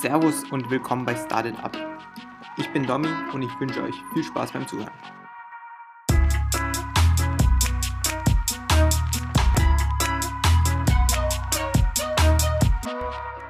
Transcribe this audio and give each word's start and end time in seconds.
Servus 0.00 0.44
und 0.50 0.70
willkommen 0.70 1.04
bei 1.04 1.14
Started 1.14 1.62
Up. 1.62 1.76
Ich 2.56 2.72
bin 2.72 2.86
Domi 2.86 3.06
und 3.34 3.42
ich 3.42 3.60
wünsche 3.60 3.82
euch 3.82 3.94
viel 4.14 4.24
Spaß 4.24 4.50
beim 4.50 4.66
Zuhören. 4.66 4.88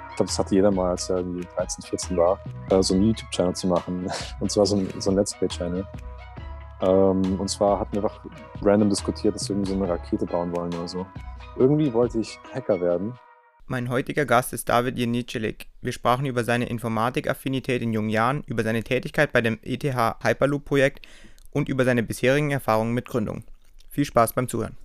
Ich 0.09 0.17
glaube, 0.17 0.27
das 0.27 0.39
hatte 0.41 0.57
jeder 0.57 0.73
mal, 0.73 0.91
als 0.91 1.09
er 1.09 1.19
irgendwie 1.19 1.47
13, 1.55 1.85
14 1.85 2.17
war, 2.17 2.41
äh, 2.71 2.83
so 2.83 2.95
einen 2.95 3.05
YouTube-Channel 3.05 3.55
zu 3.55 3.69
machen. 3.69 4.11
Und 4.41 4.51
zwar 4.51 4.67
so 4.67 4.75
ein, 4.75 4.89
so 4.99 5.11
ein 5.11 5.17
Let's 5.17 5.39
Play-Channel. 5.39 5.87
Ähm, 6.81 7.39
und 7.39 7.49
zwar 7.49 7.79
hatten 7.79 7.93
wir 7.93 8.03
einfach 8.03 8.25
random 8.61 8.91
diskutiert, 8.91 9.37
dass 9.37 9.49
wir 9.49 9.55
irgendwie 9.55 9.71
so 9.71 9.77
eine 9.77 9.89
Rakete 9.89 10.27
bauen 10.27 10.55
wollen 10.57 10.75
oder 10.75 10.89
so. 10.89 11.07
Irgendwie 11.57 11.93
wollte 11.93 12.19
ich 12.19 12.41
Hacker 12.53 12.81
werden 12.81 13.15
mein 13.71 13.89
heutiger 13.89 14.27
Gast 14.27 14.53
ist 14.53 14.69
David 14.69 14.99
Jenicelik. 14.99 15.67
Wir 15.81 15.93
sprachen 15.93 16.27
über 16.27 16.43
seine 16.43 16.69
Informatikaffinität 16.69 17.83
in 17.83 17.93
jungen 17.93 18.11
Jahren, 18.11 18.43
über 18.49 18.65
seine 18.65 18.83
Tätigkeit 18.83 19.33
bei 19.33 19.43
dem 19.43 19.61
ETH 19.63 19.85
Hyperloop-Projekt 19.85 21.07
und 21.53 21.69
über 21.69 21.85
seine 21.85 22.03
bisherigen 22.03 22.51
Erfahrungen 22.51 22.93
mit 22.95 23.07
Gründung. 23.07 23.45
Viel 23.89 24.05
Spaß 24.05 24.33
beim 24.33 24.49
Zuhören. 24.49 24.77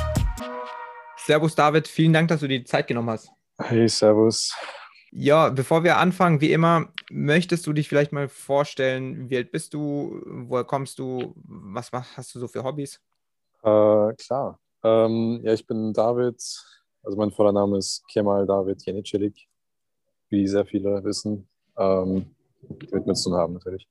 Servus 1.17 1.55
David, 1.55 1.87
vielen 1.87 2.13
Dank, 2.13 2.27
dass 2.27 2.41
du 2.41 2.47
dir 2.47 2.59
die 2.59 2.65
Zeit 2.65 2.85
genommen 2.85 3.09
hast. 3.09 3.31
Hey, 3.57 3.89
Servus. 3.89 4.55
Ja, 5.11 5.49
bevor 5.49 5.83
wir 5.83 5.97
anfangen, 5.97 6.39
wie 6.39 6.51
immer, 6.51 6.89
möchtest 7.09 7.65
du 7.65 7.73
dich 7.73 7.89
vielleicht 7.89 8.11
mal 8.11 8.29
vorstellen, 8.29 9.31
wie 9.31 9.37
alt 9.37 9.51
bist 9.51 9.73
du, 9.73 10.21
woher 10.25 10.63
kommst 10.63 10.99
du, 10.99 11.33
was 11.43 11.91
hast 11.91 12.35
du 12.35 12.39
so 12.39 12.47
für 12.47 12.63
Hobbys? 12.63 13.01
Äh, 13.63 14.13
klar. 14.13 14.59
Ähm, 14.83 15.39
ja, 15.41 15.53
ich 15.53 15.65
bin 15.65 15.91
David, 15.91 16.39
also 17.05 17.17
mein 17.17 17.31
voller 17.31 17.51
Name 17.51 17.77
ist 17.77 18.03
Kemal 18.07 18.47
David 18.47 18.83
Jenicilik, 18.83 19.47
wie 20.29 20.47
sehr 20.47 20.65
viele 20.65 21.03
wissen, 21.03 21.47
ähm, 21.77 22.35
mit 22.91 23.05
mir 23.05 23.13
zu 23.13 23.31
haben 23.35 23.53
natürlich. 23.53 23.87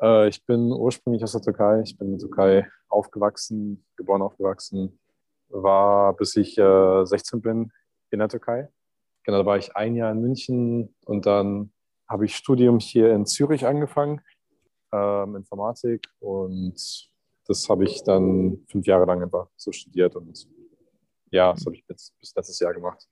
Äh, 0.00 0.28
ich 0.28 0.44
bin 0.44 0.72
ursprünglich 0.72 1.22
aus 1.22 1.32
der 1.32 1.42
Türkei. 1.42 1.82
Ich 1.82 1.96
bin 1.96 2.08
in 2.08 2.18
der 2.18 2.26
Türkei 2.26 2.68
aufgewachsen, 2.88 3.84
geboren, 3.96 4.22
aufgewachsen. 4.22 4.98
War 5.48 6.14
bis 6.14 6.36
ich 6.36 6.58
äh, 6.58 7.04
16 7.04 7.40
bin 7.40 7.72
in 8.10 8.18
der 8.18 8.28
Türkei. 8.28 8.68
Genau, 9.22 9.38
da 9.38 9.46
war 9.46 9.58
ich 9.58 9.76
ein 9.76 9.94
Jahr 9.94 10.10
in 10.10 10.20
München 10.20 10.94
und 11.04 11.26
dann 11.26 11.72
habe 12.08 12.24
ich 12.24 12.34
Studium 12.34 12.80
hier 12.80 13.12
in 13.12 13.26
Zürich 13.26 13.66
angefangen, 13.66 14.20
ähm, 14.92 15.36
Informatik 15.36 16.08
und 16.18 16.74
das 17.46 17.68
habe 17.68 17.84
ich 17.84 18.02
dann 18.02 18.64
fünf 18.68 18.86
Jahre 18.86 19.04
lang 19.04 19.22
einfach 19.22 19.48
so 19.56 19.70
studiert 19.70 20.16
und 20.16 20.48
ja, 21.30 21.52
das 21.52 21.64
habe 21.64 21.76
ich 21.76 21.84
jetzt 21.88 22.18
bis 22.18 22.34
letztes 22.34 22.58
Jahr 22.60 22.74
gemacht. 22.74 23.08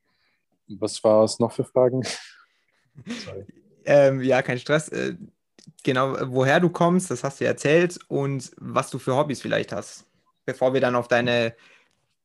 Was 0.68 1.02
war 1.02 1.24
es 1.24 1.38
noch 1.38 1.52
für 1.52 1.64
Fragen? 1.64 2.02
ähm, 3.84 4.22
ja, 4.22 4.42
kein 4.42 4.58
Stress. 4.58 4.88
Äh, 4.88 5.16
genau, 5.82 6.16
woher 6.32 6.60
du 6.60 6.68
kommst, 6.68 7.10
das 7.10 7.24
hast 7.24 7.40
du 7.40 7.46
erzählt 7.46 7.98
und 8.08 8.50
was 8.58 8.90
du 8.90 8.98
für 8.98 9.16
Hobbys 9.16 9.40
vielleicht 9.40 9.72
hast, 9.72 10.06
bevor 10.44 10.74
wir 10.74 10.80
dann 10.80 10.96
auf 10.96 11.08
deine 11.08 11.54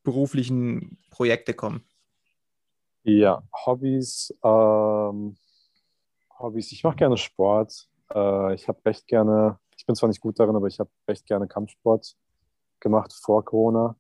beruflichen 0.04 0.98
Projekte 1.10 1.54
kommen. 1.54 1.86
Ja, 3.04 3.44
Hobbys. 3.66 4.34
Ähm, 4.44 5.38
Hobbys. 6.40 6.72
Ich 6.72 6.84
mache 6.84 6.96
gerne 6.96 7.18
Sport. 7.18 7.88
Äh, 8.14 8.54
ich 8.56 8.68
habe 8.68 8.80
recht 8.86 9.08
gerne, 9.08 9.60
ich 9.78 9.86
bin 9.86 9.96
zwar 9.96 10.10
nicht 10.10 10.22
gut 10.22 10.40
darin, 10.40 10.56
aber 10.56 10.68
ich 10.68 10.80
habe 10.80 10.90
recht 11.08 11.26
gerne 11.26 11.48
Kampfsport 11.48 12.16
gemacht 12.80 13.14
vor 13.14 13.44
Corona. 13.44 13.96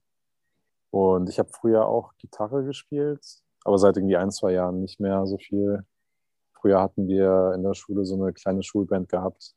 Und 0.93 1.27
ich 1.27 1.39
habe 1.39 1.49
früher 1.49 1.87
auch 1.87 2.13
Gitarre 2.19 2.63
gespielt, 2.63 3.25
aber 3.65 3.79
seit 3.79 3.97
irgendwie 3.97 4.15
ein, 4.15 4.29
zwei 4.29 4.51
Jahren 4.51 4.79
nicht 4.79 4.99
mehr 4.99 5.25
so 5.25 5.39
viel. 5.39 5.83
Früher 6.53 6.79
hatten 6.79 7.07
wir 7.07 7.53
in 7.55 7.63
der 7.63 7.73
Schule 7.73 8.05
so 8.05 8.13
eine 8.13 8.31
kleine 8.31 8.61
Schulband 8.61 9.09
gehabt. 9.09 9.55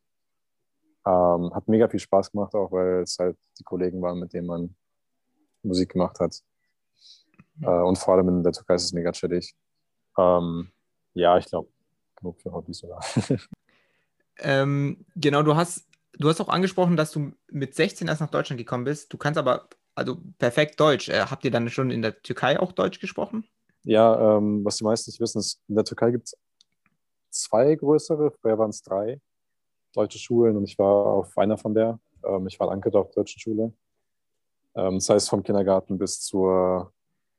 Ähm, 1.05 1.55
hat 1.55 1.69
mega 1.69 1.91
viel 1.91 2.01
Spaß 2.01 2.33
gemacht, 2.33 2.55
auch 2.55 2.73
weil 2.73 3.03
es 3.03 3.19
halt 3.19 3.37
die 3.59 3.65
Kollegen 3.65 4.01
waren, 4.01 4.19
mit 4.19 4.33
denen 4.33 4.47
man 4.47 4.75
Musik 5.63 5.93
gemacht 5.93 6.21
hat. 6.21 6.41
Äh, 7.61 7.83
und 7.83 7.99
vor 7.99 8.15
allem 8.15 8.29
in 8.31 8.43
der 8.43 8.53
Türkei 8.53 8.77
ist 8.77 8.85
es 8.85 8.95
mega 8.95 9.13
chillig. 9.13 9.55
Ähm, 10.17 10.71
ja, 11.13 11.37
ich 11.37 11.45
glaube, 11.45 11.69
genug 12.17 12.41
für 12.41 12.51
Hobbys, 12.51 12.83
oder? 12.83 12.99
ähm, 14.39 15.05
genau, 15.15 15.43
du 15.43 15.55
hast, 15.55 15.87
du 16.15 16.31
hast 16.31 16.41
auch 16.41 16.49
angesprochen, 16.49 16.97
dass 16.97 17.11
du 17.13 17.33
mit 17.49 17.75
16 17.75 18.09
erst 18.09 18.23
nach 18.23 18.31
Deutschland 18.31 18.57
gekommen 18.57 18.85
bist. 18.85 19.13
Du 19.13 19.19
kannst 19.19 19.37
aber 19.37 19.69
also 19.97 20.19
perfekt 20.39 20.79
Deutsch. 20.79 21.09
Äh, 21.09 21.27
habt 21.27 21.45
ihr 21.45 21.51
dann 21.51 21.69
schon 21.69 21.91
in 21.91 22.03
der 22.03 22.23
Türkei 22.23 22.61
auch 22.61 22.73
Deutsch 22.73 23.01
gesprochen? 23.01 23.45
Ja, 23.83 24.37
ähm, 24.37 24.65
was 24.65 24.77
die 24.77 24.85
meisten 24.85 25.11
nicht 25.11 25.21
wissen, 25.21 25.39
ist, 25.39 25.61
in 25.69 25.75
der 25.75 25.85
Türkei 25.85 26.11
gibt 26.11 26.29
es 26.29 26.37
zwei 27.31 27.75
größere, 27.75 28.31
früher 28.31 28.59
waren 28.59 28.71
es 28.71 28.83
drei 28.83 29.21
deutsche 29.97 30.19
Schulen 30.19 30.57
und 30.57 30.65
ich 30.65 30.79
war 30.79 31.07
auf 31.07 31.37
einer 31.39 31.57
von 31.57 31.75
der. 31.75 31.99
Ähm, 32.25 32.47
ich 32.47 32.61
war 32.61 32.69
in 32.69 32.75
Ankara 32.75 32.99
auf 32.99 33.11
der 33.11 33.23
deutschen 33.23 33.41
Schule. 33.41 33.73
Ähm, 34.75 34.95
das 34.97 35.09
heißt, 35.09 35.29
vom 35.29 35.43
Kindergarten 35.43 35.99
bis 35.99 36.21
zur 36.21 36.93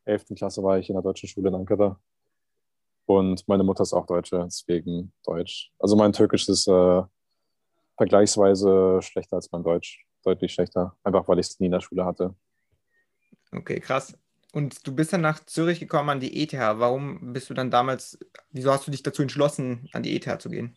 11. 0.06 0.36
Klasse 0.36 0.64
war 0.64 0.80
ich 0.80 0.90
in 0.90 0.96
der 0.96 1.04
deutschen 1.04 1.30
Schule 1.30 1.50
in 1.50 1.56
Ankara. 1.56 2.00
Und 3.06 3.48
meine 3.48 3.64
Mutter 3.64 3.84
ist 3.84 3.94
auch 3.94 4.06
Deutsche, 4.06 4.44
deswegen 4.46 5.14
Deutsch. 5.24 5.72
Also 5.80 5.96
mein 5.96 6.12
Türkisch 6.12 6.50
ist 6.50 6.68
äh, 6.68 7.04
vergleichsweise 7.96 9.00
schlechter 9.02 9.38
als 9.38 9.52
mein 9.52 9.64
Deutsch. 9.64 10.06
Deutlich 10.24 10.54
schlechter, 10.54 10.98
einfach 11.04 11.28
weil 11.28 11.40
ich 11.40 11.48
es 11.48 11.60
nie 11.60 11.68
in 11.68 11.72
der 11.72 11.80
Schule 11.80 12.04
hatte. 12.04 12.36
Okay, 13.52 13.80
krass. 13.80 14.18
Und 14.54 14.88
du 14.88 14.96
bist 14.96 15.14
dann 15.14 15.22
nach 15.22 15.46
Zürich 15.46 15.80
gekommen 15.80 16.10
an 16.10 16.20
die 16.20 16.42
ETH. 16.42 16.54
Warum 16.54 17.34
bist 17.34 17.50
du 17.50 17.54
dann 17.54 17.70
damals, 17.70 18.18
wieso 18.52 18.72
hast 18.72 18.88
du 18.88 18.92
dich 18.92 19.04
dazu 19.04 19.22
entschlossen, 19.22 19.90
an 19.94 20.04
die 20.04 20.16
ETH 20.16 20.42
zu 20.42 20.50
gehen? 20.50 20.76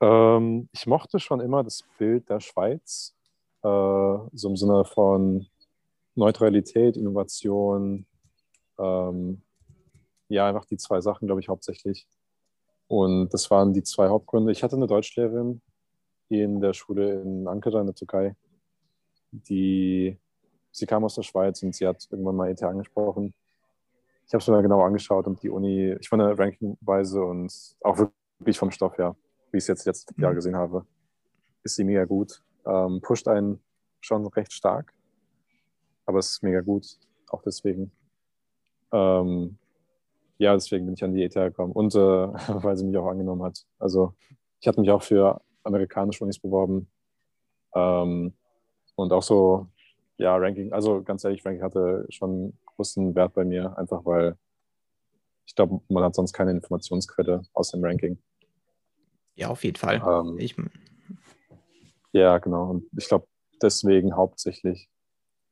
Ähm, 0.00 0.68
ich 0.72 0.86
mochte 0.86 1.18
schon 1.18 1.40
immer 1.40 1.64
das 1.64 1.84
Bild 1.98 2.28
der 2.28 2.40
Schweiz, 2.40 3.14
äh, 3.62 3.68
so 3.68 4.48
im 4.48 4.56
Sinne 4.56 4.84
von 4.84 5.46
Neutralität, 6.14 6.96
Innovation. 6.96 8.06
Ähm, 8.78 9.42
ja, 10.28 10.48
einfach 10.48 10.64
die 10.64 10.76
zwei 10.76 11.00
Sachen, 11.00 11.26
glaube 11.26 11.40
ich, 11.40 11.48
hauptsächlich. 11.48 12.06
Und 12.86 13.32
das 13.32 13.50
waren 13.50 13.72
die 13.72 13.82
zwei 13.82 14.08
Hauptgründe. 14.08 14.52
Ich 14.52 14.62
hatte 14.62 14.76
eine 14.76 14.86
Deutschlehrerin 14.86 15.62
in 16.28 16.60
der 16.60 16.74
Schule 16.74 17.22
in 17.22 17.48
Ankara 17.48 17.80
in 17.80 17.86
der 17.86 17.94
Türkei, 17.94 18.36
die 19.30 20.18
sie 20.74 20.86
kam 20.86 21.04
aus 21.04 21.14
der 21.14 21.22
Schweiz 21.22 21.62
und 21.62 21.74
sie 21.74 21.86
hat 21.86 22.06
irgendwann 22.10 22.36
mal 22.36 22.50
ETH 22.50 22.62
angesprochen. 22.62 23.32
Ich 24.26 24.34
habe 24.34 24.42
es 24.42 24.48
mir 24.48 24.62
genau 24.62 24.82
angeschaut 24.82 25.26
und 25.26 25.42
die 25.42 25.50
Uni, 25.50 25.94
ich 26.00 26.08
fand 26.08 26.22
eine 26.22 26.36
Rankingweise 26.36 27.22
und 27.22 27.76
auch 27.82 27.98
wirklich 28.38 28.58
vom 28.58 28.70
Stoff 28.70 28.98
her, 28.98 29.14
wie 29.52 29.58
ich 29.58 29.64
es 29.64 29.68
jetzt 29.68 29.86
letztes 29.86 30.16
Jahr 30.16 30.32
mhm. 30.32 30.36
gesehen 30.36 30.56
habe, 30.56 30.84
ist 31.62 31.76
sie 31.76 31.84
mega 31.84 32.04
gut. 32.04 32.42
Ähm, 32.66 33.00
pusht 33.02 33.28
einen 33.28 33.60
schon 34.00 34.26
recht 34.26 34.52
stark, 34.52 34.92
aber 36.06 36.18
es 36.18 36.30
ist 36.30 36.42
mega 36.42 36.60
gut, 36.60 36.98
auch 37.28 37.42
deswegen. 37.42 37.92
Ähm, 38.92 39.58
ja, 40.38 40.54
deswegen 40.54 40.86
bin 40.86 40.94
ich 40.94 41.04
an 41.04 41.14
die 41.14 41.22
ETH 41.22 41.34
gekommen 41.34 41.72
und 41.72 41.94
äh, 41.94 41.98
weil 42.64 42.76
sie 42.76 42.84
mich 42.84 42.96
auch 42.96 43.06
angenommen 43.06 43.44
hat. 43.44 43.64
Also 43.78 44.14
ich 44.60 44.66
hatte 44.66 44.80
mich 44.80 44.90
auch 44.90 45.02
für 45.02 45.40
amerikanische 45.62 46.24
Unis 46.24 46.38
beworben 46.38 46.88
ähm, 47.74 48.32
und 48.96 49.12
auch 49.12 49.22
so 49.22 49.68
ja, 50.16 50.36
Ranking, 50.36 50.72
also 50.72 51.02
ganz 51.02 51.24
ehrlich, 51.24 51.44
Ranking 51.44 51.62
hatte 51.62 52.06
schon 52.08 52.56
großen 52.66 53.14
Wert 53.14 53.34
bei 53.34 53.44
mir, 53.44 53.76
einfach 53.76 54.04
weil 54.04 54.36
ich 55.46 55.54
glaube, 55.54 55.80
man 55.88 56.04
hat 56.04 56.14
sonst 56.14 56.32
keine 56.32 56.52
Informationsquelle 56.52 57.42
aus 57.52 57.70
dem 57.70 57.84
Ranking. 57.84 58.18
Ja, 59.34 59.48
auf 59.48 59.64
jeden 59.64 59.76
Fall. 59.76 60.02
Ähm, 60.06 60.38
ich, 60.38 60.56
ja, 62.12 62.38
genau. 62.38 62.70
Und 62.70 62.86
ich 62.96 63.08
glaube, 63.08 63.26
deswegen 63.60 64.16
hauptsächlich. 64.16 64.88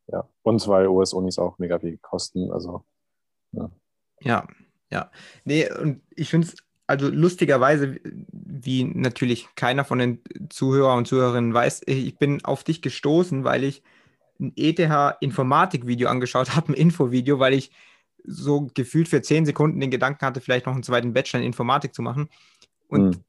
Ja. 0.06 0.28
Und 0.42 0.66
weil 0.68 0.88
US-Unis 0.88 1.38
auch 1.38 1.58
mega 1.58 1.78
viel 1.78 1.98
kosten. 1.98 2.50
Also, 2.52 2.84
ja. 3.52 3.70
Ja, 4.20 4.46
ja. 4.90 5.10
Nee, 5.44 5.70
und 5.72 6.02
ich 6.10 6.30
finde 6.30 6.48
es, 6.48 6.56
also 6.86 7.08
lustigerweise, 7.08 7.98
wie 8.32 8.84
natürlich 8.84 9.48
keiner 9.54 9.84
von 9.84 9.98
den 9.98 10.22
Zuhörern 10.50 10.98
und 10.98 11.08
Zuhörerinnen 11.08 11.52
weiß, 11.52 11.82
ich 11.86 12.18
bin 12.18 12.44
auf 12.44 12.64
dich 12.64 12.82
gestoßen, 12.82 13.44
weil 13.44 13.64
ich 13.64 13.82
ein 14.42 14.52
ETH-Informatik-Video 14.56 16.08
angeschaut 16.08 16.54
habe, 16.56 16.72
ein 16.72 16.74
Infovideo, 16.74 17.38
weil 17.38 17.54
ich 17.54 17.70
so 18.24 18.68
gefühlt 18.74 19.08
für 19.08 19.22
zehn 19.22 19.46
Sekunden 19.46 19.80
den 19.80 19.90
Gedanken 19.90 20.24
hatte, 20.24 20.40
vielleicht 20.40 20.66
noch 20.66 20.74
einen 20.74 20.82
zweiten 20.82 21.12
Bachelor 21.12 21.40
in 21.40 21.46
Informatik 21.46 21.94
zu 21.94 22.02
machen. 22.02 22.28
Und 22.88 23.20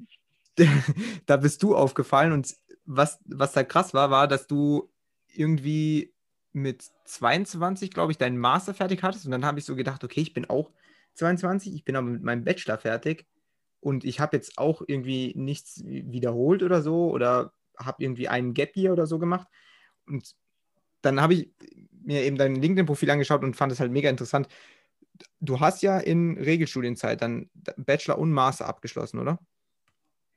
mhm. 0.57 0.67
da 1.25 1.37
bist 1.37 1.63
du 1.63 1.75
aufgefallen. 1.75 2.31
Und 2.31 2.55
was, 2.85 3.19
was 3.25 3.53
da 3.53 3.63
krass 3.63 3.93
war, 3.93 4.11
war, 4.11 4.27
dass 4.27 4.47
du 4.47 4.91
irgendwie 5.27 6.13
mit 6.51 6.91
22, 7.05 7.91
glaube 7.91 8.11
ich, 8.11 8.17
deinen 8.17 8.37
Master 8.37 8.73
fertig 8.73 9.01
hattest. 9.01 9.25
Und 9.25 9.31
dann 9.31 9.45
habe 9.45 9.59
ich 9.59 9.65
so 9.65 9.75
gedacht, 9.75 10.03
okay, 10.03 10.21
ich 10.21 10.33
bin 10.33 10.49
auch 10.49 10.69
22, 11.15 11.73
ich 11.73 11.83
bin 11.83 11.95
aber 11.95 12.07
mit 12.07 12.23
meinem 12.23 12.43
Bachelor 12.43 12.77
fertig. 12.77 13.25
Und 13.79 14.05
ich 14.05 14.19
habe 14.19 14.37
jetzt 14.37 14.57
auch 14.57 14.81
irgendwie 14.85 15.33
nichts 15.35 15.83
wiederholt 15.83 16.63
oder 16.63 16.81
so 16.81 17.09
oder 17.09 17.53
habe 17.77 18.03
irgendwie 18.03 18.27
einen 18.27 18.53
Gap 18.53 18.77
Year 18.77 18.93
oder 18.93 19.07
so 19.07 19.19
gemacht. 19.19 19.47
Und 20.05 20.35
dann 21.03 21.21
habe 21.21 21.35
ich 21.35 21.53
mir 22.03 22.23
eben 22.23 22.37
dein 22.37 22.55
LinkedIn-Profil 22.55 23.11
angeschaut 23.11 23.43
und 23.43 23.55
fand 23.55 23.71
es 23.71 23.79
halt 23.79 23.91
mega 23.91 24.09
interessant. 24.09 24.47
Du 25.39 25.59
hast 25.59 25.81
ja 25.81 25.99
in 25.99 26.37
Regelstudienzeit 26.37 27.21
dann 27.21 27.49
Bachelor 27.77 28.17
und 28.17 28.31
Master 28.31 28.67
abgeschlossen, 28.67 29.19
oder? 29.19 29.39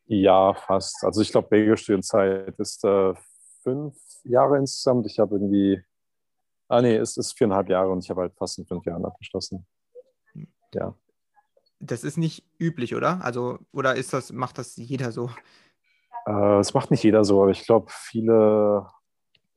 Ja, 0.07 0.55
fast. 0.55 1.03
Also 1.03 1.23
ich 1.23 1.31
glaube, 1.31 1.51
Regelstudienzeit 1.51 2.55
ist 2.59 2.85
äh, 2.85 3.15
fünf 3.63 3.97
Jahre 4.25 4.59
insgesamt. 4.59 5.07
Ich 5.07 5.19
habe 5.19 5.37
irgendwie, 5.37 5.83
ah 6.69 6.83
nee, 6.83 6.97
es 6.97 7.17
ist 7.17 7.37
viereinhalb 7.37 7.69
Jahre 7.69 7.91
und 7.91 8.05
ich 8.05 8.11
habe 8.11 8.23
halt 8.23 8.35
fast 8.37 8.59
in 8.59 8.67
fünf 8.67 8.85
Jahren 8.85 9.05
abgeschlossen. 9.05 9.67
Ja. 10.75 10.95
Das 11.81 12.05
ist 12.05 12.17
nicht 12.17 12.45
üblich, 12.59 12.95
oder? 12.95 13.25
Also, 13.25 13.59
oder 13.73 13.97
ist 13.97 14.13
das, 14.13 14.33
macht 14.33 14.59
das 14.59 14.77
jeder 14.77 15.11
so? 15.11 15.31
Äh, 16.27 16.33
das 16.59 16.75
macht 16.75 16.91
nicht 16.91 17.03
jeder 17.03 17.25
so, 17.25 17.43
aber 17.43 17.51
ich 17.51 17.65
glaube, 17.65 17.87
viele 17.91 18.87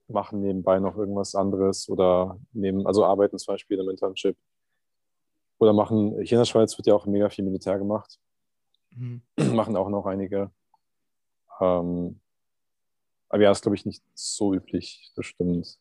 machen 0.09 0.41
nebenbei 0.41 0.79
noch 0.79 0.97
irgendwas 0.97 1.35
anderes 1.35 1.89
oder 1.89 2.39
nehmen, 2.53 2.85
also 2.85 3.05
arbeiten 3.05 3.37
zum 3.37 3.53
Beispiel 3.53 3.79
im 3.79 3.89
Internship. 3.89 4.37
Oder 5.59 5.73
machen, 5.73 6.13
hier 6.21 6.37
in 6.37 6.41
der 6.41 6.45
Schweiz 6.45 6.77
wird 6.77 6.87
ja 6.87 6.93
auch 6.93 7.05
mega 7.05 7.29
viel 7.29 7.43
Militär 7.43 7.77
gemacht. 7.77 8.19
Mhm. 8.91 9.21
Machen 9.53 9.75
auch 9.75 9.89
noch 9.89 10.05
einige. 10.05 10.51
Ähm, 11.59 12.19
aber 13.29 13.43
ja, 13.43 13.51
ist, 13.51 13.61
glaube 13.61 13.75
ich, 13.75 13.85
nicht 13.85 14.03
so 14.13 14.53
üblich, 14.53 15.11
das 15.15 15.25
stimmt. 15.25 15.77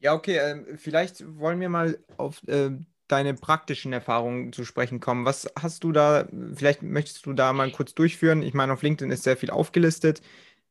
Ja, 0.00 0.14
okay, 0.14 0.36
äh, 0.36 0.76
vielleicht 0.76 1.24
wollen 1.38 1.60
wir 1.60 1.70
mal 1.70 1.98
auf 2.18 2.46
äh, 2.46 2.72
deine 3.08 3.34
praktischen 3.34 3.92
Erfahrungen 3.92 4.52
zu 4.52 4.64
sprechen 4.64 5.00
kommen. 5.00 5.24
Was 5.24 5.50
hast 5.58 5.84
du 5.84 5.92
da, 5.92 6.28
vielleicht 6.54 6.82
möchtest 6.82 7.24
du 7.26 7.32
da 7.32 7.52
mal 7.52 7.70
kurz 7.70 7.94
durchführen? 7.94 8.42
Ich 8.42 8.54
meine, 8.54 8.72
auf 8.72 8.82
LinkedIn 8.82 9.10
ist 9.10 9.22
sehr 9.24 9.36
viel 9.36 9.50
aufgelistet. 9.50 10.20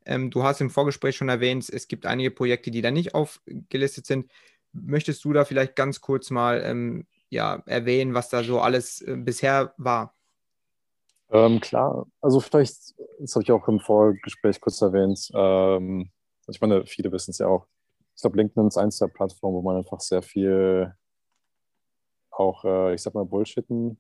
Ähm, 0.06 0.32
du 0.32 0.44
hast 0.44 0.62
im 0.62 0.70
Vorgespräch 0.70 1.16
schon 1.16 1.30
erwähnt, 1.30 1.70
es 1.70 1.88
gibt 1.88 2.06
einige 2.06 2.32
Projekte, 2.32 2.72
die 2.72 2.82
da 2.82 2.92
nicht 2.92 3.16
aufgelistet 3.16 4.06
sind. 4.06 4.32
Möchtest 4.72 5.24
du 5.24 5.34
da 5.34 5.46
vielleicht 5.46 5.76
ganz 5.76 6.02
kurz 6.02 6.30
mal 6.30 6.62
ähm, 6.64 7.06
ja, 7.30 7.64
erwähnen, 7.66 8.14
was 8.14 8.30
da 8.30 8.44
so 8.44 8.60
alles 8.60 9.02
äh, 9.02 9.16
bisher 9.16 9.74
war? 9.78 10.16
Ähm, 11.32 11.60
klar, 11.60 12.06
also 12.22 12.40
vielleicht, 12.40 12.94
das 13.20 13.36
habe 13.36 13.44
ich 13.44 13.52
auch 13.52 13.68
im 13.68 13.80
Vorgespräch 13.80 14.62
kurz 14.62 14.82
erwähnt, 14.82 15.32
ähm, 15.34 16.12
ich 16.48 16.62
meine, 16.62 16.86
viele 16.86 17.12
wissen 17.12 17.32
es 17.32 17.38
ja 17.38 17.48
auch. 17.48 17.68
Ich 18.16 18.22
glaube, 18.22 18.38
LinkedIn 18.38 18.68
ist 18.68 18.78
eins 18.78 19.00
der 19.00 19.08
Plattformen, 19.08 19.56
wo 19.56 19.62
man 19.62 19.78
einfach 19.78 20.00
sehr 20.00 20.22
viel 20.22 20.94
auch, 22.30 22.64
äh, 22.66 22.94
ich 22.94 23.02
sag 23.02 23.14
mal, 23.14 23.26
bullshitten 23.26 24.00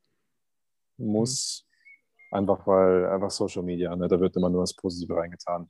muss. 0.98 1.66
Mhm. 2.32 2.38
Einfach 2.38 2.68
weil, 2.68 3.06
einfach 3.08 3.32
Social 3.32 3.64
Media, 3.64 3.96
ne, 3.96 4.08
da 4.08 4.20
wird 4.20 4.36
immer 4.36 4.50
nur 4.50 4.62
das 4.62 4.74
Positive 4.74 5.16
reingetan. 5.16 5.70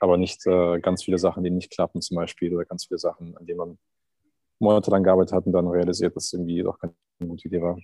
Aber 0.00 0.16
nicht 0.16 0.46
äh, 0.46 0.80
ganz 0.80 1.04
viele 1.04 1.18
Sachen, 1.18 1.42
die 1.44 1.50
nicht 1.50 1.70
klappen, 1.70 2.00
zum 2.00 2.16
Beispiel, 2.16 2.54
oder 2.54 2.64
ganz 2.64 2.86
viele 2.86 2.98
Sachen, 2.98 3.36
an 3.36 3.46
denen 3.46 3.58
man 3.58 3.78
monatelang 4.60 5.02
gearbeitet 5.02 5.32
hat 5.32 5.46
und 5.46 5.52
dann 5.52 5.68
realisiert, 5.68 6.14
dass 6.16 6.26
es 6.26 6.32
irgendwie 6.32 6.62
doch 6.62 6.78
keine 6.78 6.94
gute 7.18 7.48
Idee 7.48 7.62
war. 7.62 7.78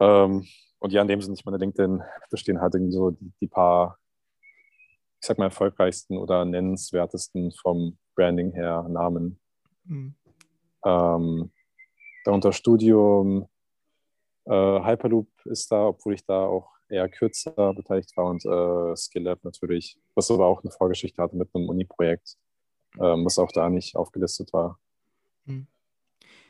Ähm, 0.00 0.46
und 0.78 0.92
ja, 0.92 1.02
in 1.02 1.08
dem 1.08 1.20
Sinne, 1.20 1.34
ich 1.34 1.44
meine, 1.44 1.58
LinkedIn, 1.58 2.02
da 2.30 2.36
stehen 2.36 2.60
halt 2.60 2.74
irgendwie 2.74 2.92
so 2.92 3.10
die, 3.10 3.32
die 3.40 3.46
paar, 3.46 3.98
ich 5.20 5.26
sag 5.26 5.38
mal, 5.38 5.46
erfolgreichsten 5.46 6.18
oder 6.18 6.44
nennenswertesten 6.44 7.52
vom 7.52 7.98
Branding 8.14 8.52
her 8.52 8.86
Namen. 8.88 9.40
Mhm. 9.84 10.14
Ähm, 10.84 11.50
darunter 12.24 12.52
Studium, 12.52 13.48
äh, 14.44 14.52
Hyperloop 14.84 15.28
ist 15.46 15.72
da, 15.72 15.88
obwohl 15.88 16.14
ich 16.14 16.24
da 16.24 16.46
auch 16.46 16.75
eher 16.88 17.08
kürzer 17.08 17.74
beteiligt 17.74 18.16
war 18.16 18.26
und 18.26 18.44
äh, 18.44 18.96
SkillLab 18.96 19.44
natürlich, 19.44 19.98
was 20.14 20.30
aber 20.30 20.46
auch 20.46 20.62
eine 20.62 20.70
Vorgeschichte 20.70 21.22
hatte 21.22 21.36
mit 21.36 21.48
einem 21.54 21.68
Uni-Projekt, 21.68 22.36
ähm, 23.00 23.24
was 23.24 23.38
auch 23.38 23.52
da 23.52 23.68
nicht 23.68 23.96
aufgelistet 23.96 24.52
war. 24.52 24.78
Mhm. 25.44 25.66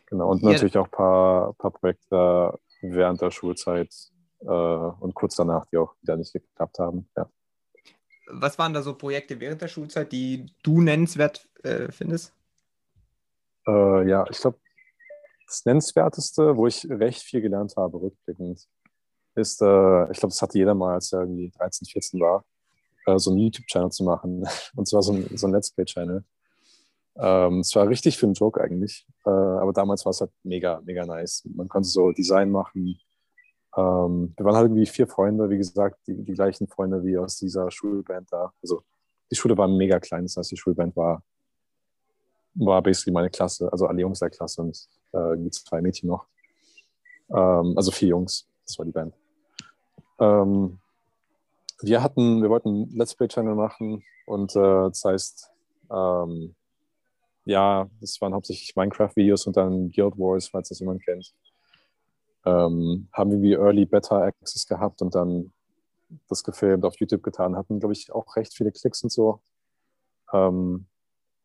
Genau, 0.07 0.31
und 0.31 0.43
ja. 0.43 0.51
natürlich 0.51 0.79
auch 0.79 0.87
ein 0.87 0.91
paar, 0.91 1.53
paar 1.55 1.73
Projekte 1.73 2.59
während 2.81 3.21
der 3.21 3.31
Schulzeit 3.31 3.93
äh, 4.41 4.47
und 4.47 5.15
kurz 5.15 5.37
danach, 5.37 5.67
die 5.67 5.79
auch 5.79 5.95
wieder 6.01 6.17
nicht 6.17 6.33
geklappt 6.33 6.79
haben. 6.79 7.09
Ja. 7.17 7.29
Was 8.29 8.59
waren 8.59 8.73
da 8.73 8.83
so 8.83 8.95
Projekte 8.95 9.39
während 9.41 9.63
der 9.63 9.69
Schulzeit, 9.69 10.13
die 10.13 10.47
du 10.63 10.81
nennenswert 10.81 11.49
äh, 11.63 11.91
findest? 11.91 12.33
Äh, 13.67 14.09
ja, 14.09 14.25
ich 14.31 14.39
glaube, 14.39 14.59
das 15.47 15.65
Nennenswerteste, 15.65 16.57
wo 16.57 16.67
ich 16.67 16.89
recht 16.91 17.23
viel 17.23 17.41
gelernt 17.41 17.75
habe, 17.77 18.01
rückblickend, 18.01 18.67
ist, 19.37 19.63
äh, 19.63 20.11
ich 20.11 20.19
glaube, 20.19 20.33
das 20.33 20.43
hatte 20.43 20.59
jeder 20.59 20.75
mal, 20.75 20.95
als 20.95 21.13
er 21.13 21.21
irgendwie 21.21 21.51
13, 21.51 21.87
14 21.87 22.21
war, 22.21 22.45
äh, 23.07 23.19
so 23.19 23.31
einen 23.31 23.41
YouTube-Channel 23.41 23.91
zu 23.91 24.05
machen. 24.05 24.47
Und 24.77 24.87
zwar 24.87 25.03
so 25.03 25.13
ein, 25.13 25.29
so 25.37 25.47
ein 25.47 25.53
Let's 25.53 25.71
Play-Channel. 25.71 26.25
Ähm, 27.19 27.61
es 27.61 27.75
war 27.75 27.89
richtig 27.89 28.19
für 28.19 28.27
einen 28.27 28.35
Joke 28.35 28.61
eigentlich, 28.61 29.07
äh, 29.25 29.31
aber 29.31 29.73
damals 29.73 30.05
war 30.05 30.11
es 30.11 30.21
halt 30.21 30.31
mega, 30.43 30.83
mega 30.85 31.07
nice. 31.07 31.49
Man 31.55 31.69
konnte 31.69 31.89
so 31.89 32.13
Design 32.13 32.51
machen. 32.51 33.01
Ähm, 33.77 34.35
wir 34.37 34.45
waren 34.45 34.57
halt 34.57 34.67
irgendwie 34.67 34.87
vier 34.87 35.07
Freunde, 35.07 35.49
wie 35.49 35.57
gesagt, 35.57 35.99
die, 36.07 36.23
die 36.23 36.35
gleichen 36.35 36.69
Freunde 36.69 37.03
wie 37.05 37.17
aus 37.17 37.39
dieser 37.39 37.71
Schulband 37.71 38.31
da. 38.31 38.53
Also 38.63 38.83
die 39.31 39.37
Schule 39.37 39.57
war 39.57 39.67
mega 39.67 39.99
klein, 39.99 40.25
das 40.25 40.37
heißt, 40.37 40.51
die 40.51 40.57
Schulband 40.57 40.95
war, 40.95 41.23
war 42.55 42.83
basically 42.83 43.13
meine 43.13 43.31
Klasse, 43.31 43.71
also 43.73 43.87
alle 43.87 44.01
Jungs 44.01 44.19
der 44.19 44.31
Klasse 44.31 44.63
und 44.63 44.89
äh, 45.13 45.51
zwei 45.51 45.81
Mädchen 45.81 46.09
noch. 46.09 46.27
Ähm, 47.31 47.75
also 47.77 47.91
vier 47.91 48.09
Jungs, 48.09 48.47
das 48.67 48.79
war 48.79 48.85
die 48.85 48.93
Band. 48.93 49.15
Ähm, 50.19 50.79
wir 51.81 52.03
hatten, 52.03 52.43
wir 52.43 52.51
wollten 52.51 52.89
Let's 52.97 53.15
Play 53.15 53.29
Channel 53.29 53.55
machen 53.55 54.03
und 54.27 54.57
äh, 54.57 54.89
das 54.89 55.05
heißt, 55.05 55.51
ähm, 55.91 56.55
ja, 57.45 57.89
das 58.01 58.21
waren 58.21 58.35
hauptsächlich 58.35 58.75
Minecraft-Videos 58.75 59.47
und 59.47 59.57
dann 59.57 59.91
Guild 59.91 60.19
Wars, 60.19 60.49
falls 60.49 60.71
das 60.71 60.81
jemand 60.81 61.05
kennt. 61.05 61.33
Ähm, 62.45 63.09
haben 63.13 63.31
wir 63.31 63.43
wie 63.43 63.55
Early 63.55 63.87
Beta 63.87 64.23
Access 64.23 64.67
gehabt 64.67 65.03
und 65.03 65.15
dann 65.15 65.53
das 66.29 66.45
gefilmt, 66.45 66.85
auf 66.85 66.99
YouTube 66.99 67.23
getan, 67.23 67.57
hatten, 67.57 67.81
glaube 67.81 67.93
ich, 67.93 68.13
auch 68.13 68.37
recht 68.37 68.55
viele 68.55 68.73
Klicks 68.73 69.03
und 69.03 69.11
so. 69.11 69.41
Ähm, 70.33 70.87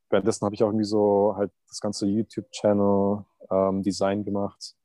währenddessen 0.10 0.46
habe 0.46 0.56
ich 0.56 0.64
auch 0.64 0.68
irgendwie 0.68 0.86
so 0.86 1.34
halt 1.36 1.52
das 1.68 1.82
ganze 1.82 2.06
YouTube-Channel 2.06 3.26
ähm, 3.50 3.84
Design 3.84 4.24
gemacht, 4.24 4.76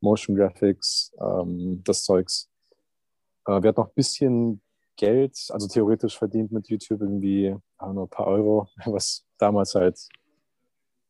Motion 0.00 0.36
Graphics, 0.36 1.12
ähm, 1.20 1.82
das 1.84 2.04
Zeugs. 2.04 2.50
Äh, 3.46 3.62
wir 3.62 3.68
hatten 3.68 3.80
noch 3.80 3.88
ein 3.88 3.94
bisschen 3.94 4.60
Geld, 4.96 5.36
also 5.50 5.66
theoretisch 5.66 6.16
verdient 6.16 6.52
mit 6.52 6.68
YouTube 6.68 7.00
irgendwie, 7.00 7.56
ein 8.02 8.08
paar 8.08 8.26
Euro, 8.26 8.68
was 8.84 9.24
damals 9.38 9.74
halt 9.74 9.98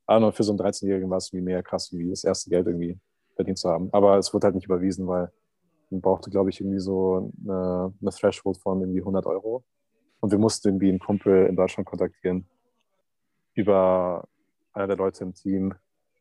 don't 0.07 0.33
für 0.33 0.43
so 0.43 0.53
einen 0.53 0.61
13-Jährigen 0.61 1.09
war 1.11 1.19
es 1.19 1.33
irgendwie 1.33 1.45
mehr 1.53 1.63
krass, 1.63 1.93
wie 1.93 2.11
das 2.11 2.25
erste 2.25 2.51
Geld 2.51 2.67
irgendwie 2.67 2.99
verdient 3.37 3.59
zu 3.59 3.69
haben. 3.69 3.89
Aber 3.93 4.19
es 4.19 4.33
wurde 4.33 4.47
halt 4.47 4.55
nicht 4.55 4.67
überwiesen, 4.67 5.07
weil 5.07 5.31
man 5.91 6.01
brauchte, 6.01 6.31
glaube 6.31 6.51
ich, 6.51 6.61
irgendwie 6.61 6.81
so 6.81 7.33
eine, 7.43 7.93
eine 8.01 8.11
Threshold 8.11 8.59
von 8.59 8.81
irgendwie 8.81 9.01
100 9.01 9.27
Euro. 9.27 9.65
Und 10.21 10.31
wir 10.31 10.39
mussten 10.39 10.69
irgendwie 10.69 10.89
einen 10.89 10.99
Kumpel 10.99 11.47
in 11.47 11.57
Deutschland 11.57 11.87
kontaktieren 11.87 12.47
über 13.55 14.27
einer 14.73 14.89
der 14.89 14.97
Leute 14.97 15.25
im 15.25 15.35
Team, 15.35 15.75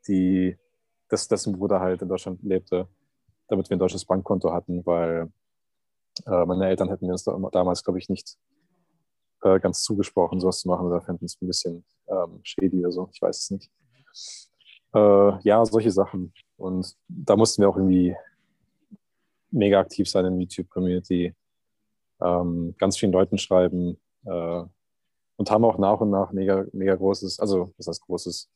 die 0.07 0.57
dessen 1.27 1.53
Bruder 1.53 1.79
halt 1.79 2.01
in 2.01 2.09
Deutschland 2.09 2.41
lebte, 2.43 2.87
damit 3.47 3.69
wir 3.69 3.77
ein 3.77 3.79
deutsches 3.79 4.05
Bankkonto 4.05 4.51
hatten, 4.51 4.85
weil 4.85 5.31
äh, 6.25 6.45
meine 6.45 6.67
Eltern 6.67 6.89
hätten 6.89 7.05
mir 7.05 7.13
das 7.13 7.23
damals, 7.51 7.83
glaube 7.83 7.99
ich, 7.99 8.09
nicht 8.09 8.37
äh, 9.43 9.59
ganz 9.59 9.83
zugesprochen, 9.83 10.39
sowas 10.39 10.59
zu 10.59 10.67
machen. 10.67 10.89
Da 10.89 10.99
fänden 11.01 11.25
es 11.25 11.37
ein 11.41 11.47
bisschen 11.47 11.85
ähm, 12.07 12.39
shady 12.43 12.79
oder 12.79 12.91
so. 12.91 13.09
Ich 13.13 13.21
weiß 13.21 13.37
es 13.37 13.51
nicht. 13.51 13.71
Äh, 14.93 15.39
ja, 15.41 15.65
solche 15.65 15.91
Sachen. 15.91 16.33
Und 16.57 16.95
da 17.07 17.35
mussten 17.35 17.61
wir 17.61 17.69
auch 17.69 17.77
irgendwie 17.77 18.15
mega 19.51 19.79
aktiv 19.79 20.09
sein 20.09 20.25
in 20.25 20.33
der 20.33 20.41
YouTube-Community, 20.41 21.35
ähm, 22.21 22.75
ganz 22.77 22.97
vielen 22.97 23.11
Leuten 23.11 23.37
schreiben 23.37 23.99
äh, 24.25 24.63
und 25.35 25.51
haben 25.51 25.65
auch 25.65 25.77
nach 25.77 25.99
und 25.99 26.09
nach 26.09 26.31
mega, 26.31 26.65
mega 26.73 26.95
großes, 26.95 27.39
also 27.39 27.73
was 27.77 27.87
heißt 27.87 28.01
großes, 28.01 28.49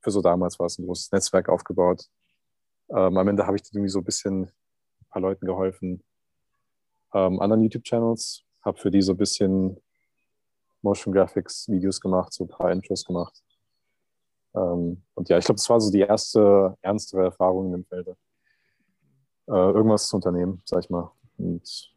für 0.00 0.10
so 0.10 0.20
damals 0.20 0.58
war 0.58 0.66
es 0.66 0.78
ein 0.78 0.86
großes 0.86 1.12
Netzwerk 1.12 1.48
aufgebaut. 1.48 2.06
Ähm, 2.90 3.16
am 3.16 3.28
Ende 3.28 3.46
habe 3.46 3.56
ich 3.56 3.62
irgendwie 3.72 3.88
so 3.88 4.00
ein 4.00 4.04
bisschen 4.04 4.44
ein 4.44 5.06
paar 5.10 5.22
Leuten 5.22 5.46
geholfen, 5.46 6.02
ähm, 7.16 7.40
anderen 7.40 7.62
YouTube-Channels, 7.62 8.44
habe 8.62 8.78
für 8.78 8.90
die 8.90 9.00
so 9.00 9.12
ein 9.12 9.16
bisschen 9.16 9.80
Motion 10.82 11.14
Graphics 11.14 11.68
Videos 11.68 12.00
gemacht, 12.00 12.32
so 12.32 12.44
ein 12.44 12.48
paar 12.48 12.70
Intros 12.70 13.04
gemacht. 13.04 13.42
Ähm, 14.54 15.02
und 15.14 15.28
ja, 15.28 15.38
ich 15.38 15.46
glaube, 15.46 15.56
das 15.56 15.68
war 15.70 15.80
so 15.80 15.90
die 15.90 16.00
erste 16.00 16.76
ernstere 16.82 17.24
Erfahrung 17.24 17.72
im 17.72 17.84
Felde. 17.84 18.16
Äh, 19.48 19.52
irgendwas 19.52 20.08
zu 20.08 20.16
unternehmen, 20.16 20.60
sag 20.64 20.84
ich 20.84 20.90
mal. 20.90 21.10
Und 21.38 21.94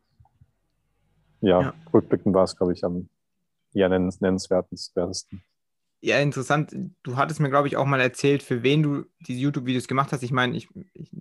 ja, 1.42 1.62
ja. 1.62 1.74
rückblickend 1.94 2.34
war 2.34 2.44
es, 2.44 2.56
glaube 2.56 2.74
ich, 2.74 2.84
am 2.84 3.10
ja, 3.74 3.90
nennens, 3.90 4.22
nennenswertesten. 4.22 5.44
Ja, 6.02 6.20
interessant. 6.20 6.76
Du 7.04 7.18
hattest 7.18 7.40
mir, 7.40 7.50
glaube 7.50 7.68
ich, 7.68 7.76
auch 7.76 7.86
mal 7.86 8.00
erzählt, 8.00 8.42
für 8.42 8.64
wen 8.64 8.84
du 8.84 9.06
diese 9.20 9.40
YouTube-Videos 9.40 9.88
gemacht 9.88 10.12
hast. 10.14 10.24
Ich 10.24 10.32
meine, 10.32 10.56
ich, 10.56 10.70
ich 10.94 11.12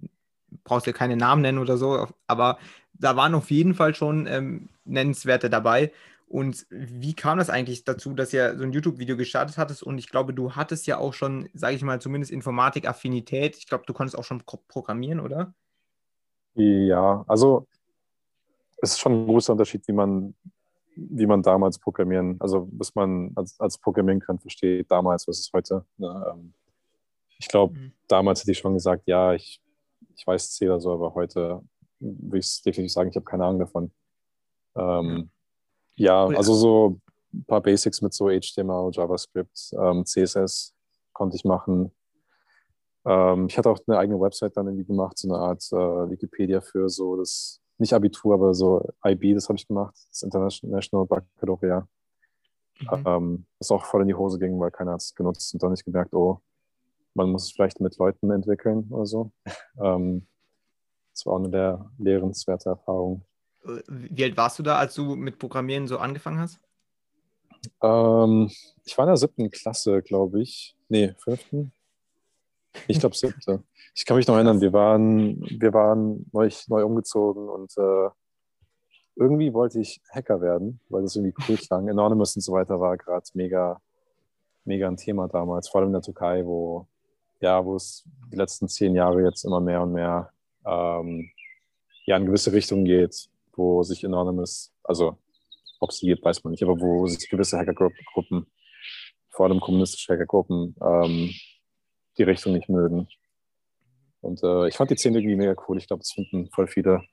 brauchst 0.69 0.87
ja 0.87 0.93
keine 0.93 1.17
Namen 1.17 1.43
nennen 1.43 1.59
oder 1.59 1.77
so, 1.77 2.07
aber 2.27 2.59
da 2.93 3.17
waren 3.17 3.35
auf 3.35 3.51
jeden 3.51 3.75
Fall 3.75 3.95
schon 3.95 4.27
ähm, 4.27 4.69
Nennenswerte 4.85 5.51
dabei. 5.51 5.93
Und 6.29 6.67
wie 6.69 7.15
kam 7.15 7.39
das 7.39 7.49
eigentlich 7.49 7.85
dazu, 7.85 8.13
dass 8.13 8.35
ihr 8.35 8.59
so 8.59 8.63
ein 8.63 8.73
YouTube-Video 8.73 9.17
gestartet 9.17 9.57
hattest? 9.57 9.83
Und 9.83 9.97
ich 9.97 10.11
glaube, 10.11 10.35
du 10.35 10.57
hattest 10.57 10.87
ja 10.87 10.99
auch 10.99 11.15
schon, 11.15 11.49
sage 11.55 11.75
ich 11.75 11.83
mal, 11.83 12.03
zumindest 12.03 12.31
Informatik-Affinität. 12.31 13.57
Ich 13.57 13.67
glaube, 13.67 13.85
du 13.87 13.95
konntest 13.95 14.19
auch 14.19 14.25
schon 14.25 14.43
programmieren, 14.69 15.21
oder? 15.21 15.55
Ja, 16.55 17.25
also 17.29 17.67
es 18.83 18.93
ist 18.93 19.01
schon 19.01 19.13
ein 19.13 19.27
großer 19.27 19.53
Unterschied, 19.53 19.89
wie 19.89 19.93
man, 19.93 20.35
wie 20.97 21.27
man 21.27 21.43
damals 21.43 21.79
programmieren, 21.79 22.37
also 22.41 22.69
was 22.73 22.95
man 22.95 23.33
als, 23.35 23.59
als 23.59 23.79
programmieren 23.79 24.21
kann, 24.21 24.39
versteht 24.39 24.91
damals, 24.91 25.27
was 25.29 25.39
ist 25.39 25.53
heute. 25.55 25.87
Ne? 25.97 26.27
Ähm, 26.31 26.53
ich 27.39 27.49
glaube, 27.49 27.79
mhm. 27.79 27.93
damals 28.07 28.41
hätte 28.41 28.51
ich 28.51 28.59
schon 28.59 28.75
gesagt, 28.75 29.05
ja, 29.07 29.33
ich, 29.33 29.63
ich 30.19 30.27
weiß 30.27 30.51
C 30.51 30.69
oder 30.69 30.81
so, 30.81 30.93
aber 30.93 31.15
heute 31.15 31.63
würde 32.01 32.39
ich 32.39 32.63
definitiv 32.63 32.93
sagen, 32.93 33.11
ich 33.11 33.17
habe 33.17 33.25
keine 33.25 33.45
Ahnung 33.45 33.61
davon. 33.61 33.93
Ähm, 34.77 35.31
ja, 35.95 36.27
also 36.27 36.55
so 36.55 37.01
ein 37.33 37.45
paar 37.45 37.61
Basics 37.61 38.03
mit 38.03 38.13
so 38.13 38.29
HTML, 38.29 38.91
JavaScript, 38.93 39.73
ähm, 39.73 40.05
CSS 40.05 40.75
konnte 41.13 41.37
ich 41.37 41.45
machen. 41.45 41.93
Ähm, 43.05 43.47
ich 43.47 43.57
hatte 43.57 43.71
auch 43.71 43.79
eine 43.87 43.99
eigene 43.99 44.21
Website 44.21 44.57
dann 44.57 44.67
irgendwie 44.67 44.87
gemacht, 44.87 45.19
so 45.19 45.29
eine 45.29 45.39
Art 45.39 45.65
äh, 45.73 46.11
Wikipedia 46.11 46.61
für 46.61 46.89
so 46.89 47.17
das, 47.17 47.61
nicht 47.79 47.93
Abitur, 47.93 48.35
aber 48.35 48.55
so 48.55 48.89
IB, 49.05 49.35
das 49.35 49.49
habe 49.49 49.57
ich 49.57 49.69
gemacht, 49.69 49.95
das 50.11 50.23
International 50.23 51.07
Baccalaureate. 51.07 51.87
Mhm. 52.81 53.05
Ähm, 53.07 53.47
das 53.59 53.71
auch 53.71 53.85
voll 53.85 54.03
in 54.03 54.09
die 54.09 54.15
Hose 54.15 54.39
ging, 54.39 54.59
weil 54.59 54.71
keiner 54.71 54.93
hat 54.93 55.01
es 55.01 55.15
genutzt 55.15 55.55
und 55.55 55.63
dann 55.63 55.71
nicht 55.71 55.85
gemerkt, 55.85 56.13
oh, 56.15 56.41
man 57.19 57.31
muss 57.31 57.45
es 57.45 57.53
vielleicht 57.53 57.81
mit 57.81 57.99
Leuten 57.99 58.31
entwickeln 58.31 58.87
oder 58.91 59.05
so. 59.05 59.33
ähm, 59.83 60.27
das 61.13 61.27
war 61.27 61.35
auch 61.35 61.39
eine 61.39 61.51
der 61.51 61.91
lehrenswerte 61.99 62.71
Erfahrung. 62.71 63.25
Wie 63.89 64.25
alt 64.25 64.37
warst 64.37 64.59
du 64.59 64.63
da, 64.63 64.79
als 64.79 64.95
du 64.95 65.17
mit 65.17 65.39
Programmieren 65.39 65.89
so 65.89 65.99
angefangen 65.99 66.39
hast? 66.39 66.61
Ähm, 67.83 68.51
ich 68.85 68.97
war 68.97 69.05
in 69.05 69.09
der 69.09 69.17
siebten 69.17 69.51
Klasse, 69.51 70.01
glaube 70.01 70.41
ich. 70.41 70.77
Nee, 70.89 71.15
fünften. 71.19 71.73
Ich 72.87 73.01
glaube 73.01 73.17
siebte. 73.17 73.65
Ich 73.95 74.07
kann 74.07 74.17
mich 74.17 74.29
noch 74.29 74.37
erinnern, 74.37 74.61
wir 74.61 74.73
waren, 74.73 75.41
wir 75.41 75.75
waren 75.75 76.31
neu, 76.33 76.49
neu 76.69 76.85
umgezogen 76.85 77.49
und 77.49 77.77
äh, 77.77 78.11
irgendwie 79.17 79.53
wollte 79.53 79.81
ich 79.81 80.01
Hacker 80.13 80.41
werden, 80.41 80.81
weil 80.89 81.03
das 81.03 81.17
irgendwie 81.17 81.35
cool 81.49 81.57
klang. 81.57 81.91
Anonymous 81.91 82.37
und 82.37 82.43
so 82.43 82.53
weiter 82.53 82.79
war 82.79 82.97
gerade 82.97 83.27
mega, 83.35 83.81
mega 84.65 84.87
ein 84.87 84.97
Thema 84.97 85.27
damals, 85.27 85.69
vor 85.69 85.81
allem 85.81 85.89
in 85.89 85.95
der 85.95 86.03
Türkei, 86.03 86.47
wo 86.47 86.87
ja, 87.41 87.65
wo 87.65 87.77
es 87.77 88.05
die 88.33 88.37
letzten 88.37 88.69
zehn 88.69 88.95
Jahre 88.95 89.23
jetzt 89.23 89.45
immer 89.45 89.61
mehr 89.61 89.83
und 89.83 89.93
mehr 89.93 90.33
ähm, 90.67 91.31
ja, 92.05 92.17
in 92.17 92.27
gewisse 92.27 92.53
Richtungen 92.53 92.85
geht, 92.85 93.29
wo 93.53 93.83
sich 93.83 94.05
Anonymous, 94.05 94.73
also 94.83 95.19
ob 95.81 95.91
es 95.91 96.01
die 96.01 96.07
gibt, 96.07 96.25
weiß 96.25 96.43
man 96.45 96.53
nicht, 96.53 96.63
aber 96.63 96.81
wo 96.81 97.07
sich 97.07 97.29
gewisse 97.29 97.59
Hackergruppen, 97.59 98.47
vor 99.31 99.47
allem 99.47 99.61
kommunistische 99.61 100.13
Hackergruppen, 100.13 100.75
ähm, 100.83 101.31
die 102.17 102.23
Richtung 102.25 102.53
nicht 102.53 102.69
mögen. 102.69 103.09
Und 104.21 104.43
äh, 104.43 104.69
ich 104.69 104.77
fand 104.77 104.91
die 104.91 104.97
Szene 104.97 105.19
irgendwie 105.19 105.37
mega 105.37 105.55
cool. 105.69 105.79
Ich 105.79 105.87
glaube, 105.87 106.01
das 106.01 106.11
finden 106.11 106.51
voll 106.51 106.67
viele, 106.67 107.05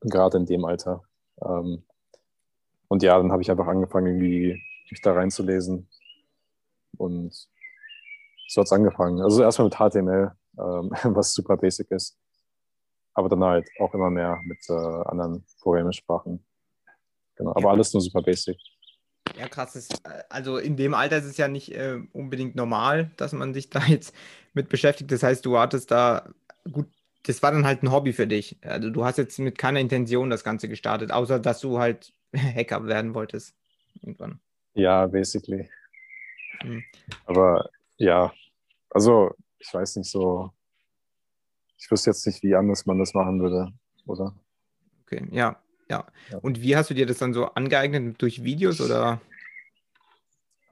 gerade 0.00 0.36
in 0.36 0.46
dem 0.46 0.64
Alter. 0.64 1.02
Ähm, 1.42 1.82
und 2.88 3.02
ja, 3.02 3.16
dann 3.18 3.32
habe 3.32 3.42
ich 3.42 3.50
einfach 3.50 3.66
angefangen, 3.66 4.06
irgendwie 4.06 4.62
mich 4.90 5.00
da 5.00 5.12
reinzulesen. 5.12 5.88
Und 6.96 7.48
so 8.46 8.60
hat 8.60 8.66
es 8.66 8.72
angefangen. 8.72 9.20
Also 9.22 9.42
erstmal 9.42 9.68
mit 9.68 9.76
HTML, 9.76 10.32
ähm, 10.58 10.90
was 11.14 11.32
super 11.34 11.56
basic 11.56 11.90
ist. 11.90 12.16
Aber 13.14 13.28
dann 13.28 13.44
halt 13.44 13.68
auch 13.78 13.94
immer 13.94 14.10
mehr 14.10 14.40
mit 14.44 14.58
äh, 14.68 14.72
anderen 14.72 15.44
Programmiersprachen. 15.60 16.44
Genau, 17.36 17.50
aber 17.50 17.62
ja. 17.62 17.70
alles 17.70 17.92
nur 17.92 18.00
super 18.00 18.22
basic. 18.22 18.56
Ja, 19.38 19.48
krass. 19.48 19.76
Ist, 19.76 20.02
also 20.28 20.58
in 20.58 20.76
dem 20.76 20.94
Alter 20.94 21.18
ist 21.18 21.24
es 21.24 21.36
ja 21.36 21.48
nicht 21.48 21.72
äh, 21.72 21.98
unbedingt 22.12 22.54
normal, 22.54 23.10
dass 23.16 23.32
man 23.32 23.54
sich 23.54 23.70
da 23.70 23.80
jetzt 23.86 24.14
mit 24.52 24.68
beschäftigt. 24.68 25.10
Das 25.10 25.22
heißt, 25.22 25.44
du 25.44 25.58
hattest 25.58 25.90
da, 25.90 26.28
gut, 26.70 26.86
das 27.24 27.42
war 27.42 27.52
dann 27.52 27.66
halt 27.66 27.82
ein 27.82 27.90
Hobby 27.90 28.12
für 28.12 28.26
dich. 28.26 28.58
Also 28.62 28.90
du 28.90 29.04
hast 29.04 29.18
jetzt 29.18 29.38
mit 29.38 29.58
keiner 29.58 29.80
Intention 29.80 30.30
das 30.30 30.44
Ganze 30.44 30.68
gestartet, 30.68 31.10
außer 31.10 31.38
dass 31.38 31.60
du 31.60 31.78
halt 31.78 32.12
Hacker 32.36 32.86
werden 32.86 33.14
wolltest. 33.14 33.54
Irgendwann. 34.02 34.40
Ja, 34.74 35.06
basically. 35.06 35.68
Hm. 36.60 36.82
Aber 37.26 37.70
ja, 37.96 38.32
also 38.90 39.30
ich 39.58 39.72
weiß 39.72 39.96
nicht 39.96 40.10
so, 40.10 40.50
ich 41.78 41.90
wüsste 41.90 42.10
jetzt 42.10 42.26
nicht, 42.26 42.42
wie 42.42 42.54
anders 42.54 42.86
man 42.86 42.98
das 42.98 43.14
machen 43.14 43.40
würde, 43.40 43.72
oder? 44.06 44.34
Okay, 45.02 45.26
ja. 45.30 45.60
Ja. 45.90 46.06
Und 46.40 46.62
wie 46.62 46.76
hast 46.76 46.88
du 46.88 46.94
dir 46.94 47.04
das 47.04 47.18
dann 47.18 47.34
so 47.34 47.44
angeeignet? 47.44 48.20
Durch 48.20 48.42
Videos 48.42 48.80
oder? 48.80 49.20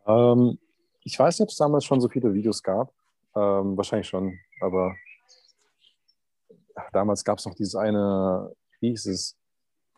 Ähm, 0.06 0.58
ich 1.04 1.18
weiß 1.18 1.38
nicht, 1.38 1.44
ob 1.44 1.50
es 1.50 1.56
damals 1.56 1.84
schon 1.84 2.00
so 2.00 2.08
viele 2.08 2.32
Videos 2.32 2.62
gab. 2.62 2.92
Ähm, 3.36 3.76
wahrscheinlich 3.76 4.08
schon, 4.08 4.38
aber 4.60 4.94
damals 6.92 7.24
gab 7.24 7.38
es 7.38 7.46
noch 7.46 7.54
dieses 7.54 7.74
eine, 7.74 8.52
wie 8.80 8.90
hieß 8.90 9.06
es? 9.06 9.36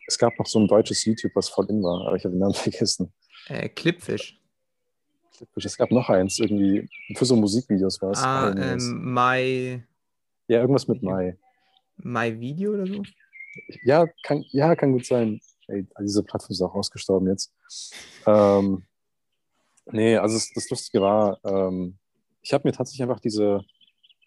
Es 0.06 0.18
gab 0.18 0.38
noch 0.38 0.46
so 0.46 0.58
ein 0.58 0.68
deutsches 0.68 1.04
YouTube, 1.04 1.32
was 1.34 1.48
voll 1.48 1.66
in 1.70 1.82
war, 1.82 2.06
aber 2.06 2.16
ich 2.16 2.24
habe 2.24 2.34
den 2.34 2.40
Namen 2.40 2.54
vergessen. 2.54 3.12
Äh, 3.46 3.68
Clipfish. 3.68 4.40
Es 5.56 5.76
gab 5.76 5.90
noch 5.90 6.08
eins, 6.08 6.38
irgendwie, 6.38 6.88
für 7.16 7.24
so 7.24 7.36
Musikvideos 7.36 8.00
war 8.00 8.10
es. 8.10 8.18
Ah, 8.22 8.54
ähm, 8.56 9.12
My. 9.12 9.82
Ja, 10.48 10.60
irgendwas 10.60 10.86
mit 10.86 11.02
My. 11.02 11.36
My 11.96 12.38
Video 12.38 12.74
oder 12.74 12.86
so? 12.86 13.02
Ja, 13.82 14.06
kann, 14.22 14.44
ja, 14.50 14.74
kann 14.76 14.92
gut 14.92 15.06
sein. 15.06 15.40
Ey, 15.66 15.86
diese 16.00 16.22
Plattform 16.22 16.52
ist 16.52 16.60
auch 16.60 16.74
ausgestorben 16.74 17.28
jetzt. 17.28 17.52
Ähm, 18.26 18.84
nee, 19.86 20.16
also 20.16 20.36
das, 20.36 20.52
das 20.54 20.70
Lustige 20.70 21.02
war, 21.02 21.38
ähm, 21.44 21.96
ich 22.42 22.52
habe 22.52 22.68
mir 22.68 22.72
tatsächlich 22.72 23.02
einfach 23.02 23.20
diese, 23.20 23.64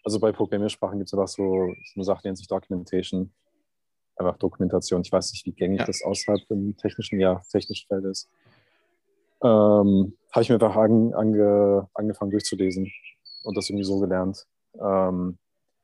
also 0.04 0.18
bei 0.18 0.32
Programmiersprachen 0.32 0.98
gibt 0.98 1.08
es 1.08 1.14
einfach 1.14 1.28
so, 1.28 1.44
so 1.44 1.92
eine 1.94 2.04
Sache, 2.04 2.22
die 2.22 2.28
nennt 2.28 2.38
sich 2.38 2.48
Documentation. 2.48 3.32
Einfach 4.16 4.36
Dokumentation. 4.38 5.02
Ich 5.02 5.12
weiß 5.12 5.30
nicht, 5.32 5.46
wie 5.46 5.52
gängig 5.52 5.80
ja. 5.80 5.86
das 5.86 6.02
außerhalb 6.02 6.40
im 6.50 6.76
technischen, 6.76 7.20
ja, 7.20 7.40
technischen 7.50 7.86
Feld 7.86 8.04
ist. 8.06 8.28
Ähm, 9.42 10.16
habe 10.32 10.42
ich 10.42 10.48
mir 10.48 10.56
einfach 10.56 10.76
an, 10.76 11.14
ange, 11.14 11.88
angefangen 11.94 12.30
durchzulesen 12.30 12.90
und 13.44 13.56
das 13.56 13.70
irgendwie 13.70 13.84
so 13.84 13.98
gelernt. 13.98 14.46
Ähm, 14.80 15.38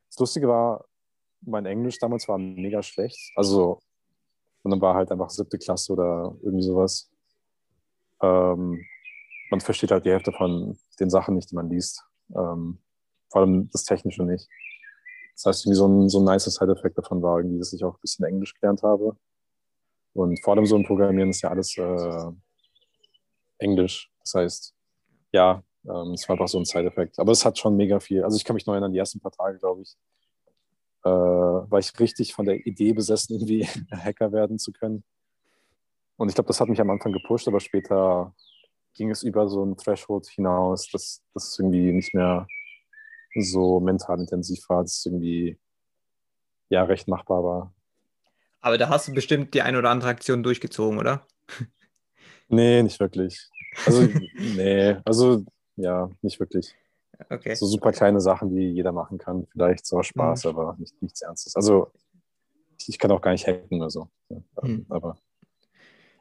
das 0.09 0.19
Lustige 0.19 0.47
war, 0.47 0.85
mein 1.41 1.65
Englisch 1.65 1.99
damals 1.99 2.27
war 2.27 2.37
mega 2.37 2.81
schlecht. 2.81 3.31
Also, 3.35 3.81
und 4.63 4.71
dann 4.71 4.81
war 4.81 4.95
halt 4.95 5.11
einfach 5.11 5.29
siebte 5.29 5.57
Klasse 5.57 5.93
oder 5.93 6.35
irgendwie 6.41 6.65
sowas. 6.65 7.09
Ähm, 8.21 8.83
man 9.51 9.61
versteht 9.61 9.91
halt 9.91 10.05
die 10.05 10.11
Hälfte 10.11 10.31
von 10.31 10.77
den 10.99 11.09
Sachen 11.09 11.35
nicht, 11.35 11.51
die 11.51 11.55
man 11.55 11.69
liest. 11.69 12.03
Ähm, 12.35 12.79
vor 13.29 13.41
allem 13.41 13.69
das 13.71 13.83
Technische 13.83 14.23
nicht. 14.23 14.47
Das 15.35 15.45
heißt, 15.45 15.65
irgendwie 15.65 15.77
so 15.77 15.87
ein, 15.87 16.09
so 16.09 16.19
ein 16.19 16.25
nicer 16.25 16.49
Side-Effekt 16.49 16.97
davon 16.97 17.21
war 17.21 17.37
irgendwie, 17.37 17.59
dass 17.59 17.73
ich 17.73 17.83
auch 17.83 17.95
ein 17.95 18.01
bisschen 18.01 18.25
Englisch 18.25 18.53
gelernt 18.55 18.83
habe. 18.83 19.17
Und 20.13 20.41
vor 20.43 20.55
allem 20.55 20.65
so 20.65 20.77
im 20.77 20.85
Programmieren 20.85 21.29
ist 21.29 21.41
ja 21.41 21.49
alles 21.49 21.77
äh, 21.77 22.31
Englisch. 23.57 24.11
Das 24.19 24.33
heißt, 24.35 24.75
ja, 25.31 25.63
ähm, 25.85 26.13
es 26.13 26.27
war 26.27 26.35
einfach 26.35 26.47
so 26.47 26.57
ein 26.57 26.65
Side-Effekt. 26.65 27.19
Aber 27.19 27.31
es 27.31 27.45
hat 27.45 27.57
schon 27.57 27.75
mega 27.75 27.99
viel. 27.99 28.23
Also 28.23 28.37
ich 28.37 28.43
kann 28.43 28.55
mich 28.55 28.65
noch 28.65 28.73
erinnern, 28.73 28.93
die 28.93 28.99
ersten 28.99 29.19
paar 29.19 29.31
Tage, 29.31 29.59
glaube 29.59 29.81
ich, 29.83 29.95
äh, 31.03 31.09
war 31.09 31.79
ich 31.79 31.97
richtig 31.99 32.33
von 32.33 32.45
der 32.45 32.65
Idee 32.65 32.93
besessen, 32.93 33.35
irgendwie 33.35 33.65
Hacker 33.91 34.31
werden 34.31 34.57
zu 34.57 34.71
können. 34.71 35.03
Und 36.17 36.29
ich 36.29 36.35
glaube, 36.35 36.47
das 36.47 36.59
hat 36.59 36.69
mich 36.69 36.81
am 36.81 36.89
Anfang 36.89 37.11
gepusht, 37.11 37.47
aber 37.47 37.59
später 37.59 38.33
ging 38.93 39.11
es 39.11 39.23
über 39.23 39.49
so 39.49 39.63
ein 39.63 39.77
Threshold 39.77 40.27
hinaus, 40.27 40.89
dass 40.89 41.21
das 41.33 41.59
irgendwie 41.59 41.91
nicht 41.91 42.13
mehr 42.13 42.47
so 43.35 43.81
mental 43.81 44.19
intensiv 44.19 44.67
war, 44.69 44.83
dass 44.83 44.99
es 44.99 45.05
irgendwie 45.05 45.59
ja 46.69 46.83
recht 46.83 47.07
machbar 47.07 47.43
war. 47.43 47.73
Aber 48.61 48.77
da 48.77 48.89
hast 48.89 49.07
du 49.07 49.13
bestimmt 49.13 49.53
die 49.53 49.61
ein 49.61 49.75
oder 49.75 49.89
andere 49.89 50.09
Aktion 50.09 50.41
durchgezogen, 50.41 50.97
oder? 50.97 51.27
Nee, 52.47 52.83
nicht 52.83 52.99
wirklich. 52.99 53.49
Also, 53.85 54.01
nee, 54.55 54.97
also 55.05 55.43
ja, 55.75 56.09
nicht 56.21 56.39
wirklich. 56.39 56.75
Okay. 57.29 57.55
So 57.55 57.65
super 57.65 57.91
kleine 57.91 58.19
Sachen, 58.19 58.49
die 58.49 58.69
jeder 58.73 58.91
machen 58.91 59.17
kann. 59.17 59.47
Vielleicht 59.51 59.85
so 59.85 60.01
Spaß, 60.03 60.43
mhm. 60.43 60.49
aber 60.49 60.75
nicht, 60.77 61.01
nichts 61.01 61.21
Ernstes. 61.21 61.55
Also 61.55 61.91
ich 62.87 62.99
kann 62.99 63.11
auch 63.11 63.21
gar 63.21 63.31
nicht 63.31 63.47
hacken 63.47 63.79
oder 63.79 63.89
so. 63.89 64.09
Mhm. 64.61 64.85
Aber 64.89 65.17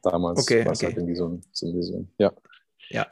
damals 0.02 0.40
okay, 0.40 0.64
war 0.64 0.72
es 0.72 0.78
okay. 0.78 0.86
halt 0.86 0.96
irgendwie 0.96 1.16
so, 1.16 1.28
ein, 1.28 1.42
so 1.52 1.66
eine 1.66 1.76
Vision. 1.76 2.08
Ja. 2.18 2.32
Ja. 2.90 3.06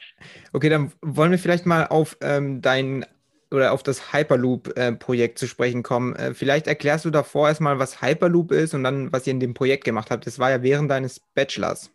Okay, 0.53 0.69
dann 0.69 0.93
wollen 1.01 1.31
wir 1.31 1.39
vielleicht 1.39 1.67
mal 1.67 1.87
auf 1.87 2.17
ähm, 2.21 2.61
dein 2.61 3.07
oder 3.51 3.73
auf 3.73 3.83
das 3.83 4.13
Hyperloop-Projekt 4.13 5.37
äh, 5.37 5.41
zu 5.41 5.47
sprechen 5.47 5.83
kommen. 5.83 6.15
Äh, 6.17 6.35
vielleicht 6.35 6.67
erklärst 6.67 7.05
du 7.05 7.11
davor 7.11 7.49
erstmal, 7.49 7.79
was 7.79 8.01
Hyperloop 8.01 8.53
ist 8.53 8.75
und 8.75 8.83
dann, 8.83 9.13
was 9.13 9.27
ihr 9.27 9.33
in 9.33 9.41
dem 9.41 9.55
Projekt 9.55 9.85
gemacht 9.85 10.11
habt. 10.11 10.27
Das 10.27 10.39
war 10.39 10.51
ja 10.51 10.63
während 10.63 10.91
deines 10.91 11.21
Bachelors. 11.35 11.91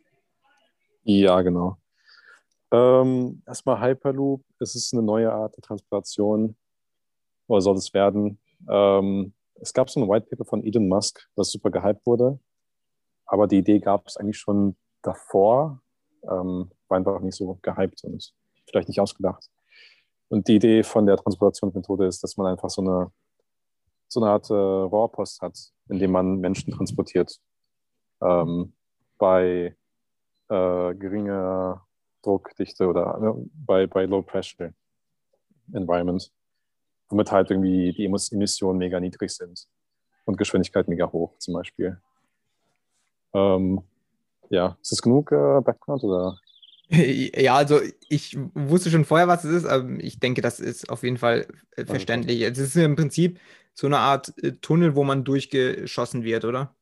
Ja, 1.10 1.42
genau. 1.42 1.78
Ähm, 2.72 3.42
erstmal 3.48 3.80
Hyperloop. 3.82 4.44
Es 4.60 4.76
ist 4.76 4.94
eine 4.94 5.04
neue 5.04 5.32
Art 5.32 5.56
der 5.56 5.64
Transportation 5.64 6.58
oder 7.48 7.62
soll 7.62 7.78
es 7.78 7.94
werden. 7.94 8.40
Ähm, 8.70 9.34
es 9.56 9.72
gab 9.74 9.90
so 9.90 10.02
ein 10.02 10.10
White 10.10 10.28
Paper 10.30 10.44
von 10.44 10.66
Elon 10.66 10.90
Musk, 10.90 11.30
das 11.38 11.52
super 11.52 11.72
gehypt 11.72 12.06
wurde. 12.06 12.40
Aber 13.26 13.48
die 13.48 13.60
Idee 13.60 13.80
gab 13.80 14.08
es 14.08 14.18
eigentlich 14.18 14.38
schon 14.38 14.76
davor, 15.02 15.82
ähm, 16.24 16.72
war 16.90 16.98
einfach 16.98 17.22
nicht 17.22 17.36
so 17.38 17.58
gehypt 17.62 18.04
und 18.04 18.34
vielleicht 18.70 18.90
nicht 18.90 19.00
ausgedacht. 19.00 19.50
Und 20.28 20.50
die 20.50 20.56
Idee 20.58 20.84
von 20.84 21.06
der 21.06 21.16
Transportationsmethode 21.16 22.06
ist, 22.06 22.22
dass 22.22 22.36
man 22.36 22.48
einfach 22.48 22.70
so 22.70 22.82
eine, 22.82 23.14
so 24.10 24.22
eine 24.22 24.32
Art 24.32 24.50
äh, 24.50 24.54
Rohrpost 24.54 25.42
hat, 25.42 25.58
in 25.88 26.00
dem 26.00 26.12
man 26.12 26.40
Menschen 26.40 26.74
transportiert. 26.74 27.40
ähm, 28.22 28.74
bei 29.18 29.76
äh, 30.50 30.96
geringer 30.96 31.86
Druckdichte 32.22 32.88
oder 32.88 33.18
ne, 33.20 33.50
bei, 33.54 33.88
bei 33.88 34.06
Low 34.06 34.22
Pressure 34.22 34.74
Environment, 35.74 36.32
womit 37.10 37.32
halt 37.32 37.52
irgendwie 37.52 37.94
die 37.94 38.06
Emissionen 38.06 38.80
mega 38.80 39.00
niedrig 39.00 39.32
sind 39.32 39.68
und 40.26 40.38
Geschwindigkeit 40.38 40.88
mega 40.88 41.12
hoch 41.12 41.38
zum 41.38 41.54
Beispiel. 41.54 42.00
Ähm, 43.34 43.82
ja, 44.50 44.78
ist 44.82 44.92
das 44.92 45.02
genug 45.02 45.32
äh, 45.32 45.62
Background 45.62 46.04
oder? 46.04 46.38
Ja, 46.90 47.56
also 47.56 47.82
ich 48.08 48.38
wusste 48.54 48.90
schon 48.90 49.04
vorher, 49.04 49.28
was 49.28 49.44
es 49.44 49.64
ist, 49.64 49.66
aber 49.66 49.90
ich 50.00 50.22
denke, 50.22 50.42
das 50.42 50.62
ist 50.62 50.90
auf 50.90 51.04
jeden 51.04 51.18
Fall 51.18 51.46
äh, 51.76 51.86
verständlich. 51.86 52.42
Es 52.42 52.58
ist 52.58 52.78
im 52.78 52.96
Prinzip 52.96 53.40
so 53.74 53.88
eine 53.88 53.98
Art 53.98 54.34
äh, 54.42 54.54
Tunnel, 54.54 54.96
wo 54.96 55.04
man 55.04 55.26
durchgeschossen 55.26 56.24
wird, 56.24 56.46
oder? 56.46 56.77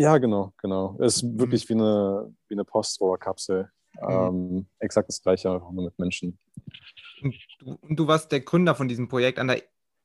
Ja, 0.00 0.16
genau, 0.16 0.54
genau. 0.56 0.96
Es 0.98 1.16
ist 1.16 1.24
mhm. 1.24 1.40
wirklich 1.40 1.68
wie 1.68 1.74
eine, 1.74 2.34
wie 2.48 2.54
eine 2.54 2.64
Postrohrkapsel. 2.64 3.70
Mhm. 4.00 4.08
Ähm, 4.08 4.66
exakt 4.78 5.10
das 5.10 5.20
gleiche, 5.20 5.50
auch 5.50 5.70
nur 5.72 5.84
mit 5.84 5.98
Menschen. 5.98 6.38
Und 7.22 7.34
du, 7.58 7.78
du, 7.90 8.06
warst 8.06 8.32
der 8.32 8.40
Gründer 8.40 8.74
von 8.74 8.88
diesem 8.88 9.08
Projekt 9.08 9.38
an 9.38 9.48
der 9.48 9.62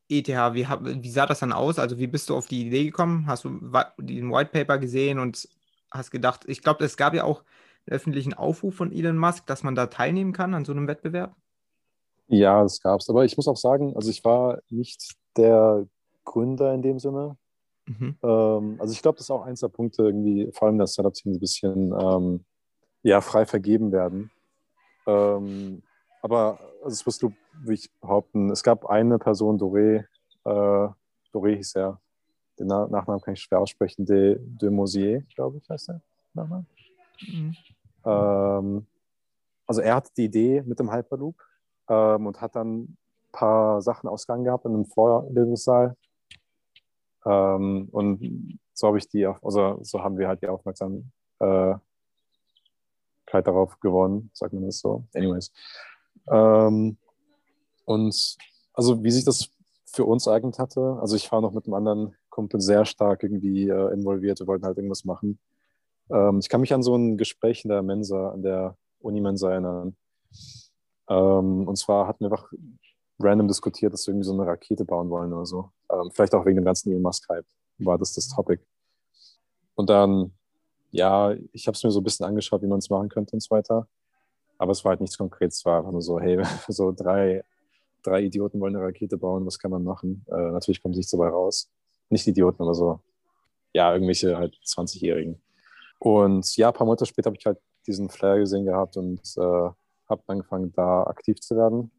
ETH. 0.09 0.27
Wie, 0.27 0.67
wie 0.67 1.09
sah 1.09 1.25
das 1.25 1.39
dann 1.39 1.53
aus? 1.53 1.79
Also 1.79 1.97
wie 1.97 2.07
bist 2.07 2.29
du 2.29 2.35
auf 2.35 2.47
die 2.47 2.67
Idee 2.67 2.83
gekommen? 2.83 3.25
Hast 3.27 3.45
du 3.45 3.51
den 3.97 4.33
White 4.33 4.49
Paper 4.51 4.79
gesehen 4.79 5.17
und 5.17 5.47
hast 5.91 6.11
gedacht, 6.11 6.43
ich 6.45 6.61
glaube, 6.61 6.83
es 6.83 6.97
gab 6.97 7.13
ja 7.13 7.23
auch 7.23 7.45
einen 7.87 7.95
öffentlichen 7.95 8.33
Aufruf 8.33 8.75
von 8.75 8.91
Elon 8.91 9.17
Musk, 9.17 9.45
dass 9.45 9.63
man 9.63 9.75
da 9.75 9.87
teilnehmen 9.87 10.33
kann 10.33 10.53
an 10.55 10.65
so 10.65 10.73
einem 10.73 10.89
Wettbewerb? 10.89 11.33
Ja, 12.27 12.63
das 12.63 12.81
gab 12.81 12.99
es. 12.99 13.09
Aber 13.09 13.23
ich 13.23 13.37
muss 13.37 13.47
auch 13.47 13.55
sagen, 13.55 13.95
also 13.95 14.09
ich 14.09 14.25
war 14.25 14.59
nicht 14.67 15.15
der 15.37 15.87
Gründer 16.25 16.73
in 16.73 16.81
dem 16.81 16.99
Sinne. 16.99 17.37
Mhm. 17.87 18.17
Ähm, 18.23 18.77
also 18.79 18.93
ich 18.93 19.01
glaube, 19.01 19.17
das 19.17 19.27
ist 19.27 19.31
auch 19.31 19.43
eins 19.43 19.59
der 19.59 19.67
Punkte, 19.69 20.03
irgendwie, 20.03 20.49
vor 20.51 20.67
allem 20.67 20.77
der 20.77 20.87
Startup-Team, 20.87 21.33
ein 21.33 21.39
bisschen 21.39 21.93
ähm, 21.97 22.45
ja, 23.03 23.21
frei 23.21 23.45
vergeben 23.45 23.91
werden. 23.91 24.31
Ähm, 25.05 25.83
aber 26.21 26.59
also 26.83 26.89
das 26.89 27.05
wirst 27.05 27.21
du, 27.21 27.31
wie 27.63 27.73
ich 27.73 27.91
behaupten, 28.01 28.49
es 28.49 28.63
gab 28.63 28.85
eine 28.85 29.19
Person, 29.19 29.59
Doré, 29.59 30.05
äh, 30.45 30.89
Doré 31.31 31.55
hieß 31.55 31.75
er, 31.75 31.99
den 32.59 32.67
Na 32.67 32.87
Nachnamen 32.87 33.21
kann 33.21 33.35
ich 33.35 33.41
schwer 33.41 33.59
aussprechen, 33.59 34.05
de, 34.05 34.37
de 34.39 34.69
Mosier, 34.69 35.23
glaube 35.35 35.57
ich, 35.57 35.69
heißt 35.69 35.89
der 35.89 36.01
Nachname. 36.33 36.65
Mhm. 37.21 37.55
Ähm, 38.05 38.87
also 39.67 39.81
er 39.81 39.95
hatte 39.95 40.11
die 40.15 40.25
Idee 40.25 40.63
mit 40.65 40.79
dem 40.79 40.91
Hyperloop 40.91 41.35
ähm, 41.89 42.27
und 42.27 42.41
hat 42.41 42.55
dann 42.55 42.83
ein 42.83 42.97
paar 43.31 43.81
Sachen 43.81 44.07
ausgegangen 44.07 44.45
gehabt 44.45 44.65
in 44.65 44.73
einem 44.73 44.85
Vorlesungssaal. 44.85 45.95
Ähm, 47.25 47.89
und 47.91 48.59
so 48.73 48.87
habe 48.87 48.97
ich 48.97 49.07
die, 49.07 49.25
also 49.25 49.79
so 49.81 50.01
haben 50.01 50.17
wir 50.17 50.27
halt 50.27 50.41
die 50.41 50.47
Aufmerksamkeit 50.47 51.09
darauf 53.31 53.79
gewonnen, 53.79 54.29
sagt 54.33 54.53
man 54.53 54.65
das 54.65 54.79
so. 54.79 55.03
Anyways. 55.13 55.51
Ähm, 56.29 56.97
und 57.85 58.37
also 58.73 59.03
wie 59.03 59.11
sich 59.11 59.25
das 59.25 59.49
für 59.85 60.05
uns 60.05 60.27
eignet 60.27 60.59
hatte, 60.59 60.97
also 61.01 61.15
ich 61.15 61.31
war 61.31 61.41
noch 61.41 61.53
mit 61.53 61.65
einem 61.65 61.75
anderen 61.75 62.15
Kumpel 62.29 62.59
sehr 62.59 62.85
stark 62.85 63.23
irgendwie 63.23 63.69
äh, 63.69 63.93
involviert, 63.93 64.39
wir 64.39 64.47
wollten 64.47 64.65
halt 64.65 64.77
irgendwas 64.77 65.05
machen. 65.05 65.39
Ähm, 66.09 66.39
ich 66.39 66.49
kann 66.49 66.61
mich 66.61 66.73
an 66.73 66.83
so 66.83 66.95
ein 66.95 67.17
Gespräch 67.17 67.63
in 67.63 67.69
der 67.69 67.81
Mensa, 67.81 68.29
an 68.29 68.41
der 68.41 68.77
Unimensa 68.99 69.51
erinnern. 69.51 69.95
Ähm, 71.07 71.67
und 71.67 71.77
zwar 71.77 72.07
hatten 72.07 72.25
wir 72.25 72.31
einfach 72.31 72.51
random 73.19 73.47
diskutiert, 73.47 73.93
dass 73.93 74.05
wir 74.05 74.11
irgendwie 74.11 74.27
so 74.27 74.33
eine 74.33 74.45
Rakete 74.45 74.83
bauen 74.85 75.09
wollen 75.09 75.31
oder 75.31 75.45
so. 75.45 75.71
Ähm, 75.91 76.11
vielleicht 76.11 76.33
auch 76.33 76.45
wegen 76.45 76.57
dem 76.57 76.65
ganzen 76.65 76.89
Elon 76.91 77.01
Musk-Hype 77.01 77.45
war 77.79 77.97
das 77.97 78.13
das 78.13 78.27
Topic. 78.29 78.61
Und 79.75 79.89
dann, 79.89 80.33
ja, 80.91 81.35
ich 81.51 81.67
habe 81.67 81.75
es 81.75 81.83
mir 81.83 81.91
so 81.91 81.99
ein 81.99 82.03
bisschen 82.03 82.25
angeschaut, 82.25 82.61
wie 82.61 82.67
man 82.67 82.79
es 82.79 82.89
machen 82.89 83.09
könnte 83.09 83.33
und 83.33 83.41
so 83.41 83.49
weiter. 83.51 83.87
Aber 84.57 84.71
es 84.71 84.83
war 84.85 84.91
halt 84.91 85.01
nichts 85.01 85.17
Konkretes. 85.17 85.57
Es 85.59 85.65
war 85.65 85.79
einfach 85.79 85.91
nur 85.91 86.01
so, 86.01 86.19
hey, 86.19 86.41
so 86.67 86.91
drei, 86.91 87.43
drei 88.01 88.21
Idioten 88.21 88.59
wollen 88.59 88.75
eine 88.75 88.85
Rakete 88.85 89.17
bauen, 89.17 89.45
was 89.45 89.59
kann 89.59 89.71
man 89.71 89.83
machen? 89.83 90.25
Äh, 90.27 90.51
natürlich 90.51 90.81
kommt 90.81 90.95
nichts 90.95 91.11
dabei 91.11 91.29
raus. 91.29 91.69
Nicht 92.09 92.27
Idioten, 92.27 92.61
aber 92.61 92.73
so, 92.73 92.99
ja, 93.73 93.93
irgendwelche 93.93 94.37
halt 94.37 94.55
20-Jährigen. 94.65 95.41
Und 95.99 96.55
ja, 96.55 96.69
ein 96.69 96.73
paar 96.73 96.85
Monate 96.85 97.05
später 97.05 97.27
habe 97.27 97.37
ich 97.37 97.45
halt 97.45 97.57
diesen 97.87 98.09
Flair 98.09 98.37
gesehen 98.37 98.65
gehabt 98.65 98.97
und 98.97 99.21
äh, 99.37 99.69
habe 100.09 100.23
angefangen, 100.27 100.71
da 100.73 101.03
aktiv 101.03 101.39
zu 101.39 101.55
werden. 101.55 101.91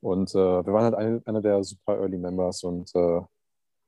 Und 0.00 0.30
äh, 0.34 0.66
wir 0.66 0.72
waren 0.72 0.84
halt 0.84 0.94
eine, 0.94 1.22
eine 1.24 1.42
der 1.42 1.62
super 1.64 1.98
Early 1.98 2.18
Members 2.18 2.62
und 2.62 2.94
äh, 2.94 3.20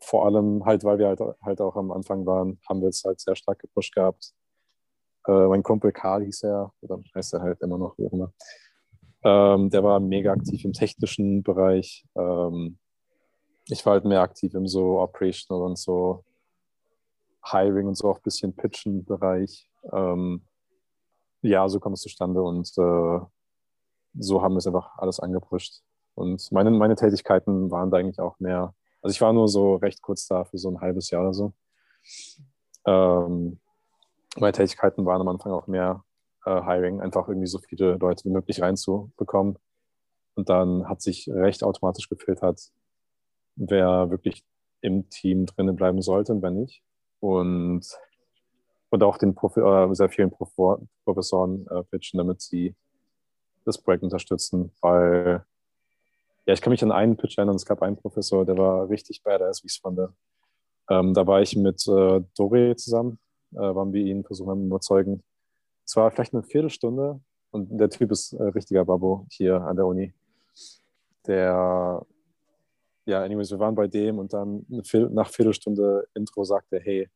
vor 0.01 0.27
allem 0.27 0.65
halt, 0.65 0.83
weil 0.85 0.99
wir 0.99 1.09
halt, 1.09 1.21
halt 1.43 1.61
auch 1.61 1.77
am 1.77 1.91
Anfang 1.93 2.27
waren, 2.27 2.59
haben 2.69 2.81
wir 2.81 2.89
es 2.89 3.05
halt 3.05 3.21
sehr 3.21 3.37
stark 3.37 3.59
gepusht 3.61 3.95
gehabt. 3.95 4.33
Äh, 5.27 5.47
mein 5.47 5.63
Kumpel 5.63 5.93
Karl 5.93 6.25
hieß 6.25 6.45
er, 6.45 6.73
oder 6.81 7.01
heißt 7.15 7.35
er 7.35 7.43
halt 7.43 7.61
immer 7.61 7.79
noch, 7.79 7.97
wie 7.99 8.07
auch 8.07 8.13
immer. 8.13 8.33
Ähm, 9.23 9.69
der 9.71 9.85
war 9.85 10.01
mega 10.01 10.33
aktiv 10.33 10.65
im 10.65 10.73
technischen 10.73 11.43
Bereich. 11.43 12.07
Ähm, 12.17 12.79
ich 13.67 13.85
war 13.85 13.95
halt 13.95 14.05
mehr 14.05 14.23
aktiv 14.23 14.55
im 14.55 14.67
so 14.67 15.01
Operational 15.01 15.63
und 15.65 15.79
so 15.79 16.25
Hiring 17.45 17.87
und 17.87 17.97
so 17.97 18.11
auch 18.11 18.17
ein 18.17 18.23
bisschen 18.23 18.55
Pitchen-Bereich. 18.55 19.69
Ähm, 19.93 20.43
ja, 21.43 21.69
so 21.69 21.81
kam 21.81 21.93
es 21.93 22.01
zustande 22.01 22.43
und 22.43 22.69
äh, 22.79 23.21
so 24.19 24.43
haben 24.43 24.55
wir 24.55 24.59
es 24.59 24.67
einfach 24.67 24.99
alles 24.99 25.21
angepusht. 25.21 25.83
Und 26.21 26.53
meine, 26.53 26.71
meine 26.71 26.97
Tätigkeiten 26.97 27.71
waren 27.71 27.91
da 27.91 27.97
eigentlich 27.97 28.21
auch 28.21 28.39
mehr, 28.39 28.75
also 29.03 29.13
ich 29.13 29.21
war 29.21 29.33
nur 29.33 29.49
so 29.49 29.77
recht 29.77 30.03
kurz 30.03 30.27
da 30.27 30.45
für 30.45 30.59
so 30.59 30.71
ein 30.71 30.81
halbes 30.81 31.11
Jahr 31.11 31.23
oder 31.23 31.35
so. 31.35 31.53
Ähm, 32.87 33.59
meine 34.37 34.53
Tätigkeiten 34.53 35.07
waren 35.07 35.21
am 35.21 35.29
Anfang 35.29 35.53
auch 35.53 35.67
mehr 35.67 36.05
äh, 36.45 36.63
Hiring, 36.63 37.01
einfach 37.01 37.29
irgendwie 37.29 37.47
so 37.47 37.59
viele 37.59 37.97
Leute 37.97 38.25
wie 38.25 38.31
möglich 38.31 38.61
reinzubekommen. 38.61 39.59
Und 40.35 40.49
dann 40.49 40.89
hat 40.89 41.03
sich 41.03 41.29
recht 41.29 41.65
automatisch 41.65 42.09
gefiltert, 42.09 42.71
wer 43.57 44.11
wirklich 44.11 44.45
im 44.83 45.09
Team 45.11 45.47
drinnen 45.47 45.77
bleiben 45.77 46.03
sollte 46.03 46.33
und 46.33 46.43
wer 46.43 46.51
nicht 46.51 46.83
und, 47.21 47.83
und 48.91 49.03
auch 49.03 49.19
den 49.19 49.35
Profi 49.35 49.61
äh, 49.61 49.95
sehr 49.95 50.09
vielen 50.09 50.31
Professoren 50.31 51.67
äh, 51.69 51.83
pitchen, 51.85 52.19
damit 52.19 52.41
sie 52.41 52.75
das 53.65 53.79
Projekt 53.79 54.03
unterstützen, 54.03 54.73
weil 54.81 55.45
ja, 56.51 56.55
ich 56.55 56.63
kann 56.63 56.73
mich 56.73 56.83
an 56.83 56.91
einen 56.91 57.17
Pitch 57.17 57.39
erinnern, 57.39 57.55
es 57.55 57.65
gab 57.65 57.81
einen 57.81 57.97
Professor, 57.97 58.45
der 58.45 58.59
war 58.59 58.91
richtig 58.91 59.23
badass, 59.23 59.63
wie 59.63 59.69
ich 59.69 59.75
es 59.75 59.79
fand. 59.79 60.01
Ähm, 60.91 61.15
da 61.15 61.25
war 61.25 61.41
ich 61.41 61.55
mit 61.55 61.87
äh, 61.87 62.21
Dore 62.37 62.75
zusammen, 62.75 63.21
äh, 63.53 63.59
waren 63.59 63.93
wir 63.93 64.05
ihn 64.05 64.25
versuchen 64.25 64.59
zu 64.59 64.67
überzeugen. 64.67 65.23
Es 65.87 65.95
war 65.95 66.11
vielleicht 66.11 66.35
eine 66.35 66.43
Viertelstunde 66.43 67.21
und 67.53 67.79
der 67.79 67.89
Typ 67.89 68.11
ist 68.11 68.33
äh, 68.33 68.43
richtiger 68.43 68.85
Babo 68.85 69.27
hier 69.31 69.63
an 69.63 69.77
der 69.77 69.87
Uni. 69.87 70.13
Der 71.29 72.05
ja, 73.07 73.23
anyways, 73.23 73.53
wir 73.53 73.61
waren 73.61 73.77
bei 73.77 73.87
dem 73.87 74.19
und 74.19 74.33
dann 74.33 74.67
nach 74.69 75.29
Viertelstunde 75.29 76.09
Intro 76.15 76.43
sagte 76.43 76.79
er, 76.79 76.83
hey, 76.83 77.09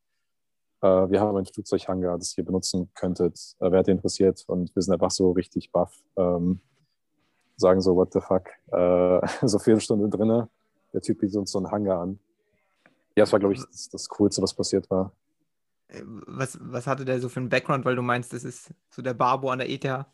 äh, 0.80 1.10
wir 1.10 1.20
haben 1.20 1.36
ein 1.36 1.44
Flugzeughangar, 1.44 2.18
das 2.18 2.38
ihr 2.38 2.44
benutzen 2.44 2.88
könntet. 2.94 3.36
Äh, 3.58 3.72
wer 3.72 3.80
hätte 3.80 3.90
interessiert? 3.90 4.44
Und 4.46 4.72
wir 4.76 4.82
sind 4.82 4.94
einfach 4.94 5.10
so 5.10 5.32
richtig 5.32 5.72
baff. 5.72 5.92
Ähm, 6.16 6.60
sagen 7.56 7.80
so, 7.80 7.96
what 7.96 8.12
the 8.12 8.20
fuck? 8.20 8.48
Äh, 8.72 9.26
so 9.46 9.58
Viertelstunde 9.58 10.08
drinne. 10.08 10.48
Der 10.92 11.00
Typ 11.00 11.20
bietet 11.20 11.36
uns 11.36 11.50
so 11.50 11.58
einen 11.58 11.70
Hangar 11.70 12.00
an. 12.00 12.18
Ja, 13.16 13.22
das 13.22 13.32
war, 13.32 13.38
glaube 13.38 13.54
ich, 13.54 13.60
das, 13.60 13.88
das 13.90 14.08
Coolste, 14.08 14.42
was 14.42 14.54
passiert 14.54 14.90
war. 14.90 15.12
Äh, 15.88 16.02
was, 16.04 16.58
was 16.60 16.86
hatte 16.86 17.04
der 17.04 17.20
so 17.20 17.28
für 17.28 17.40
einen 17.40 17.48
Background, 17.48 17.84
weil 17.84 17.96
du 17.96 18.02
meinst, 18.02 18.32
das 18.32 18.44
ist 18.44 18.70
so 18.90 19.02
der 19.02 19.14
Barbo 19.14 19.50
an 19.50 19.58
der 19.58 19.70
ETH? 19.70 20.06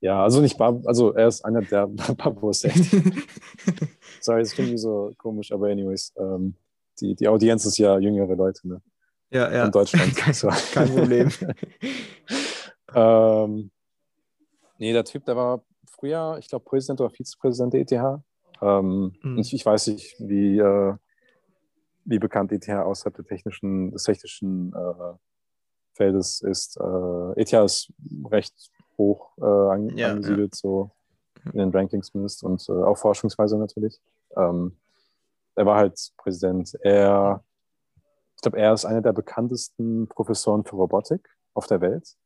Ja, 0.00 0.22
also 0.22 0.40
nicht 0.40 0.58
Bar, 0.58 0.80
also 0.84 1.12
er 1.12 1.28
ist 1.28 1.44
einer 1.44 1.62
der 1.62 1.86
Barbos. 2.16 2.60
Sorry, 4.20 4.42
das 4.42 4.52
klingt 4.52 4.78
so 4.78 5.12
komisch, 5.16 5.50
aber 5.50 5.68
anyways, 5.68 6.12
ähm, 6.18 6.54
die, 7.00 7.14
die 7.14 7.26
Audienz 7.26 7.64
ist 7.64 7.78
ja 7.78 7.98
jüngere 7.98 8.34
Leute, 8.34 8.68
ne? 8.68 8.82
Ja, 9.30 9.50
ja. 9.50 9.64
In 9.64 9.72
Deutschland. 9.72 10.14
kein, 10.14 10.34
kein 10.34 10.94
Problem. 10.94 11.30
ähm, 12.94 13.70
nee, 14.78 14.92
der 14.92 15.04
Typ, 15.04 15.24
der 15.24 15.36
war 15.36 15.62
früher, 16.04 16.36
ich 16.38 16.48
glaube, 16.48 16.64
Präsident 16.64 17.00
oder 17.00 17.10
Vizepräsident 17.10 17.72
der 17.72 17.80
ETH. 17.80 18.20
Ähm, 18.60 19.14
mhm. 19.22 19.38
ich, 19.38 19.54
ich, 19.54 19.64
weiß 19.64 19.88
nicht, 19.88 20.16
wie, 20.18 20.58
äh, 20.58 20.94
wie 22.04 22.18
bekannt 22.18 22.52
ETH 22.52 22.68
außerhalb 22.68 23.16
der 23.16 23.24
technischen, 23.24 23.90
des 23.90 24.04
technischen 24.04 24.72
äh, 24.74 25.14
Feldes 25.94 26.42
ist. 26.42 26.78
Äh, 26.78 27.40
ETH 27.40 27.52
ist 27.52 27.92
recht 28.30 28.54
hoch 28.98 29.32
äh, 29.38 29.44
an, 29.44 29.96
ja, 29.96 30.10
angesiedelt, 30.10 30.54
ja. 30.54 30.58
so 30.60 30.90
in 31.52 31.58
den 31.58 31.70
Rankings 31.70 32.10
zumindest 32.10 32.42
und 32.44 32.66
äh, 32.68 32.72
auch 32.72 32.96
forschungsweise 32.96 33.58
natürlich. 33.58 34.00
Ähm, 34.36 34.76
er 35.56 35.66
war 35.66 35.76
halt 35.76 36.12
Präsident. 36.16 36.74
Er, 36.82 37.42
ich 38.36 38.42
glaube, 38.42 38.58
er 38.58 38.72
ist 38.72 38.84
einer 38.84 39.02
der 39.02 39.12
bekanntesten 39.12 40.08
Professoren 40.08 40.64
für 40.64 40.76
Robotik 40.76 41.28
auf 41.54 41.66
der 41.66 41.80
Welt. 41.80 42.16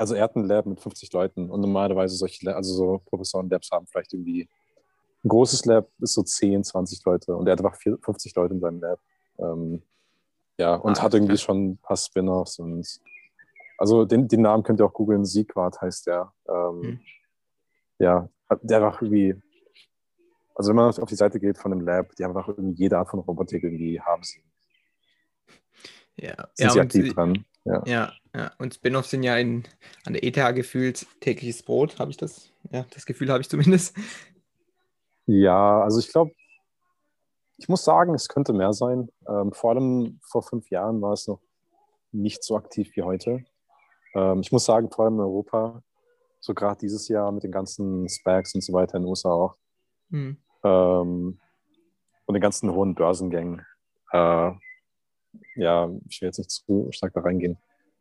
Also 0.00 0.14
er 0.14 0.24
hat 0.24 0.34
ein 0.34 0.44
Lab 0.44 0.64
mit 0.64 0.80
50 0.80 1.12
Leuten 1.12 1.50
und 1.50 1.60
normalerweise 1.60 2.16
solche, 2.16 2.56
also 2.56 2.72
so 2.72 3.02
Professoren-Labs 3.04 3.70
haben 3.70 3.86
vielleicht 3.86 4.14
irgendwie 4.14 4.48
ein 5.22 5.28
großes 5.28 5.66
Lab 5.66 5.90
ist 5.98 6.14
so 6.14 6.22
10, 6.22 6.64
20 6.64 7.04
Leute 7.04 7.36
und 7.36 7.46
er 7.46 7.52
hat 7.52 7.62
einfach 7.62 7.76
50 7.76 8.34
Leute 8.34 8.54
in 8.54 8.60
seinem 8.60 8.80
Lab. 8.80 8.98
Ähm, 9.38 9.82
ja, 10.56 10.76
und 10.76 10.98
Ah, 10.98 11.02
hat 11.02 11.12
irgendwie 11.12 11.32
alles 11.32 11.42
schon 11.42 11.72
ein 11.72 11.76
paar 11.76 11.98
Spin-offs 11.98 12.58
und 12.60 12.98
also 13.76 14.06
den, 14.06 14.26
den 14.26 14.40
Namen 14.40 14.62
könnt 14.62 14.80
ihr 14.80 14.86
auch 14.86 14.94
googeln, 14.94 15.26
Siegwart 15.26 15.78
heißt 15.82 16.06
der. 16.06 16.32
Ähm, 16.48 16.82
Hm. 16.82 17.00
Ja, 17.98 18.26
hat 18.48 18.60
der 18.62 18.82
einfach 18.82 19.02
irgendwie, 19.02 19.34
also 20.54 20.70
wenn 20.70 20.76
man 20.76 20.94
auf 20.94 21.08
die 21.10 21.14
Seite 21.14 21.38
geht 21.38 21.58
von 21.58 21.72
dem 21.72 21.82
Lab, 21.82 22.16
die 22.16 22.24
haben 22.24 22.34
einfach 22.34 22.48
irgendwie 22.48 22.84
jede 22.84 22.96
Art 22.96 23.10
von 23.10 23.20
Robotik 23.20 23.62
irgendwie 23.64 24.00
haben 24.00 24.22
sie. 24.22 24.42
Ja, 26.16 26.48
Sind 26.54 26.68
ja, 26.68 26.70
sie 26.70 26.80
aktiv 26.80 27.12
dran. 27.12 27.44
Ja. 27.66 27.82
ja, 27.84 28.12
ja, 28.34 28.52
und 28.58 28.74
Spin-offs 28.74 29.10
sind 29.10 29.22
ja 29.22 29.36
in, 29.36 29.64
an 30.04 30.12
der 30.12 30.24
ETH 30.24 30.54
gefühlt 30.54 31.06
tägliches 31.20 31.62
Brot, 31.62 31.98
habe 31.98 32.10
ich 32.10 32.16
das? 32.16 32.52
Ja, 32.70 32.86
das 32.90 33.06
Gefühl 33.06 33.30
habe 33.30 33.40
ich 33.40 33.48
zumindest. 33.48 33.96
Ja, 35.26 35.82
also 35.82 35.98
ich 35.98 36.10
glaube, 36.10 36.32
ich 37.58 37.68
muss 37.68 37.84
sagen, 37.84 38.14
es 38.14 38.28
könnte 38.28 38.52
mehr 38.52 38.72
sein. 38.72 39.10
Ähm, 39.28 39.52
vor 39.52 39.70
allem 39.70 40.18
vor 40.22 40.42
fünf 40.42 40.70
Jahren 40.70 41.00
war 41.02 41.12
es 41.12 41.28
noch 41.28 41.40
nicht 42.12 42.42
so 42.42 42.56
aktiv 42.56 42.90
wie 42.94 43.02
heute. 43.02 43.44
Ähm, 44.14 44.40
ich 44.40 44.50
muss 44.50 44.64
sagen, 44.64 44.90
vor 44.90 45.04
allem 45.04 45.14
in 45.14 45.20
Europa, 45.20 45.82
so 46.40 46.54
gerade 46.54 46.78
dieses 46.80 47.08
Jahr 47.08 47.30
mit 47.32 47.42
den 47.42 47.52
ganzen 47.52 48.08
Specs 48.08 48.54
und 48.54 48.62
so 48.62 48.72
weiter 48.72 48.96
in 48.96 49.02
den 49.02 49.08
USA 49.08 49.30
auch, 49.30 49.56
Hm. 50.10 50.38
ähm, 50.64 51.38
und 52.26 52.34
den 52.34 52.40
ganzen 52.40 52.72
hohen 52.72 52.94
Börsengängen. 52.94 53.64
Äh, 54.12 54.52
ja, 55.56 55.90
ich 56.08 56.20
will 56.20 56.28
jetzt 56.28 56.38
nicht 56.38 56.50
zu 56.50 56.88
stark 56.90 57.12
da 57.12 57.20
reingehen. 57.20 57.58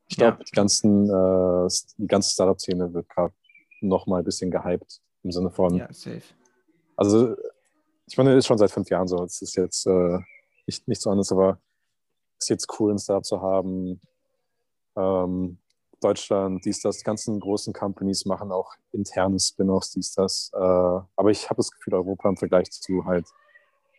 Ich 0.10 0.18
glaube, 0.18 0.38
Ja. 0.40 0.44
die, 0.44 0.52
ganzen, 0.52 1.06
äh, 1.10 1.68
die 1.98 2.08
ganze 2.08 2.32
Startup-Szene 2.32 2.94
wird 2.94 3.08
gerade 3.10 3.34
nochmal 3.82 4.22
ein 4.22 4.26
bisschen 4.26 4.50
gehypt 4.52 5.02
im 5.24 5.32
Sinne 5.32 5.52
von, 5.52 5.76
Ja, 5.76 5.88
safe. 5.94 6.24
also 6.98 7.36
ich 8.08 8.18
meine, 8.18 8.36
ist 8.36 8.48
schon 8.48 8.58
seit 8.58 8.72
fünf 8.72 8.90
Jahren 8.90 9.08
so. 9.08 9.24
Es 9.24 9.40
ist 9.42 9.56
jetzt 9.56 9.86
äh, 9.86 10.18
nicht, 10.66 10.88
nicht 10.88 11.00
so 11.02 11.12
anders, 11.12 11.32
aber 11.32 11.60
es 12.40 12.46
ist 12.46 12.50
jetzt 12.50 12.80
cool, 12.80 12.92
ein 12.92 12.98
Startup 12.98 13.24
zu 13.24 13.40
haben. 13.42 14.02
Ähm, 14.98 15.60
Deutschland, 16.02 16.66
dies, 16.66 16.82
das, 16.82 16.98
die 16.98 17.04
ganzen 17.04 17.40
großen 17.40 17.74
Companies 17.74 18.26
machen 18.26 18.52
auch 18.52 18.74
interne 18.92 19.40
Spin-offs, 19.40 19.92
dies, 19.92 20.14
das. 20.16 20.50
Äh, 20.54 20.58
aber 20.58 21.30
ich 21.30 21.50
habe 21.50 21.58
das 21.58 21.70
Gefühl, 21.72 21.94
Europa 21.94 22.30
im 22.30 22.38
Vergleich 22.38 22.72
zu 22.72 23.06
halt 23.06 23.28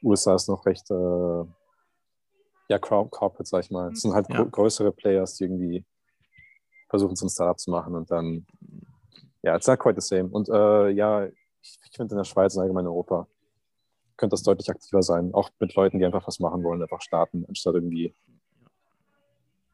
USA 0.02 0.34
ist 0.34 0.48
noch 0.48 0.66
recht, 0.66 0.90
äh, 0.90 1.44
ja, 2.68 2.78
Cor- 2.80 3.10
Corporate, 3.10 3.48
sag 3.48 3.64
ich 3.64 3.70
mal. 3.70 3.92
Es 3.92 4.00
sind 4.00 4.12
halt 4.14 4.28
Ja. 4.30 4.40
grö- 4.40 4.50
größere 4.50 4.90
Players, 4.92 5.34
die 5.36 5.44
irgendwie 5.44 5.84
versuchen, 6.90 7.16
so 7.16 7.26
ein 7.26 7.30
Startup 7.30 7.58
zu 7.58 7.70
machen 7.70 7.94
und 7.94 8.10
dann, 8.10 8.46
ja, 9.42 9.56
it's 9.56 9.66
not 9.66 9.78
quite 9.78 9.98
the 9.98 10.06
same. 10.06 10.28
Und 10.28 10.48
äh, 10.48 10.90
ja, 10.90 11.24
ich, 11.26 11.78
ich 11.84 11.96
finde 11.96 12.14
in 12.14 12.18
der 12.18 12.24
Schweiz 12.24 12.54
und 12.54 12.62
allgemein 12.62 12.84
in 12.84 12.88
Europa 12.88 13.26
könnte 14.16 14.34
das 14.34 14.42
deutlich 14.42 14.68
aktiver 14.68 15.02
sein. 15.02 15.32
Auch 15.32 15.50
mit 15.58 15.74
Leuten, 15.74 15.98
die 15.98 16.04
einfach 16.04 16.26
was 16.26 16.40
machen 16.40 16.62
wollen, 16.62 16.82
einfach 16.82 17.00
starten, 17.00 17.46
anstatt 17.48 17.74
irgendwie, 17.74 18.14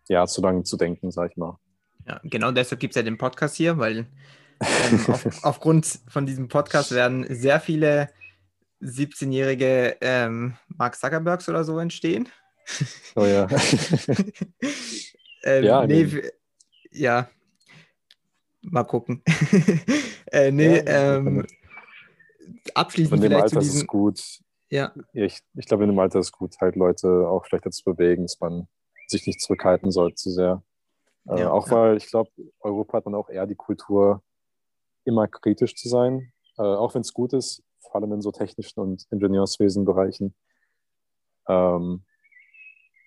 ja, 0.09 0.26
zu 0.26 0.40
lange 0.40 0.62
zu 0.62 0.76
denken, 0.76 1.11
sag 1.11 1.33
ich 1.33 1.37
mal. 1.37 1.59
Ja, 2.07 2.20
genau 2.22 2.52
deshalb 2.52 2.81
gibt 2.81 2.92
es 2.92 2.96
ja 2.96 3.02
den 3.02 3.18
Podcast 3.18 3.57
hier, 3.57 3.79
weil 3.79 4.07
ähm, 4.61 5.05
auf, 5.09 5.44
aufgrund 5.44 5.98
von 6.09 6.26
diesem 6.26 6.48
Podcast 6.48 6.92
werden 6.92 7.26
sehr 7.29 7.59
viele 7.61 8.09
17-jährige 8.83 9.96
ähm, 10.00 10.55
Mark 10.68 10.96
Zuckerbergs 10.96 11.48
oder 11.48 11.64
so 11.64 11.79
entstehen. 11.79 12.29
Oh 13.16 13.24
ja. 13.24 13.48
ähm, 15.44 15.64
Ja, 15.64 15.87
nee, 15.87 16.22
ja. 16.96 17.28
Mal 18.62 18.85
gucken. 18.85 19.22
äh, 20.32 20.50
nee, 20.50 20.78
Ja, 20.78 21.16
ähm, 21.16 21.40
in 21.40 21.46
abschließend 22.74 23.22
dem 23.22 23.30
vielleicht 23.30 23.50
zu 23.50 23.56
Alter 23.56 23.61
ist 23.61 23.68
es 23.68 23.72
diesem. 23.74 23.87
gut. 23.87 24.40
Ja, 24.68 24.92
Ich, 25.12 25.40
ich 25.54 25.66
glaube, 25.66 25.85
in 25.85 25.90
dem 25.90 25.98
Alter 25.98 26.18
ist 26.18 26.26
es 26.26 26.32
gut, 26.32 26.56
halt 26.61 26.74
Leute 26.74 27.28
auch 27.28 27.46
vielleicht 27.46 27.66
dazu 27.66 27.85
bewegen, 27.85 28.24
dass 28.24 28.40
man 28.40 28.66
sich 29.06 29.26
nicht 29.26 29.40
zurückhalten 29.40 29.92
soll 29.92 30.14
zu 30.14 30.30
sehr. 30.30 30.62
Äh, 31.28 31.40
Ja, 31.40 31.50
auch 31.52 31.68
ja. 31.68 31.76
weil 31.76 31.96
ich 31.96 32.09
glaube, 32.09 32.30
Europa 32.61 32.98
hat 32.98 33.04
man 33.04 33.14
auch 33.14 33.28
eher 33.28 33.46
die 33.46 33.54
Kultur, 33.54 34.22
immer 35.04 35.28
kritisch 35.28 35.76
zu 35.76 35.88
sein, 35.88 36.32
äh, 36.59 36.62
auch 36.62 36.94
wenn 36.94 37.02
es 37.02 37.12
gut 37.12 37.32
ist, 37.32 37.62
vor 37.78 37.94
allem 37.96 38.12
in 38.12 38.20
so 38.22 38.32
technischen 38.32 38.80
und 38.80 39.06
Ingenieurswesenbereichen. 39.12 40.35
Ähm, 41.48 42.04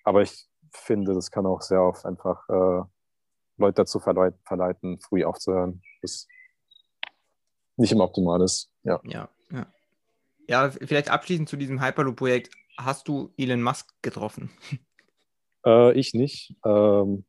aber 0.04 0.22
ich 0.22 0.48
finde, 0.72 1.12
das 1.12 1.30
kann 1.30 1.44
auch 1.44 1.60
sehr 1.60 1.82
oft 1.82 2.06
einfach 2.06 2.48
äh, 2.48 2.82
Leute 3.60 3.76
dazu 3.82 4.00
verleit 4.00 4.34
verleiten, 4.44 4.98
früh 5.00 5.24
aufzuhören, 5.24 5.82
was 6.02 6.26
nicht 7.76 7.92
immer 7.92 8.04
optimal 8.04 8.42
ist. 8.42 8.70
Ja. 8.82 9.00
ja, 9.04 9.28
ja. 9.50 9.66
Ja, 10.48 10.70
vielleicht 10.70 11.10
abschließend 11.10 11.48
zu 11.48 11.56
diesem 11.56 11.80
Hyperloop-Projekt. 11.80 12.52
Hast 12.76 13.06
du 13.08 13.32
Elon 13.36 13.62
Musk 13.62 13.90
getroffen? 14.02 14.50
Äh, 15.66 15.92
ich 15.92 16.14
nicht. 16.14 16.56
Ähm, 16.64 17.26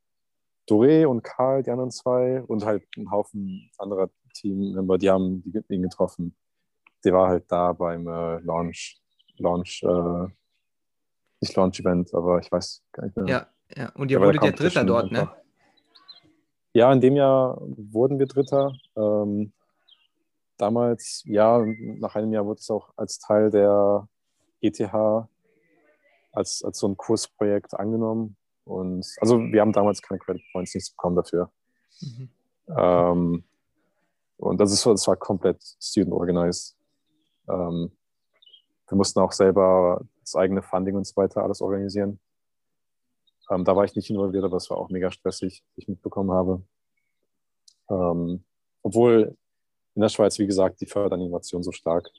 Doré 0.66 1.06
und 1.06 1.22
Karl, 1.22 1.64
die 1.64 1.70
anderen 1.70 1.92
zwei, 1.92 2.42
und 2.44 2.64
halt 2.64 2.86
ein 2.96 3.12
Haufen 3.12 3.70
anderer 3.78 4.10
Teammember, 4.34 4.98
die 4.98 5.10
haben 5.10 5.44
die- 5.44 5.62
ihn 5.68 5.82
getroffen. 5.82 6.34
Der 7.04 7.12
war 7.12 7.28
halt 7.28 7.52
da 7.52 7.74
beim 7.74 8.08
äh, 8.08 8.40
Launch, 8.40 9.02
Launch, 9.36 9.84
äh, 9.84 10.28
nicht 11.42 11.54
Launch-Event, 11.58 12.14
aber 12.14 12.40
ich 12.40 12.50
weiß 12.50 12.82
gar 12.94 13.04
nicht 13.04 13.18
mehr. 13.18 13.28
Ja, 13.28 13.48
ja. 13.76 13.90
Und 13.96 14.10
ihr 14.12 14.22
wurdet 14.22 14.42
ja 14.46 14.52
Dritter 14.52 14.86
dort, 14.86 15.12
ne? 15.12 15.30
Ja, 16.74 16.92
in 16.94 17.02
dem 17.02 17.16
Jahr 17.16 17.58
wurden 17.62 18.20
wir 18.20 18.28
Dritter. 18.28 18.74
Ähm, 18.96 19.52
damals, 20.58 21.24
ja, 21.26 21.64
nach 21.78 22.16
einem 22.16 22.32
Jahr 22.32 22.46
wurde 22.46 22.60
es 22.60 22.70
auch 22.70 22.94
als 22.96 23.20
Teil 23.20 23.50
der 23.50 24.08
ETH 24.62 24.80
als, 26.34 26.64
als 26.64 26.80
so 26.80 26.88
ein 26.88 26.98
Kursprojekt 26.98 27.74
angenommen. 27.74 28.38
Und 28.64 29.06
also 29.20 29.40
wir 29.40 29.62
haben 29.62 29.74
damals 29.74 30.02
keine 30.02 30.20
Credit 30.20 30.44
Points, 30.54 30.74
nichts 30.74 30.92
bekommen 30.92 31.16
dafür. 31.16 31.52
Mhm. 32.00 32.30
Ähm, 32.78 33.44
und 34.38 34.62
das, 34.62 34.72
ist, 34.72 34.86
das 34.86 35.08
war 35.08 35.18
komplett 35.18 35.62
student 35.82 36.14
organized. 36.14 36.76
Ähm, 37.50 37.92
wir 38.88 38.98
mussten 38.98 39.20
auch 39.20 39.32
selber 39.32 40.02
das 40.22 40.36
eigene 40.36 40.62
Funding 40.62 40.96
und 40.96 41.06
so 41.06 41.16
weiter 41.16 41.44
alles 41.44 41.62
organisieren. 41.62 42.20
Ähm, 43.52 43.66
da 43.66 43.76
war 43.76 43.84
ich 43.84 43.96
nicht 43.96 44.10
involviert, 44.10 44.44
aber 44.44 44.58
es 44.58 44.70
war 44.70 44.78
auch 44.78 44.90
mega 44.90 45.12
stressig, 45.12 45.64
wie 45.76 45.82
ich 45.82 45.88
mitbekommen 45.88 46.32
habe. 46.32 46.64
Ähm, 47.90 48.46
obwohl 48.82 49.38
in 49.96 50.02
der 50.02 50.10
Schweiz, 50.10 50.40
wie 50.40 50.48
gesagt, 50.48 50.80
die 50.80 50.86
fördern 50.86 51.22
Innovation 51.22 51.62
so 51.62 51.72
stark. 51.72 52.10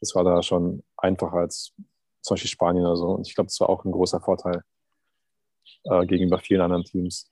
Das 0.00 0.14
war 0.14 0.24
da 0.24 0.42
schon 0.42 0.82
einfacher 0.96 1.36
als 1.36 1.74
zum 2.22 2.34
Beispiel 2.34 2.50
Spanien 2.50 2.86
oder 2.86 2.96
so. 2.96 3.08
Und 3.10 3.26
ich 3.28 3.34
glaube, 3.34 3.48
das 3.48 3.60
war 3.60 3.68
auch 3.68 3.84
ein 3.84 3.92
großer 3.92 4.20
Vorteil 4.20 4.62
äh, 5.84 6.06
gegenüber 6.06 6.38
vielen 6.38 6.62
anderen 6.62 6.84
Teams. 6.84 7.28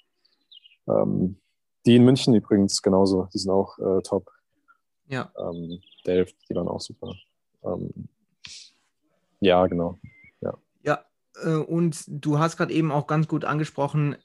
Ähm, 0.87 1.41
die 1.87 1.97
in 1.97 2.05
München 2.05 2.35
übrigens 2.35 2.83
genauso, 2.83 3.29
die 3.33 3.39
sind 3.39 3.51
auch 3.51 3.79
äh, 3.79 4.03
top. 4.03 4.31
Ja, 5.09 5.33
Ähm, 5.39 5.81
Delft, 6.07 6.37
die 6.49 6.55
waren 6.55 6.69
auch 6.69 6.81
super. 6.81 7.15
Ähm, 7.63 8.09
ja, 9.41 9.67
genau. 9.67 9.99
Äh, 11.43 11.55
Und 11.55 12.05
du 12.07 12.39
hast 12.39 12.57
gerade 12.57 12.73
eben 12.73 12.93
auch 12.93 13.07
ganz 13.07 13.29
gut 13.29 13.45
angesprochen, 13.45 14.17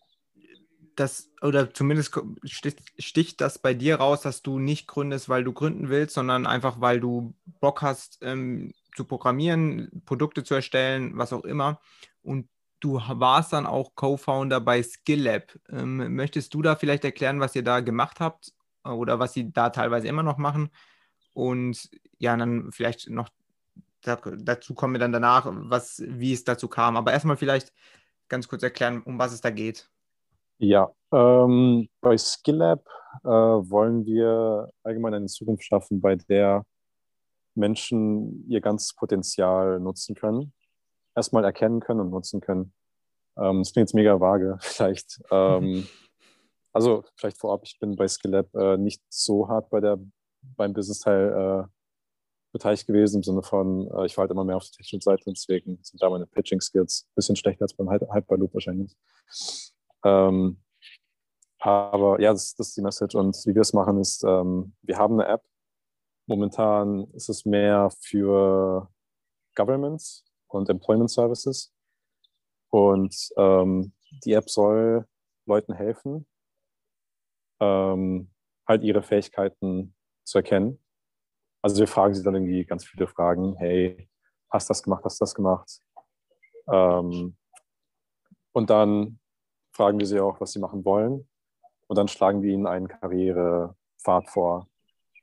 dass, 0.95 1.32
oder 1.41 1.74
zumindest 1.74 2.19
sticht, 2.43 2.82
sticht 2.98 3.41
das 3.41 3.60
bei 3.60 3.74
dir 3.74 3.95
raus, 3.95 4.22
dass 4.22 4.41
du 4.41 4.60
nicht 4.60 4.88
gründest, 4.88 5.30
weil 5.30 5.43
du 5.43 5.54
gründen 5.54 5.89
willst, 5.89 6.13
sondern 6.13 6.45
einfach, 6.45 6.82
weil 6.82 7.00
du 7.00 7.36
Bock 7.62 7.82
hast 7.82 8.19
ähm, 8.22 8.74
zu 8.95 9.06
programmieren, 9.06 10.04
Produkte 10.06 10.43
zu 10.43 10.56
erstellen, 10.56 11.17
was 11.17 11.32
auch 11.32 11.45
immer. 11.45 11.80
Und 12.22 12.50
du 12.82 12.95
warst 12.95 13.54
dann 13.54 13.65
auch 13.65 13.95
Co-Founder 13.95 14.60
bei 14.60 14.84
SkillLab. 14.84 15.58
Ähm, 15.69 16.15
möchtest 16.15 16.54
du 16.54 16.62
da 16.62 16.76
vielleicht 16.76 17.06
erklären, 17.06 17.39
was 17.39 17.56
ihr 17.56 17.63
da 17.63 17.80
gemacht 17.80 18.19
habt 18.19 18.54
äh, 18.84 18.89
oder 18.89 19.19
was 19.19 19.34
sie 19.34 19.52
da 19.54 19.69
teilweise 19.69 20.08
immer 20.08 20.24
noch 20.24 20.38
machen? 20.38 20.69
Und 21.34 21.89
ja, 22.17 22.36
dann 22.36 22.72
vielleicht 22.74 23.10
noch 23.10 23.30
dazu 24.02 24.74
kommen 24.74 24.94
wir 24.94 25.00
dann 25.00 25.12
danach, 25.12 25.48
was, 25.50 26.02
wie 26.06 26.34
es 26.34 26.44
dazu 26.44 26.68
kam. 26.68 26.98
Aber 26.98 27.12
erstmal 27.12 27.38
vielleicht 27.38 27.74
ganz 28.28 28.48
kurz 28.48 28.64
erklären, 28.64 29.02
um 29.04 29.20
was 29.20 29.34
es 29.34 29.42
da 29.42 29.50
geht. 29.50 29.90
Ja, 30.58 30.92
ähm, 31.14 31.88
bei 32.02 32.18
SkillLab 32.18 32.86
äh, 33.24 33.28
wollen 33.28 34.06
wir 34.06 34.70
allgemein 34.84 35.14
eine 35.14 35.28
Zukunft 35.28 35.64
schaffen, 35.64 36.02
bei 36.02 36.16
der 36.16 36.66
Menschen 37.56 38.46
ihr 38.50 38.62
ganzes 38.62 38.94
Potenzial 38.94 39.80
nutzen 39.80 40.16
können. 40.16 40.54
Erstmal 41.16 41.44
erkennen 41.44 41.80
können 41.80 42.02
und 42.02 42.10
nutzen 42.12 42.42
können. 42.42 42.74
Ähm, 43.38 43.60
das 43.60 43.74
klingt 43.74 43.90
jetzt 43.90 43.96
mega 43.96 44.20
vage, 44.20 44.58
vielleicht. 44.62 45.22
Ähm, 45.32 45.88
also 46.74 47.04
vielleicht 47.16 47.38
vorab, 47.38 47.62
ich 47.64 47.80
bin 47.80 47.96
bei 47.96 48.08
SkillLab 48.08 48.54
äh, 48.56 48.78
nicht 48.78 49.02
so 49.10 49.48
hart 49.48 49.70
bei 49.70 49.80
der, 49.80 49.98
beim 50.56 50.74
Business-Teil 50.74 51.68
äh, 51.68 51.79
beteiligt 52.52 52.88
gewesen, 52.88 53.18
im 53.18 53.24
Sinne 53.24 53.44
von, 53.44 53.90
äh, 53.92 54.06
ich 54.06 54.18
war 54.18 54.24
halt 54.24 54.32
immer 54.32 54.44
mehr 54.44 54.58
auf 54.58 54.64
der 54.64 54.72
technischen 54.72 55.02
Seite, 55.02 55.24
deswegen 55.28 55.80
sind 55.84 56.02
da 56.02 56.10
meine 56.10 56.26
Pitching-Skills 56.26 57.06
ein 57.08 57.16
bisschen 57.16 57.36
schlechter 57.36 57.64
als 57.64 57.74
beim 57.74 57.90
Hy- 57.90 58.14
Hyperloop 58.14 58.54
wahrscheinlich. 58.54 58.96
Ähm, 60.04 60.62
aber 61.60 62.22
ja, 62.22 62.32
das, 62.32 62.56
das 62.56 62.70
ist 62.70 62.78
die 62.78 62.82
Message. 62.82 63.16
Und 63.16 63.36
wie 63.46 63.54
wir 63.54 63.62
es 63.62 63.74
machen, 63.74 64.00
ist, 64.00 64.24
ähm, 64.24 64.74
wir 64.82 64.98
haben 64.98 65.20
eine 65.20 65.28
App. 65.30 65.44
Momentan 66.26 67.10
ist 67.14 67.28
es 67.30 67.46
mehr 67.46 67.90
für 68.00 68.90
Governments 69.56 70.26
und 70.48 70.70
Employment 70.70 71.12
Services. 71.12 71.74
Und 72.72 73.16
ähm, 73.36 73.94
die 74.24 74.34
App 74.34 74.50
soll 74.50 75.06
Leuten 75.46 75.74
helfen, 75.74 76.28
ähm, 77.60 78.32
halt 78.68 78.84
ihre 78.84 79.02
Fähigkeiten 79.02 79.96
zu 80.24 80.38
erkennen. 80.38 80.80
Also 81.62 81.80
wir 81.80 81.88
fragen 81.88 82.13
sie 82.13 82.24
dann 82.24 82.36
irgendwie 82.36 82.65
ganz 82.65 82.86
viele 82.86 83.08
Fragen. 83.08 83.56
Hey, 83.58 84.10
hast 84.50 84.69
das 84.69 84.82
gemacht, 84.82 85.04
hast 85.04 85.22
das 85.22 85.36
gemacht? 85.36 85.82
Ähm, 86.72 87.36
und 88.54 88.69
dann 88.69 89.19
fragen 89.72 90.00
wir 90.00 90.06
sie 90.06 90.19
auch, 90.19 90.39
was 90.39 90.52
sie 90.52 90.60
machen 90.60 90.86
wollen. 90.86 91.28
Und 91.88 91.98
dann 91.98 92.08
schlagen 92.08 92.41
wir 92.41 92.54
ihnen 92.54 92.67
einen 92.67 92.88
Karrierepfad 92.88 94.30
vor. 94.30 94.67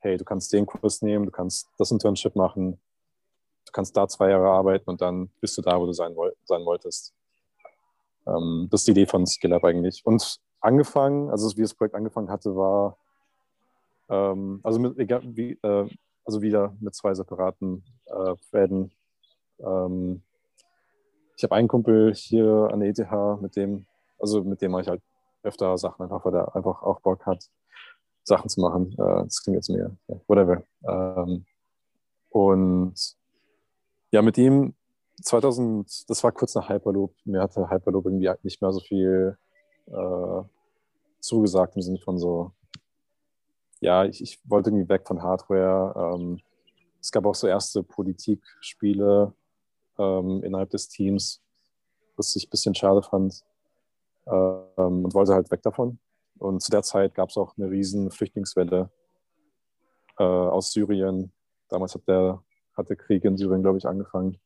Hey, 0.01 0.16
du 0.16 0.25
kannst 0.25 0.53
den 0.53 0.66
Kurs 0.66 1.03
nehmen, 1.03 1.27
du 1.27 1.31
kannst 1.31 1.68
das 1.79 1.90
Internship 1.90 2.37
machen, 2.37 2.81
du 3.64 3.72
kannst 3.72 3.96
da 3.96 4.07
zwei 4.09 4.31
Jahre 4.31 4.51
arbeiten 4.51 4.90
und 4.90 5.01
dann 5.01 5.31
bist 5.40 5.57
du 5.59 5.62
da, 5.62 5.81
wo 5.81 5.87
du 5.87 5.92
sein, 5.92 6.14
sein 6.44 6.64
wolltest. 6.64 7.14
Ähm, 8.27 8.68
das 8.70 8.83
ist 8.83 8.88
die 8.88 8.92
Idee 8.92 9.07
von 9.07 9.27
SkillUp 9.27 9.64
eigentlich. 9.64 10.05
Und 10.05 10.40
angefangen, 10.61 11.31
also 11.31 11.57
wie 11.57 11.62
das 11.62 11.75
Projekt 11.75 11.94
angefangen 11.94 12.31
hatte, 12.31 12.55
war, 12.57 12.99
ähm, 14.09 14.61
also, 14.62 14.79
mit, 14.79 14.99
egal, 14.99 15.22
wie, 15.25 15.53
äh, 15.62 15.88
also 16.27 16.43
wieder 16.43 16.77
mit 16.81 16.95
zwei 16.95 17.15
separaten 17.15 17.85
äh, 18.07 18.35
Fäden. 18.51 18.93
Ähm, 19.61 20.23
ich 21.37 21.45
habe 21.45 21.55
einen 21.55 21.69
Kumpel 21.69 22.15
hier 22.15 22.69
an 22.73 22.81
der 22.81 22.91
ETH, 22.91 23.41
mit 23.41 23.57
dem, 23.57 23.87
also 24.19 24.43
mit 24.43 24.61
dem 24.61 24.73
mache 24.73 24.83
ich 24.83 24.89
halt 24.89 25.03
öfter 25.43 25.79
Sachen, 25.79 26.03
einfach 26.03 26.25
weil 26.25 26.35
er 26.35 26.55
einfach 26.57 26.83
auch 26.83 27.01
Bock 27.01 27.25
hat, 27.27 27.49
Sachen 28.25 28.49
zu 28.49 28.61
machen. 28.61 28.93
Äh, 28.93 29.25
das 29.25 29.43
klingt 29.43 29.57
jetzt 29.57 29.71
mehr, 29.71 29.97
whatever. 30.27 30.62
Ähm, 30.85 31.47
und 32.31 32.95
ja, 34.11 34.23
mit 34.23 34.37
ihm 34.37 34.75
2000, 35.23 36.11
das 36.11 36.25
war 36.25 36.33
kurz 36.33 36.55
nach 36.55 36.69
Hyperloop. 36.69 37.15
Mir 37.25 37.41
hatte 37.41 37.71
Hyperloop 37.71 38.07
irgendwie 38.07 38.31
nicht 38.43 38.61
mehr 38.61 38.73
so 38.73 38.81
viel 38.81 39.39
äh, 39.87 40.43
zugesagt 41.21 41.77
im 41.77 41.83
Sinne 41.83 41.99
von 41.99 42.19
so, 42.19 42.53
ja, 43.87 44.05
ich, 44.05 44.20
ich 44.20 44.40
wollte 44.44 44.70
irgendwie 44.70 44.88
weg 44.88 45.07
von 45.07 45.22
Hardware. 45.22 45.94
Ähm, 45.96 46.40
es 47.01 47.12
gab 47.12 47.25
auch 47.25 47.37
so 47.37 47.46
erste 47.46 47.85
Politikspiele 47.85 49.33
ähm, 49.96 50.42
innerhalb 50.42 50.70
des 50.70 50.88
Teams, 50.88 51.40
was 52.16 52.35
ich 52.35 52.49
ein 52.49 52.51
bisschen 52.51 52.75
schade 52.75 53.01
fand 53.03 53.44
ähm, 54.27 55.05
und 55.05 55.14
wollte 55.14 55.35
halt 55.35 55.53
weg 55.53 55.62
davon. 55.62 56.01
Und 56.38 56.62
zu 56.62 56.72
der 56.72 56.83
Zeit 56.83 57.14
gab 57.14 57.29
es 57.29 57.37
auch 57.37 57.57
eine 57.57 57.70
riesen 57.70 58.11
Flüchtlingswelle 58.11 58.90
äh, 60.18 60.25
aus 60.25 60.72
Syrien. 60.72 61.31
Damals 61.68 61.94
hat 61.94 62.09
der, 62.09 62.42
hat 62.77 62.88
der 62.88 62.96
Krieg 62.96 63.25
in 63.25 63.37
Syrien, 63.37 63.62
glaube 63.62 63.79
ich, 63.79 63.87
angefangen. 63.87 64.37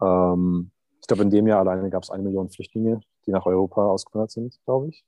Ähm, 0.00 0.70
ich 0.98 1.06
glaube, 1.06 1.24
in 1.24 1.30
dem 1.30 1.46
Jahr 1.46 1.60
alleine 1.60 1.90
gab 1.90 2.04
es 2.04 2.10
eine 2.10 2.22
Million 2.22 2.48
Flüchtlinge, 2.48 3.02
die 3.26 3.32
nach 3.32 3.44
Europa 3.44 3.84
ausgewandert 3.86 4.30
sind, 4.30 4.58
glaube 4.64 4.88
ich. 4.88 5.04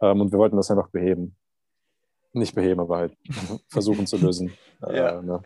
Ähm, 0.00 0.20
und 0.20 0.32
wir 0.32 0.40
wollten 0.40 0.56
das 0.56 0.72
einfach 0.72 0.88
beheben. 0.88 1.36
Nicht 2.34 2.54
beheben, 2.54 2.80
aber 2.80 2.98
halt 2.98 3.16
versuchen 3.68 4.06
zu 4.06 4.16
lösen. 4.16 4.52
Ja. 4.82 5.18
Äh, 5.18 5.22
ne? 5.22 5.42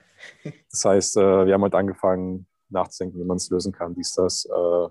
Das 0.70 0.84
heißt, 0.84 1.16
äh, 1.16 1.46
wir 1.46 1.54
haben 1.54 1.62
halt 1.62 1.74
angefangen 1.74 2.46
nachzudenken, 2.68 3.20
wie 3.20 3.24
man 3.24 3.36
es 3.36 3.50
lösen 3.50 3.72
kann, 3.72 3.94
dies, 3.94 4.12
das. 4.14 4.44
Äh, 4.46 4.88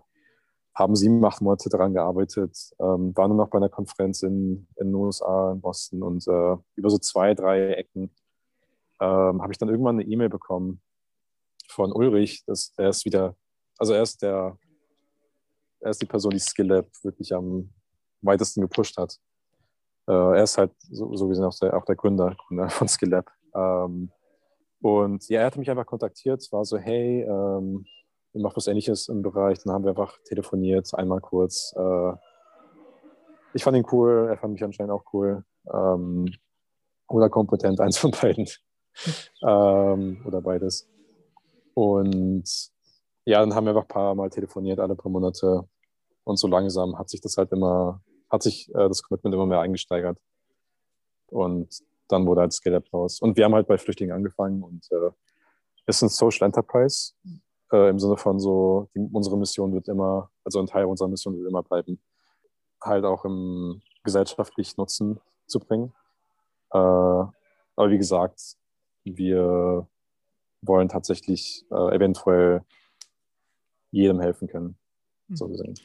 haben 0.74 0.96
sieben, 0.96 1.26
acht 1.26 1.42
Monate 1.42 1.70
daran 1.70 1.96
gearbeitet, 1.96 2.56
ähm, 2.80 3.12
waren 3.18 3.32
dann 3.32 3.38
noch 3.38 3.50
bei 3.50 3.58
einer 3.58 3.68
Konferenz 3.68 4.22
in, 4.22 4.68
in 4.76 4.88
den 4.88 4.94
USA, 4.94 5.54
in 5.54 5.60
Boston 5.60 6.04
und 6.04 6.28
äh, 6.28 6.56
über 6.76 6.92
so 6.92 7.00
zwei, 7.00 7.34
drei 7.34 7.72
Ecken 7.74 8.12
ähm, 9.02 9.42
habe 9.42 9.52
ich 9.52 9.58
dann 9.58 9.70
irgendwann 9.70 10.00
eine 10.00 10.08
E-Mail 10.08 10.30
bekommen 10.30 10.84
von 11.68 11.92
Ulrich, 11.92 12.46
dass 12.46 12.74
er 12.78 12.90
ist 12.90 13.06
wieder 13.06 13.36
also 13.78 13.94
er 13.94 14.02
ist 14.02 14.22
der, 14.22 14.58
er 15.80 15.92
ist 15.92 16.02
die 16.02 16.06
Person, 16.06 16.32
die 16.32 16.40
Skill 16.40 16.68
Lab 16.68 16.88
wirklich 17.04 17.34
am 17.34 17.74
weitesten 18.22 18.62
gepusht 18.62 18.98
hat. 18.98 19.18
Äh, 20.08 20.12
er 20.12 20.44
ist 20.44 20.58
halt 20.58 20.72
so, 20.80 21.16
so 21.16 21.28
gesehen 21.28 21.46
auch 21.46 21.58
der, 21.60 21.76
auch 21.76 21.86
der 21.86 21.96
Gründer, 21.96 22.36
Gründer 22.48 22.70
von 22.70 22.88
Skill 22.88 23.10
Lab. 23.10 23.32
Ähm, 23.54 24.12
und 24.82 25.28
ja, 25.30 25.42
er 25.42 25.48
hat 25.48 25.58
mich 25.58 25.70
einfach 25.70 25.86
kontaktiert, 25.86 26.48
war 26.52 26.64
so, 26.66 26.78
hey, 26.78 27.24
ähm, 27.24 27.86
ich 28.34 28.42
mache 28.42 28.56
was 28.56 28.68
ähnliches 28.68 29.10
im 29.10 29.22
Bereich. 29.22 29.64
Dann 29.64 29.74
haben 29.74 29.84
wir 29.84 29.90
einfach 29.90 30.18
telefoniert, 30.24 30.94
einmal 30.94 31.22
kurz. 31.22 31.74
Äh, 31.76 32.14
ich 33.54 33.64
fand 33.64 33.78
ihn 33.78 33.86
cool, 33.92 34.28
er 34.30 34.38
fand 34.38 34.54
mich 34.54 34.64
anscheinend 34.64 34.92
auch 34.92 35.04
cool. 35.14 35.44
Ähm, 35.74 36.34
oder 37.10 37.30
kompetent, 37.30 37.80
eins 37.82 37.98
von 37.98 38.12
beiden. 38.12 38.48
ähm, 39.42 40.24
oder 40.26 40.42
beides. 40.42 40.90
Und 41.74 42.46
ja, 43.26 43.40
dann 43.40 43.54
haben 43.54 43.66
wir 43.66 43.72
einfach 43.72 43.84
ein 43.84 43.88
paar 43.88 44.16
Mal 44.16 44.30
telefoniert, 44.30 44.80
alle 44.80 44.96
paar 44.96 45.12
Monate. 45.12 45.68
Und 46.24 46.38
so 46.38 46.48
langsam 46.48 46.98
hat 46.98 47.10
sich 47.10 47.22
das 47.22 47.38
halt 47.38 47.52
immer, 47.52 48.02
hat 48.30 48.44
sich 48.44 48.70
äh, 48.70 48.88
das 48.88 49.04
Commitment 49.04 49.34
immer 49.36 49.46
mehr 49.46 49.60
eingesteigert. 49.60 50.18
Und 51.28 51.82
dann 52.08 52.26
wurde 52.26 52.42
halt 52.42 52.54
Scale-Up 52.54 52.92
raus. 52.94 53.20
Und 53.20 53.38
wir 53.38 53.46
haben 53.46 53.56
halt 53.56 53.68
bei 53.68 53.78
Flüchtlingen 53.78 54.16
angefangen 54.16 54.64
und 54.64 54.88
äh, 54.92 55.12
ist 55.86 56.02
ein 56.02 56.10
Social 56.10 56.46
Enterprise 56.46 57.14
äh, 57.72 57.90
im 57.90 58.00
Sinne 58.00 58.18
von 58.18 58.40
so, 58.40 58.90
die, 58.94 59.00
unsere 59.12 59.38
Mission 59.38 59.74
wird 59.74 59.88
immer, 59.88 60.30
also 60.44 60.60
ein 60.60 60.68
Teil 60.68 60.86
unserer 60.86 61.08
Mission 61.08 61.38
wird 61.38 61.48
immer 61.48 61.64
bleiben, 61.64 62.00
halt 62.82 63.06
auch 63.06 63.26
im 63.26 63.82
gesellschaftlichen 64.04 64.80
Nutzen 64.80 65.20
zu 65.48 65.60
bringen. 65.60 65.94
Äh, 66.72 66.78
aber 66.78 67.90
wie 67.90 67.98
gesagt, 67.98 68.58
wir 69.04 69.88
wollen 70.62 70.90
tatsächlich 70.90 71.66
äh, 71.72 71.96
eventuell 71.96 72.64
jedem 73.92 74.20
helfen 74.20 74.48
können. 74.48 74.78
So 75.30 75.46
hm. 75.46 75.52
gesehen. 75.52 75.76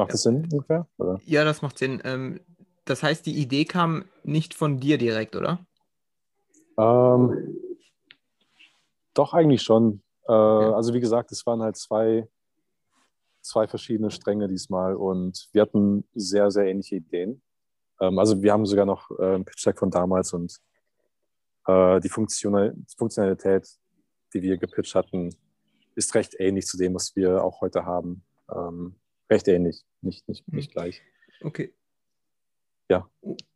Macht 0.00 0.08
ja. 0.08 0.12
das 0.12 0.22
Sinn 0.22 0.48
ungefähr? 0.50 0.88
Oder? 0.96 1.20
Ja, 1.26 1.44
das 1.44 1.60
macht 1.60 1.76
Sinn. 1.76 2.00
Ähm, 2.04 2.40
das 2.86 3.02
heißt, 3.02 3.26
die 3.26 3.38
Idee 3.38 3.66
kam 3.66 4.06
nicht 4.24 4.54
von 4.54 4.80
dir 4.80 4.96
direkt, 4.96 5.36
oder? 5.36 5.60
Ähm, 6.78 7.54
doch, 9.12 9.34
eigentlich 9.34 9.60
schon. 9.60 10.00
Äh, 10.26 10.32
ja. 10.32 10.72
Also 10.72 10.94
wie 10.94 11.00
gesagt, 11.00 11.32
es 11.32 11.44
waren 11.44 11.60
halt 11.60 11.76
zwei, 11.76 12.26
zwei 13.42 13.68
verschiedene 13.68 14.10
Stränge 14.10 14.48
diesmal 14.48 14.94
und 14.94 15.50
wir 15.52 15.60
hatten 15.60 16.08
sehr, 16.14 16.50
sehr 16.50 16.64
ähnliche 16.64 16.96
Ideen. 16.96 17.42
Ähm, 18.00 18.18
also 18.18 18.42
wir 18.42 18.54
haben 18.54 18.64
sogar 18.64 18.86
noch 18.86 19.10
äh, 19.18 19.34
einen 19.34 19.44
Pitch-Deck 19.44 19.78
von 19.78 19.90
damals 19.90 20.32
und 20.32 20.62
äh, 21.66 22.00
die 22.00 22.08
Funktionalität, 22.08 23.68
die 24.32 24.40
wir 24.40 24.56
gepitcht 24.56 24.94
hatten, 24.94 25.36
ist 25.94 26.14
recht 26.14 26.36
ähnlich 26.38 26.64
zu 26.64 26.78
dem, 26.78 26.94
was 26.94 27.14
wir 27.16 27.44
auch 27.44 27.60
heute 27.60 27.84
haben. 27.84 28.24
Ähm, 28.50 28.96
recht 29.30 29.46
ähnlich, 29.46 29.84
nicht, 30.02 30.28
nicht, 30.28 30.46
hm. 30.46 30.56
nicht 30.56 30.72
gleich. 30.72 31.02
Okay. 31.42 31.74
Ja. 32.88 33.08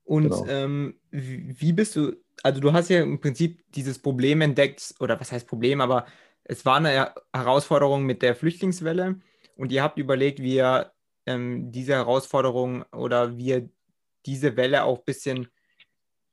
Und 0.05 0.25
genau. 0.25 0.47
ähm, 0.47 1.01
wie 1.11 1.73
bist 1.73 1.97
du, 1.97 2.13
also 2.43 2.61
du 2.61 2.73
hast 2.73 2.89
ja 2.89 3.03
im 3.03 3.21
Prinzip 3.21 3.65
dieses 3.73 3.99
Problem 3.99 4.41
entdeckt, 4.41 4.95
oder 5.01 5.19
was 5.19 5.33
heißt 5.33 5.49
Problem, 5.49 5.81
aber 5.81 6.07
es 6.45 6.65
war 6.65 6.77
eine 6.77 7.13
Herausforderung 7.33 8.05
mit 8.05 8.23
der 8.23 8.37
Flüchtlingswelle 8.37 9.21
und 9.57 9.73
ihr 9.73 9.83
habt 9.83 9.99
überlegt, 9.99 10.41
wie 10.41 10.57
ihr 10.57 10.93
ähm, 11.27 11.73
diese 11.73 11.95
Herausforderung 11.95 12.85
oder 12.93 13.37
wie 13.37 13.47
ihr 13.47 13.69
diese 14.27 14.57
Welle 14.57 14.85
auch 14.85 14.99
ein 14.99 15.05
bisschen, 15.05 15.49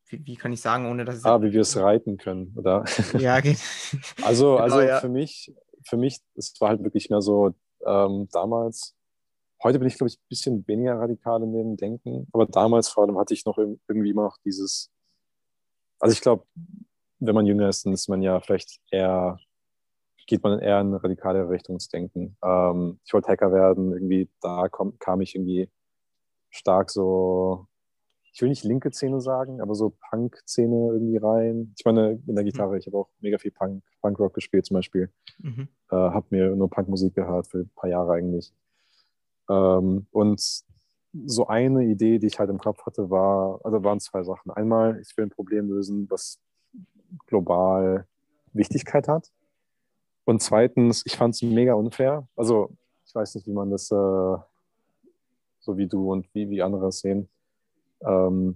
wie, 0.08 0.26
wie, 0.26 0.36
kann 0.36 0.54
ich 0.54 0.62
sagen, 0.62 0.90
ohne 0.90 1.06
dass 1.06 1.18
es. 1.18 1.26
Ah, 1.26 1.42
wie 1.42 1.52
wir 1.52 1.62
es 1.62 1.78
reiten 1.78 2.18
können, 2.18 2.54
oder? 2.56 2.86
Ja, 3.18 3.40
geht. 3.42 3.60
Also, 4.22 4.54
genau, 4.54 4.64
also 4.64 4.82
ja. 4.82 5.00
für 5.00 5.10
mich, 5.10 5.54
für 5.84 5.98
mich, 5.98 6.20
es 6.36 6.54
war 6.60 6.70
halt 6.70 6.84
wirklich 6.84 7.10
mehr 7.10 7.22
so 7.22 7.54
ähm, 7.86 8.28
damals. 8.32 8.96
Heute 9.64 9.80
bin 9.80 9.88
ich, 9.88 9.96
glaube 9.96 10.10
ich, 10.10 10.18
ein 10.18 10.28
bisschen 10.30 10.68
weniger 10.68 11.00
radikal 11.00 11.44
in 11.44 11.54
dem 11.54 11.78
Denken, 11.78 12.28
aber 12.34 12.46
damals 12.46 12.90
vor 12.90 13.04
allem 13.04 13.18
hatte 13.18 13.34
ich 13.34 13.46
noch 13.46 13.58
irgendwie 13.58 14.10
immer 14.10 14.24
noch 14.24 14.38
dieses. 14.44 14.92
Also 16.00 16.14
ich 16.14 16.22
glaube, 16.22 16.46
wenn 17.20 17.36
man 17.36 17.46
jünger 17.46 17.70
ist, 17.70 17.86
dann 17.86 17.94
ist 17.94 18.10
man 18.10 18.22
ja 18.22 18.40
vielleicht 18.40 18.80
eher, 18.90 19.40
geht 20.26 20.44
man 20.44 20.60
eher 20.60 20.82
in 20.82 20.88
eine 20.88 21.04
radikale 21.04 21.48
Richtungsdenken. 21.48 22.38
Ähm, 22.44 23.00
ich 23.06 23.14
wollte 23.14 23.28
Hacker 23.28 23.52
werden, 23.52 23.92
irgendwie 23.92 24.30
da 24.42 24.68
komm, 24.68 24.98
kam 24.98 25.22
ich 25.22 25.36
irgendwie 25.36 25.70
stark 26.50 26.90
so 26.90 27.68
ich 28.34 28.42
will 28.42 28.50
nicht 28.50 28.64
linke 28.64 28.92
Szene 28.92 29.20
sagen, 29.20 29.62
aber 29.62 29.76
so 29.76 29.94
Punk-Szene 30.10 30.94
irgendwie 30.94 31.18
rein. 31.18 31.74
Ich 31.78 31.86
meine, 31.86 32.12
in 32.12 32.36
der 32.36 32.44
mhm. 32.44 32.50
Gitarre, 32.50 32.78
ich 32.78 32.88
habe 32.88 32.98
auch 32.98 33.10
mega 33.20 33.38
viel 33.38 33.52
Punk, 33.52 33.84
Punkrock 34.02 34.34
gespielt 34.34 34.66
zum 34.66 34.76
Beispiel. 34.76 35.10
Mhm. 35.40 35.68
Äh, 35.92 35.96
habe 35.96 36.26
mir 36.30 36.56
nur 36.56 36.70
Punkmusik 36.70 37.14
gehört 37.16 37.48
für 37.48 37.60
ein 37.60 37.72
paar 37.76 37.90
Jahre 37.90 38.14
eigentlich. 38.14 38.54
Ähm, 39.50 40.08
und 40.12 40.64
so 41.14 41.48
eine 41.48 41.84
Idee, 41.86 42.20
die 42.20 42.28
ich 42.28 42.40
halt 42.40 42.50
im 42.50 42.60
Kopf 42.60 42.86
hatte, 42.86 43.10
war, 43.10 43.60
also 43.64 43.84
waren 43.84 44.00
zwei 44.00 44.24
Sachen. 44.24 44.52
Einmal, 44.52 45.00
ich 45.02 45.16
will 45.18 45.26
ein 45.26 45.30
Problem 45.30 45.70
lösen, 45.70 46.10
was 46.10 46.40
global 47.28 48.08
Wichtigkeit 48.54 49.08
hat. 49.08 49.32
Und 50.24 50.42
zweitens, 50.42 51.04
ich 51.06 51.18
fand 51.18 51.36
es 51.36 51.42
mega 51.42 51.74
unfair. 51.74 52.28
Also, 52.36 52.70
ich 53.06 53.14
weiß 53.14 53.36
nicht, 53.36 53.48
wie 53.48 53.54
man 53.54 53.72
das, 53.72 53.92
äh, 53.92 54.38
so 55.60 55.78
wie 55.78 55.88
du 55.88 56.12
und 56.12 56.34
wie, 56.34 56.50
wie 56.50 56.62
andere 56.62 56.92
sehen 56.92 57.28
ähm, 58.06 58.56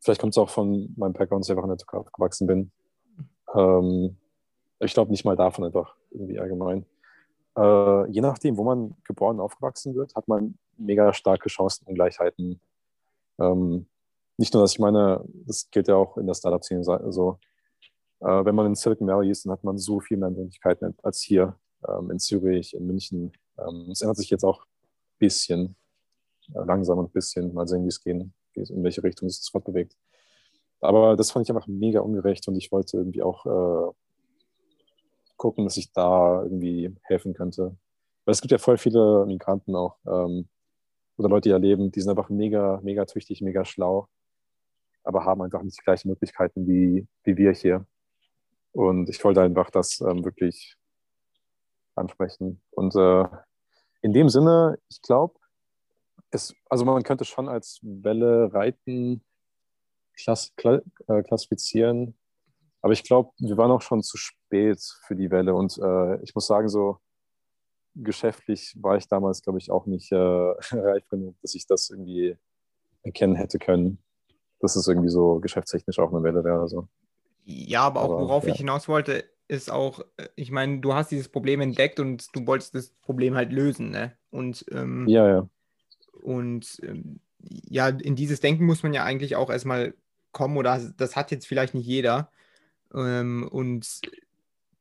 vielleicht 0.00 0.20
kommt 0.20 0.34
es 0.34 0.38
auch 0.38 0.50
von 0.50 0.92
meinem 0.96 1.12
Background, 1.12 1.42
dass 1.42 1.48
ich 1.48 1.52
einfach 1.52 1.64
in 1.64 1.70
der 1.70 1.78
Türkei 1.78 1.98
aufgewachsen 1.98 2.46
bin. 2.46 2.70
Ähm, 3.54 4.16
ich 4.80 4.94
glaube 4.94 5.10
nicht 5.10 5.24
mal 5.24 5.36
davon 5.36 5.64
einfach 5.64 5.94
irgendwie 6.10 6.38
allgemein. 6.38 6.86
Äh, 7.56 8.10
je 8.10 8.20
nachdem, 8.20 8.56
wo 8.56 8.64
man 8.64 8.96
geboren 9.04 9.36
und 9.36 9.42
aufgewachsen 9.42 9.94
wird, 9.94 10.14
hat 10.14 10.28
man 10.28 10.58
mega 10.76 11.12
starke 11.12 11.48
Chancenungleichheiten. 11.48 12.60
Ähm, 13.38 13.86
nicht 14.36 14.54
nur, 14.54 14.62
dass 14.62 14.72
ich 14.72 14.78
meine, 14.78 15.24
das 15.46 15.70
gilt 15.70 15.88
ja 15.88 15.96
auch 15.96 16.16
in 16.16 16.26
der 16.26 16.34
Startup-Szene 16.34 16.84
so, 16.84 17.38
äh, 18.20 18.44
wenn 18.44 18.54
man 18.54 18.66
in 18.66 18.74
Silicon 18.74 19.08
Valley 19.08 19.30
ist, 19.30 19.44
dann 19.44 19.52
hat 19.52 19.64
man 19.64 19.78
so 19.78 20.00
viel 20.00 20.16
mehr 20.16 20.30
Möglichkeiten 20.30 20.94
als 21.02 21.20
hier 21.20 21.56
ähm, 21.86 22.10
in 22.10 22.18
Zürich, 22.18 22.74
in 22.74 22.86
München. 22.86 23.32
Ähm, 23.58 23.88
es 23.90 24.02
ändert 24.02 24.18
sich 24.18 24.30
jetzt 24.30 24.44
auch 24.44 24.62
ein 24.62 25.18
bisschen, 25.18 25.76
äh, 26.54 26.64
langsam 26.64 26.98
und 26.98 27.06
ein 27.06 27.12
bisschen. 27.12 27.52
Mal 27.54 27.66
sehen, 27.66 27.84
wie 27.84 27.88
es 27.88 28.02
gehen, 28.02 28.34
in 28.54 28.84
welche 28.84 29.02
Richtung 29.02 29.28
es 29.28 29.42
sich 29.42 29.50
fortbewegt. 29.50 29.96
Aber 30.80 31.16
das 31.16 31.30
fand 31.30 31.46
ich 31.46 31.54
einfach 31.54 31.66
mega 31.66 32.00
ungerecht 32.00 32.46
und 32.48 32.56
ich 32.56 32.72
wollte 32.72 32.98
irgendwie 32.98 33.22
auch 33.22 33.46
äh, 33.46 33.92
gucken, 35.40 35.64
dass 35.64 35.78
ich 35.78 35.92
da 35.92 36.42
irgendwie 36.42 36.94
helfen 37.02 37.34
könnte. 37.34 37.76
Weil 38.24 38.32
es 38.32 38.42
gibt 38.42 38.52
ja 38.52 38.58
voll 38.58 38.76
viele 38.76 39.24
Migranten 39.26 39.74
auch 39.74 39.96
ähm, 40.06 40.48
oder 41.16 41.28
Leute, 41.28 41.48
die 41.48 41.52
erleben, 41.52 41.90
die 41.90 42.00
sind 42.00 42.10
einfach 42.10 42.28
mega, 42.28 42.80
mega 42.82 43.04
tüchtig, 43.06 43.40
mega 43.40 43.64
schlau, 43.64 44.08
aber 45.02 45.24
haben 45.24 45.42
einfach 45.42 45.62
nicht 45.62 45.78
die 45.78 45.84
gleichen 45.84 46.08
Möglichkeiten 46.08 46.66
wie, 46.66 47.08
wie 47.24 47.36
wir 47.36 47.52
hier. 47.52 47.86
Und 48.72 49.08
ich 49.08 49.22
wollte 49.24 49.40
einfach 49.42 49.70
das 49.70 50.00
ähm, 50.00 50.24
wirklich 50.24 50.76
ansprechen. 51.94 52.62
Und 52.70 52.94
äh, 52.94 53.24
in 54.02 54.12
dem 54.12 54.28
Sinne, 54.28 54.78
ich 54.88 55.00
glaube, 55.02 55.34
also 56.68 56.84
man 56.84 57.02
könnte 57.02 57.24
schon 57.24 57.48
als 57.48 57.80
Welle 57.82 58.52
reiten 58.52 59.24
klass, 60.14 60.52
äh, 60.62 61.22
klassifizieren, 61.22 62.14
aber 62.82 62.92
ich 62.92 63.04
glaube, 63.04 63.30
wir 63.38 63.56
waren 63.56 63.70
auch 63.70 63.82
schon 63.82 64.02
zu 64.02 64.16
spät 64.16 64.80
für 65.06 65.14
die 65.14 65.30
Welle. 65.30 65.54
Und 65.54 65.78
äh, 65.78 66.22
ich 66.22 66.34
muss 66.34 66.46
sagen, 66.46 66.68
so 66.68 66.98
geschäftlich 67.94 68.74
war 68.80 68.96
ich 68.96 69.08
damals, 69.08 69.42
glaube 69.42 69.58
ich, 69.58 69.70
auch 69.70 69.86
nicht 69.86 70.12
äh, 70.12 70.16
reif 70.72 71.06
genug, 71.08 71.36
dass 71.42 71.54
ich 71.54 71.66
das 71.66 71.90
irgendwie 71.90 72.36
erkennen 73.02 73.34
hätte 73.34 73.58
können, 73.58 73.98
dass 74.60 74.76
es 74.76 74.86
irgendwie 74.86 75.10
so 75.10 75.40
geschäftstechnisch 75.40 75.98
auch 75.98 76.12
eine 76.12 76.22
Welle 76.22 76.44
wäre. 76.44 76.68
So. 76.68 76.88
Ja, 77.44 77.82
aber 77.82 78.00
auch 78.02 78.12
aber, 78.12 78.20
worauf 78.20 78.44
ja. 78.46 78.52
ich 78.52 78.58
hinaus 78.58 78.88
wollte, 78.88 79.24
ist 79.48 79.70
auch, 79.70 80.00
äh, 80.16 80.28
ich 80.36 80.50
meine, 80.50 80.80
du 80.80 80.94
hast 80.94 81.10
dieses 81.10 81.28
Problem 81.28 81.60
entdeckt 81.60 82.00
und 82.00 82.34
du 82.34 82.46
wolltest 82.46 82.74
das 82.74 82.90
Problem 83.02 83.34
halt 83.34 83.52
lösen, 83.52 83.90
ne? 83.90 84.12
Und 84.30 84.64
ähm, 84.70 85.08
ja, 85.08 85.28
ja. 85.28 85.48
Und 86.22 86.80
ähm, 86.82 87.20
ja, 87.38 87.88
in 87.88 88.16
dieses 88.16 88.40
Denken 88.40 88.66
muss 88.66 88.82
man 88.82 88.92
ja 88.92 89.04
eigentlich 89.04 89.36
auch 89.36 89.50
erstmal 89.50 89.94
kommen, 90.32 90.56
oder 90.56 90.80
das 90.96 91.16
hat 91.16 91.30
jetzt 91.30 91.46
vielleicht 91.46 91.74
nicht 91.74 91.86
jeder. 91.86 92.30
Ähm, 92.94 93.48
und 93.50 94.00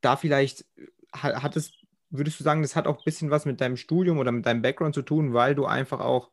da 0.01 0.15
vielleicht 0.17 0.65
hat 1.13 1.55
es, 1.55 1.73
würdest 2.09 2.39
du 2.39 2.43
sagen, 2.43 2.61
das 2.61 2.75
hat 2.75 2.87
auch 2.87 2.97
ein 2.97 3.03
bisschen 3.05 3.29
was 3.29 3.45
mit 3.45 3.61
deinem 3.61 3.77
Studium 3.77 4.17
oder 4.17 4.31
mit 4.31 4.45
deinem 4.45 4.61
Background 4.61 4.95
zu 4.95 5.01
tun, 5.01 5.33
weil 5.33 5.55
du 5.55 5.65
einfach 5.65 5.99
auch 5.99 6.29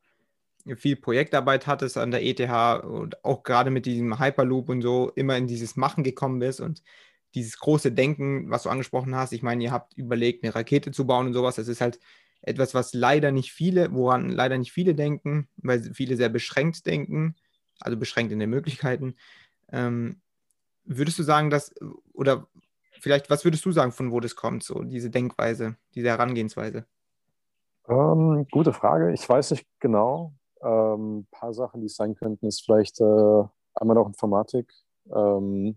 viel 0.76 0.96
Projektarbeit 0.96 1.66
hattest 1.66 1.96
an 1.96 2.10
der 2.10 2.24
ETH 2.24 2.40
und 2.84 3.24
auch 3.24 3.44
gerade 3.44 3.70
mit 3.70 3.86
diesem 3.86 4.18
Hyperloop 4.18 4.68
und 4.68 4.82
so 4.82 5.12
immer 5.14 5.36
in 5.36 5.46
dieses 5.46 5.76
Machen 5.76 6.02
gekommen 6.02 6.40
bist 6.40 6.60
und 6.60 6.82
dieses 7.34 7.58
große 7.58 7.92
Denken, 7.92 8.50
was 8.50 8.64
du 8.64 8.70
angesprochen 8.70 9.14
hast. 9.14 9.32
Ich 9.32 9.42
meine, 9.42 9.62
ihr 9.62 9.70
habt 9.70 9.94
überlegt, 9.94 10.42
eine 10.42 10.54
Rakete 10.54 10.90
zu 10.90 11.06
bauen 11.06 11.26
und 11.26 11.34
sowas. 11.34 11.56
Das 11.56 11.68
ist 11.68 11.80
halt 11.80 12.00
etwas, 12.40 12.74
was 12.74 12.94
leider 12.94 13.30
nicht 13.30 13.52
viele, 13.52 13.92
woran 13.92 14.28
leider 14.30 14.58
nicht 14.58 14.72
viele 14.72 14.94
denken, 14.94 15.48
weil 15.56 15.94
viele 15.94 16.16
sehr 16.16 16.28
beschränkt 16.28 16.86
denken, 16.86 17.36
also 17.80 17.96
beschränkt 17.96 18.32
in 18.32 18.38
den 18.38 18.50
Möglichkeiten. 18.50 19.16
Ähm, 19.70 20.20
würdest 20.86 21.18
du 21.18 21.22
sagen, 21.22 21.50
dass, 21.50 21.74
oder 22.12 22.46
vielleicht, 23.00 23.30
was 23.30 23.44
würdest 23.44 23.64
du 23.64 23.72
sagen, 23.72 23.92
von 23.92 24.10
wo 24.12 24.20
das 24.20 24.36
kommt, 24.36 24.62
so 24.62 24.82
diese 24.82 25.10
Denkweise, 25.10 25.76
diese 25.94 26.08
Herangehensweise? 26.08 26.86
Ähm, 27.88 28.46
gute 28.50 28.72
Frage. 28.72 29.12
Ich 29.12 29.28
weiß 29.28 29.52
nicht 29.52 29.66
genau. 29.80 30.32
Ähm, 30.62 31.18
ein 31.18 31.26
paar 31.30 31.52
Sachen, 31.52 31.80
die 31.80 31.86
es 31.86 31.96
sein 31.96 32.14
könnten, 32.14 32.46
ist 32.46 32.64
vielleicht 32.64 33.00
äh, 33.00 33.44
einmal 33.74 33.98
auch 33.98 34.06
Informatik, 34.06 34.72
ähm, 35.14 35.76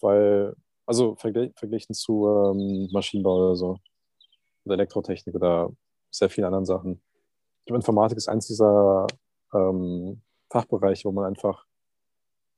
weil, 0.00 0.54
also 0.86 1.16
vergl 1.16 1.52
verglichen 1.56 1.94
zu 1.94 2.28
ähm, 2.28 2.88
Maschinenbau 2.92 3.36
oder 3.36 3.56
so, 3.56 3.78
oder 4.64 4.74
Elektrotechnik 4.74 5.34
oder 5.34 5.70
sehr 6.10 6.30
vielen 6.30 6.46
anderen 6.46 6.64
Sachen. 6.64 7.00
Ich 7.60 7.66
glaube, 7.66 7.78
Informatik 7.78 8.16
ist 8.16 8.28
eins 8.28 8.46
dieser 8.46 9.06
ähm, 9.52 10.22
Fachbereiche, 10.50 11.04
wo 11.06 11.12
man 11.12 11.26
einfach 11.26 11.66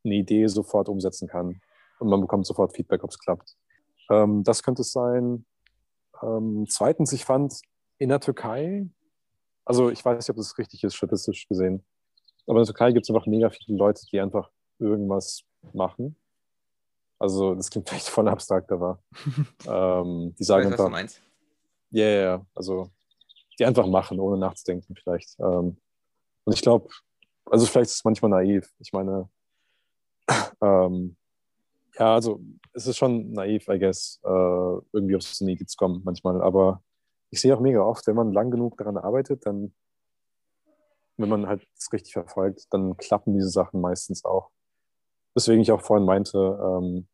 eine 0.04 0.14
Idee 0.14 0.46
sofort 0.46 0.88
umsetzen 0.88 1.28
kann 1.28 1.60
und 1.98 2.08
man 2.08 2.20
bekommt 2.20 2.46
sofort 2.46 2.74
Feedback, 2.74 3.04
ob 3.04 3.10
es 3.10 3.18
klappt. 3.18 3.56
Ähm, 4.10 4.42
das 4.44 4.62
könnte 4.62 4.82
es 4.82 4.92
sein. 4.92 5.44
Ähm, 6.22 6.66
zweitens, 6.68 7.12
ich 7.12 7.24
fand 7.24 7.60
in 7.98 8.08
der 8.08 8.20
Türkei, 8.20 8.88
also 9.64 9.90
ich 9.90 10.04
weiß 10.04 10.18
nicht, 10.18 10.30
ob 10.30 10.36
das 10.36 10.58
richtig 10.58 10.84
ist, 10.84 10.94
statistisch 10.94 11.48
gesehen, 11.48 11.84
aber 12.46 12.58
in 12.58 12.64
der 12.64 12.74
Türkei 12.74 12.92
gibt 12.92 13.06
es 13.06 13.14
einfach 13.14 13.26
mega 13.26 13.50
viele 13.50 13.78
Leute, 13.78 14.04
die 14.10 14.20
einfach 14.20 14.50
irgendwas 14.78 15.42
machen. 15.72 16.16
Also 17.18 17.54
das 17.54 17.70
klingt 17.70 17.88
vielleicht 17.88 18.08
voll 18.08 18.28
abstrakt, 18.28 18.72
aber 18.72 19.02
ähm, 19.66 20.34
die 20.38 20.44
sagen 20.44 20.72
weiß, 20.72 20.80
einfach. 20.80 21.20
Ja, 21.90 22.04
yeah, 22.04 22.22
yeah, 22.22 22.46
also 22.54 22.90
die 23.58 23.66
einfach 23.66 23.86
machen, 23.86 24.18
ohne 24.18 24.38
nachzudenken 24.38 24.96
vielleicht. 24.96 25.38
Ähm, 25.38 25.76
und 26.44 26.52
ich 26.54 26.62
glaube, 26.62 26.88
also 27.44 27.66
vielleicht 27.66 27.90
ist 27.90 27.96
es 27.96 28.04
manchmal 28.04 28.30
naiv. 28.30 28.72
Ich 28.78 28.92
meine, 28.92 29.28
ähm, 30.62 31.16
ja, 31.98 32.14
also 32.14 32.40
es 32.72 32.86
ist 32.86 32.96
schon 32.96 33.32
naiv, 33.32 33.68
I 33.68 33.78
guess, 33.78 34.20
äh, 34.24 34.28
irgendwie 34.28 35.16
auf 35.16 35.22
so 35.22 35.44
eine 35.44 35.52
Idee 35.52 35.66
zu 35.66 35.76
kommen 35.76 36.02
manchmal. 36.04 36.40
Aber 36.42 36.82
ich 37.30 37.40
sehe 37.40 37.54
auch 37.54 37.60
mega 37.60 37.82
oft, 37.82 38.06
wenn 38.06 38.16
man 38.16 38.32
lang 38.32 38.50
genug 38.50 38.76
daran 38.76 38.96
arbeitet, 38.96 39.46
dann, 39.46 39.74
wenn 41.16 41.28
man 41.28 41.46
halt 41.46 41.66
es 41.76 41.92
richtig 41.92 42.12
verfolgt, 42.12 42.66
dann 42.70 42.96
klappen 42.96 43.34
diese 43.34 43.50
Sachen 43.50 43.80
meistens 43.80 44.24
auch. 44.24 44.50
Deswegen 45.34 45.62
ich 45.62 45.72
auch 45.72 45.82
vorhin 45.82 46.06
meinte, 46.06 46.38
ähm, 46.38 47.06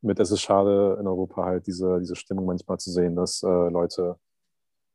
mit 0.00 0.20
es 0.20 0.30
ist 0.30 0.40
schade 0.42 0.98
in 1.00 1.06
Europa 1.06 1.44
halt 1.44 1.66
diese, 1.66 1.98
diese 2.00 2.16
Stimmung 2.16 2.46
manchmal 2.46 2.78
zu 2.78 2.90
sehen, 2.90 3.16
dass 3.16 3.42
äh, 3.42 3.46
Leute 3.46 4.18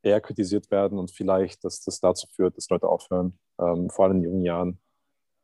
eher 0.03 0.21
kritisiert 0.21 0.71
werden 0.71 0.97
und 0.97 1.11
vielleicht, 1.11 1.63
dass 1.63 1.81
das 1.83 1.99
dazu 1.99 2.27
führt, 2.27 2.57
dass 2.57 2.69
Leute 2.69 2.87
aufhören, 2.87 3.37
ähm, 3.59 3.89
vor 3.89 4.05
allem 4.05 4.17
in 4.17 4.23
jungen 4.23 4.43
Jahren. 4.43 4.79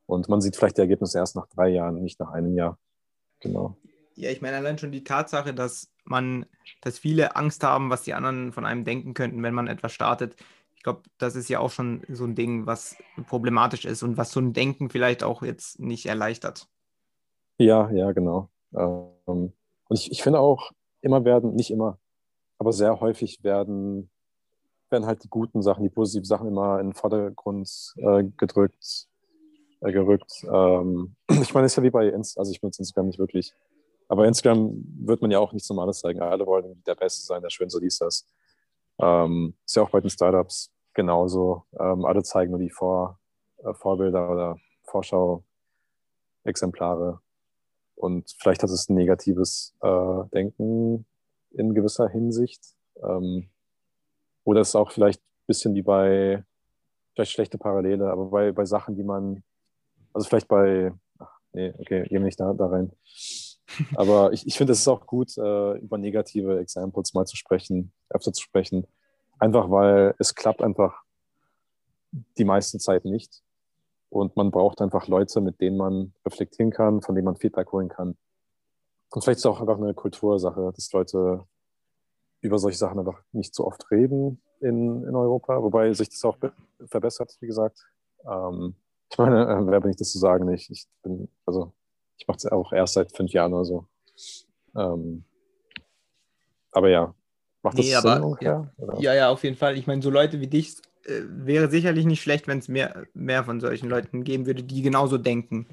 Und 0.06 0.30
man 0.30 0.42
sieht 0.42 0.56
vielleicht 0.56 0.78
die 0.78 0.82
Ergebnisse 0.82 1.18
erst 1.18 1.36
nach 1.36 1.48
drei 1.48 1.70
Jahren, 1.70 2.02
nicht 2.02 2.20
nach 2.20 2.32
einem 2.32 2.56
Jahr. 2.56 2.78
Genau. 3.40 3.78
Ja, 4.16 4.30
ich 4.30 4.42
meine 4.42 4.58
allein 4.58 4.78
schon 4.78 4.92
die 4.92 5.04
Tatsache, 5.04 5.54
dass 5.54 5.92
man, 6.06 6.46
dass 6.82 7.00
viele 7.00 7.36
Angst 7.36 7.64
haben, 7.64 7.90
was 7.90 8.04
die 8.04 8.14
anderen 8.14 8.54
von 8.54 8.66
einem 8.66 8.86
denken 8.86 9.14
könnten, 9.14 9.44
wenn 9.44 9.54
man 9.54 9.68
etwas 9.68 9.92
startet. 9.92 10.36
Ich 10.76 10.84
glaube, 10.84 11.02
das 11.18 11.36
ist 11.36 11.50
ja 11.50 11.60
auch 11.60 11.72
schon 11.72 12.04
so 12.10 12.26
ein 12.26 12.36
Ding, 12.36 12.66
was 12.66 12.96
problematisch 13.28 13.86
ist 13.86 14.04
und 14.04 14.18
was 14.18 14.32
so 14.32 14.40
ein 14.40 14.54
Denken 14.54 14.90
vielleicht 14.90 15.24
auch 15.24 15.42
jetzt 15.42 15.80
nicht 15.80 16.06
erleichtert. 16.06 16.68
Ja, 17.58 17.90
ja, 17.92 18.12
genau. 18.12 18.50
Ähm, 18.74 19.54
und 19.88 20.00
ich, 20.00 20.12
ich 20.12 20.24
finde 20.24 20.40
auch, 20.40 20.72
immer 21.02 21.24
werden, 21.24 21.56
nicht 21.56 21.72
immer, 21.72 22.00
aber 22.58 22.74
sehr 22.74 23.00
häufig 23.00 23.44
werden, 23.44 24.10
werden 24.90 25.06
halt 25.06 25.24
die 25.24 25.30
guten 25.30 25.62
Sachen, 25.62 25.84
die 25.84 25.90
positiven 25.90 26.26
Sachen 26.26 26.48
immer 26.48 26.80
in 26.80 26.88
den 26.88 26.94
Vordergrund 26.94 27.94
äh, 27.98 28.24
gedrückt 28.38 29.08
gerückt. 29.92 30.46
Ähm, 30.52 31.16
ich 31.30 31.54
meine, 31.54 31.66
es 31.66 31.74
ist 31.74 31.78
ja 31.78 31.84
wie 31.84 31.90
bei 31.90 32.08
Instagram, 32.08 32.42
also 32.42 32.52
ich 32.52 32.62
benutze 32.62 32.82
Instagram 32.82 33.08
nicht 33.08 33.20
wirklich. 33.20 33.54
Aber 34.08 34.28
Instagram 34.28 34.84
wird 35.00 35.22
man 35.22 35.32
ja 35.32 35.40
auch 35.40 35.52
nichts 35.52 35.68
Normales 35.70 36.00
zeigen. 36.00 36.22
Alle 36.22 36.46
wollen 36.46 36.84
der 36.86 36.96
Beste 36.96 37.26
sein, 37.26 37.42
der 37.42 37.50
Schönste 37.50 37.80
dies, 37.80 37.98
das. 37.98 38.28
Ähm, 39.00 39.56
ist 39.66 39.76
ja 39.76 39.84
auch 39.84 39.90
bei 39.90 40.00
den 40.00 40.10
Startups 40.10 40.72
genauso. 40.94 41.64
Ähm, 41.80 42.06
alle 42.06 42.24
zeigen 42.24 42.52
nur 42.52 42.60
die 42.60 42.70
Vor, 42.70 43.20
äh, 43.64 43.74
Vorbilder 43.74 44.32
oder 44.32 44.58
Vorschau-Exemplare. 44.84 47.20
Und 47.96 48.36
vielleicht 48.40 48.64
hat 48.64 48.70
es 48.70 48.90
ein 48.90 48.96
negatives 48.96 49.76
äh, 49.82 50.24
Denken 50.34 51.06
in 51.52 51.74
gewisser 51.74 52.08
Hinsicht. 52.10 52.62
Ähm, 53.04 53.50
oder 54.44 54.62
es 54.62 54.70
ist 54.70 54.76
auch 54.76 54.92
vielleicht 54.92 55.22
ein 55.22 55.48
bisschen 55.48 55.74
wie 55.74 55.82
bei, 55.82 56.44
vielleicht 57.14 57.32
schlechte 57.32 57.58
Parallele, 57.58 58.12
aber 58.12 58.26
bei, 58.26 58.52
bei 58.52 58.66
Sachen, 58.66 58.96
die 58.96 59.04
man 59.04 59.44
also 60.16 60.28
vielleicht 60.30 60.48
bei, 60.48 60.94
ach, 61.20 61.40
nee, 61.52 61.74
okay, 61.78 62.04
gehen 62.04 62.22
wir 62.22 62.26
nicht 62.26 62.40
da, 62.40 62.54
da 62.54 62.68
rein. 62.68 62.92
Aber 63.96 64.32
ich, 64.32 64.48
ich 64.48 64.58
finde, 64.58 64.74
es 64.74 64.80
ist 64.80 64.88
auch 64.88 65.06
gut, 65.06 65.38
äh, 65.38 65.78
über 65.80 65.98
negative 65.98 66.60
Examples 66.60 67.14
mal 67.14 67.26
zu 67.26 67.36
sprechen, 67.36 67.92
öfter 68.10 68.32
zu 68.32 68.42
sprechen. 68.42 68.88
Einfach 69.40 69.70
weil 69.70 70.16
es 70.18 70.34
klappt 70.34 70.62
einfach 70.62 71.04
die 72.38 72.46
meiste 72.46 72.78
Zeit 72.78 73.04
nicht. 73.04 73.44
Und 74.10 74.38
man 74.38 74.52
braucht 74.52 74.82
einfach 74.82 75.08
Leute, 75.08 75.42
mit 75.42 75.60
denen 75.60 75.76
man 75.76 76.14
reflektieren 76.26 76.72
kann, 76.72 77.02
von 77.02 77.16
denen 77.16 77.26
man 77.26 77.36
Feedback 77.36 77.72
holen 77.74 77.90
kann. 77.90 78.16
Und 79.12 79.24
vielleicht 79.24 79.38
ist 79.38 79.46
es 79.46 79.52
auch 79.52 79.60
einfach 79.60 79.78
eine 79.78 79.94
Kultursache, 79.94 80.72
dass 80.74 80.92
Leute 80.94 81.46
über 82.40 82.60
solche 82.60 82.78
Sachen 82.78 83.00
einfach 83.00 83.22
nicht 83.34 83.54
so 83.54 83.66
oft 83.66 83.92
reden 83.92 84.42
in, 84.62 85.04
in 85.04 85.16
Europa, 85.16 85.62
wobei 85.62 85.92
sich 85.94 86.10
das 86.10 86.24
auch 86.24 86.38
verbessert, 86.86 87.36
wie 87.42 87.48
gesagt. 87.48 87.86
Ähm, 88.26 88.76
ich 89.16 89.18
meine, 89.18 89.44
äh, 89.44 89.66
wer 89.68 89.80
bin 89.80 89.92
ich 89.92 89.96
das 89.96 90.12
zu 90.12 90.20
sagen? 90.20 90.52
Ich, 90.52 90.70
ich 90.70 90.88
bin, 91.02 91.30
also 91.46 91.72
ich 92.18 92.28
mache 92.28 92.38
es 92.38 92.46
auch 92.48 92.74
erst 92.74 92.96
seit 92.96 93.16
fünf 93.16 93.32
Jahren 93.32 93.54
oder 93.54 93.64
so. 93.64 93.88
Ähm, 94.76 95.24
aber 96.72 96.90
ja, 96.90 97.16
Macht 97.64 97.80
das 97.80 97.86
Nee, 97.86 97.96
Sinn 97.96 98.10
aber 98.12 98.26
ungefähr? 98.26 98.74
Oder? 98.78 99.00
Ja, 99.00 99.14
ja, 99.14 99.30
auf 99.30 99.44
jeden 99.46 99.56
Fall. 99.56 99.78
Ich 99.78 99.88
meine, 99.88 100.02
so 100.02 100.10
Leute 100.10 100.42
wie 100.42 100.48
dich 100.48 100.76
äh, 101.06 101.22
wäre 101.30 101.70
sicherlich 101.70 102.06
nicht 102.06 102.22
schlecht, 102.22 102.46
wenn 102.48 102.60
es 102.60 102.68
mehr, 102.68 103.06
mehr 103.14 103.46
von 103.46 103.62
solchen 103.62 103.88
Leuten 103.88 104.26
geben 104.26 104.46
würde, 104.46 104.64
die 104.64 104.82
genauso 104.82 105.18
denken 105.18 105.68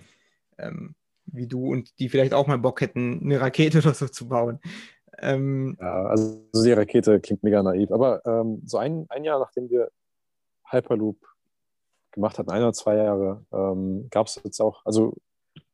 ähm, 0.57 0.95
wie 1.27 1.49
du 1.49 1.73
und 1.73 1.99
die 1.99 2.09
vielleicht 2.09 2.33
auch 2.33 2.47
mal 2.47 2.59
Bock 2.59 2.81
hätten, 2.81 3.23
eine 3.25 3.41
Rakete 3.41 3.79
oder 3.81 3.93
so 3.93 4.07
zu 4.07 4.29
bauen. 4.29 4.61
Ähm, 5.19 5.77
Ja, 5.81 6.05
also 6.07 6.41
die 6.65 6.73
Rakete 6.73 7.19
klingt 7.19 7.43
mega 7.43 7.61
naiv. 7.61 7.91
Aber 7.91 8.25
ähm, 8.25 8.63
so 8.65 8.79
ein, 8.79 9.07
ein 9.09 9.25
Jahr, 9.25 9.41
nachdem 9.41 9.69
wir 9.69 9.91
Hyperloop 10.71 11.19
gemacht 12.13 12.39
hatten, 12.39 12.51
ein 12.51 12.63
oder 12.63 12.73
zwei 12.73 12.97
Jahre, 12.97 13.45
ähm, 13.53 14.09
gab 14.11 14.27
es 14.27 14.41
jetzt 14.45 14.61
auch, 14.61 14.85
also 14.85 15.15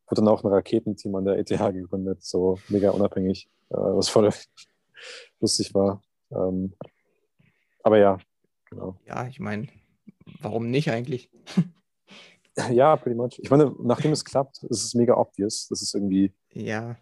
wurde 0.07 0.23
dann 0.23 0.29
auch 0.29 0.43
ein 0.43 0.53
Raketenteam 0.53 1.15
an 1.15 1.25
der 1.25 1.39
ETH 1.39 1.49
gegründet, 1.49 2.23
so 2.23 2.59
mega 2.69 2.91
unabhängig, 2.91 3.49
äh, 3.71 3.77
was 3.77 4.09
voll 4.09 4.31
lustig 5.41 5.75
war. 5.75 6.03
Ähm, 6.31 6.73
aber 7.83 7.99
ja, 7.99 8.19
genau. 8.71 8.97
ja, 9.07 9.27
ich 9.27 9.41
meine, 9.41 9.69
warum 10.41 10.71
nicht 10.71 10.91
eigentlich? 10.91 11.31
Ja, 12.73 12.97
pretty 12.97 13.15
much. 13.15 13.39
Ich 13.39 13.51
meine, 13.51 13.73
nachdem 13.79 14.11
es 14.11 14.25
klappt, 14.25 14.65
ist 14.65 14.83
es 14.83 14.95
mega 14.95 15.17
obvious. 15.17 15.69
Das 15.69 15.81
ist 15.81 15.95
irgendwie, 15.95 16.33
Ja, 16.53 16.97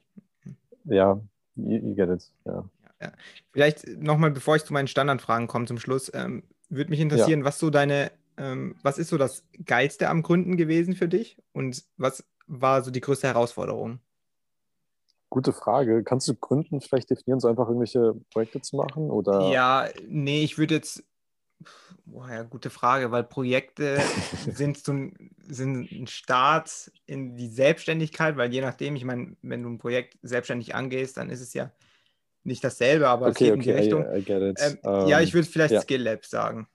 ja, 0.85 1.19
you, 1.55 1.79
you 1.79 1.95
get 1.95 2.11
it. 2.11 2.31
Ja. 2.45 2.69
vielleicht 3.53 3.89
nochmal, 3.99 4.31
bevor 4.33 4.57
ich 4.57 4.65
zu 4.65 4.75
meinen 4.75 4.87
Standardfragen 4.89 5.47
komme 5.47 5.65
zum 5.65 5.79
Schluss, 5.79 6.11
ähm, 6.15 6.43
würde 6.69 6.91
mich 6.91 7.01
interessieren, 7.01 7.45
was 7.45 7.59
so 7.59 7.71
deine, 7.71 8.13
ähm, 8.37 8.77
was 8.83 8.99
ist 8.99 9.09
so 9.09 9.19
das 9.19 9.45
Geilste 9.65 10.09
am 10.09 10.23
Gründen 10.23 10.57
gewesen 10.57 10.95
für 10.95 11.09
dich 11.09 11.39
und 11.53 11.85
was 11.97 12.25
war 12.47 12.83
so 12.83 12.91
die 12.91 13.01
größte 13.01 13.27
Herausforderung? 13.27 14.01
Gute 15.29 15.53
Frage. 15.53 16.05
Kannst 16.05 16.29
du 16.29 16.35
Gründen 16.35 16.81
vielleicht 16.81 17.11
definieren, 17.11 17.41
so 17.41 17.49
einfach 17.49 17.67
irgendwelche 17.67 18.15
Projekte 18.33 18.61
zu 18.61 18.77
machen? 18.77 19.11
Oder? 19.11 19.51
Ja, 19.51 19.89
nee, 20.09 20.45
ich 20.45 20.57
würde 20.57 20.77
jetzt, 20.77 21.03
boah, 22.07 22.31
ja, 22.31 22.43
gute 22.45 22.71
Frage, 22.71 23.11
weil 23.11 23.25
Projekte 23.25 23.99
sind, 24.55 24.87
ein, 24.89 25.31
sind 25.49 25.91
ein 25.91 26.07
Start 26.07 26.93
in 27.07 27.37
die 27.37 27.49
Selbstständigkeit, 27.49 28.37
weil 28.37 28.53
je 28.53 28.61
nachdem, 28.61 28.95
ich 28.95 29.05
meine, 29.05 29.37
wenn 29.43 29.63
du 29.63 29.69
ein 29.69 29.79
Projekt 29.79 30.17
selbstständig 30.23 30.75
angehst, 30.75 31.17
dann 31.17 31.29
ist 31.29 31.41
es 31.41 31.53
ja 31.53 31.73
nicht 32.45 32.63
dasselbe, 32.63 33.09
aber 33.09 33.27
es 33.27 33.37
Okay, 33.37 33.47
geht 33.47 33.55
in 33.55 33.61
die 33.63 33.71
okay, 33.71 33.81
Richtung. 33.81 34.05
I, 34.05 34.19
I 34.19 34.23
get 34.23 34.43
it. 34.43 34.61
Ähm, 34.63 34.79
Ähm, 34.85 35.09
ja, 35.09 35.21
ich 35.21 35.35
würde 35.35 35.49
vielleicht 35.49 35.75
ja. 35.75 35.81
Skill 35.81 36.03
Lab 36.03 36.25
sagen. 36.25 36.69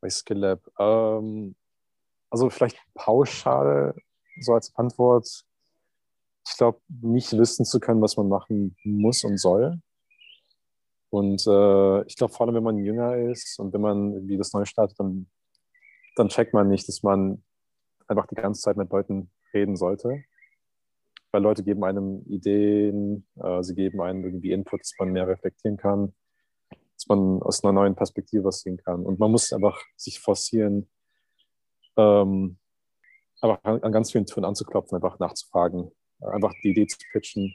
Bei 0.00 0.10
Skill 0.10 0.38
Lab. 0.38 0.60
Ähm, 0.78 1.54
also 2.30 2.50
vielleicht 2.50 2.78
pauschal 2.94 3.94
so 4.40 4.54
als 4.54 4.74
Antwort. 4.76 5.44
Ich 6.48 6.56
glaube, 6.56 6.80
nicht 6.88 7.32
wissen 7.36 7.64
zu 7.64 7.80
können, 7.80 8.02
was 8.02 8.16
man 8.16 8.28
machen 8.28 8.76
muss 8.84 9.24
und 9.24 9.38
soll. 9.38 9.80
Und 11.10 11.46
äh, 11.46 12.02
ich 12.02 12.16
glaube, 12.16 12.32
vor 12.32 12.46
allem, 12.46 12.56
wenn 12.56 12.62
man 12.62 12.78
jünger 12.78 13.16
ist 13.16 13.58
und 13.58 13.72
wenn 13.72 13.80
man 13.80 14.12
irgendwie 14.12 14.36
das 14.36 14.52
neu 14.52 14.64
startet, 14.64 14.98
dann, 14.98 15.28
dann 16.16 16.28
checkt 16.28 16.52
man 16.52 16.68
nicht, 16.68 16.86
dass 16.88 17.02
man 17.02 17.42
einfach 18.06 18.26
die 18.26 18.34
ganze 18.34 18.60
Zeit 18.60 18.76
mit 18.76 18.90
Leuten 18.90 19.30
reden 19.54 19.76
sollte. 19.76 20.22
Weil 21.32 21.42
Leute 21.42 21.64
geben 21.64 21.84
einem 21.84 22.22
Ideen, 22.26 23.26
äh, 23.36 23.62
sie 23.62 23.74
geben 23.74 24.00
einem 24.00 24.24
irgendwie 24.24 24.52
Input, 24.52 24.80
dass 24.80 24.94
man 24.98 25.12
mehr 25.12 25.26
reflektieren 25.26 25.76
kann, 25.76 26.14
dass 27.06 27.16
man 27.16 27.42
aus 27.42 27.62
einer 27.62 27.72
neuen 27.72 27.94
Perspektive 27.94 28.44
was 28.44 28.60
sehen 28.60 28.78
kann. 28.78 29.04
Und 29.04 29.18
man 29.18 29.30
muss 29.30 29.52
einfach 29.52 29.80
sich 29.96 30.18
forcieren, 30.20 30.88
ähm, 31.96 32.58
einfach 33.40 33.62
an, 33.62 33.82
an 33.82 33.92
ganz 33.92 34.12
vielen 34.12 34.26
Türen 34.26 34.44
anzuklopfen, 34.44 34.96
einfach 34.96 35.18
nachzufragen, 35.18 35.92
einfach 36.20 36.52
die 36.62 36.70
Idee 36.70 36.86
zu 36.86 36.98
pitchen 37.12 37.54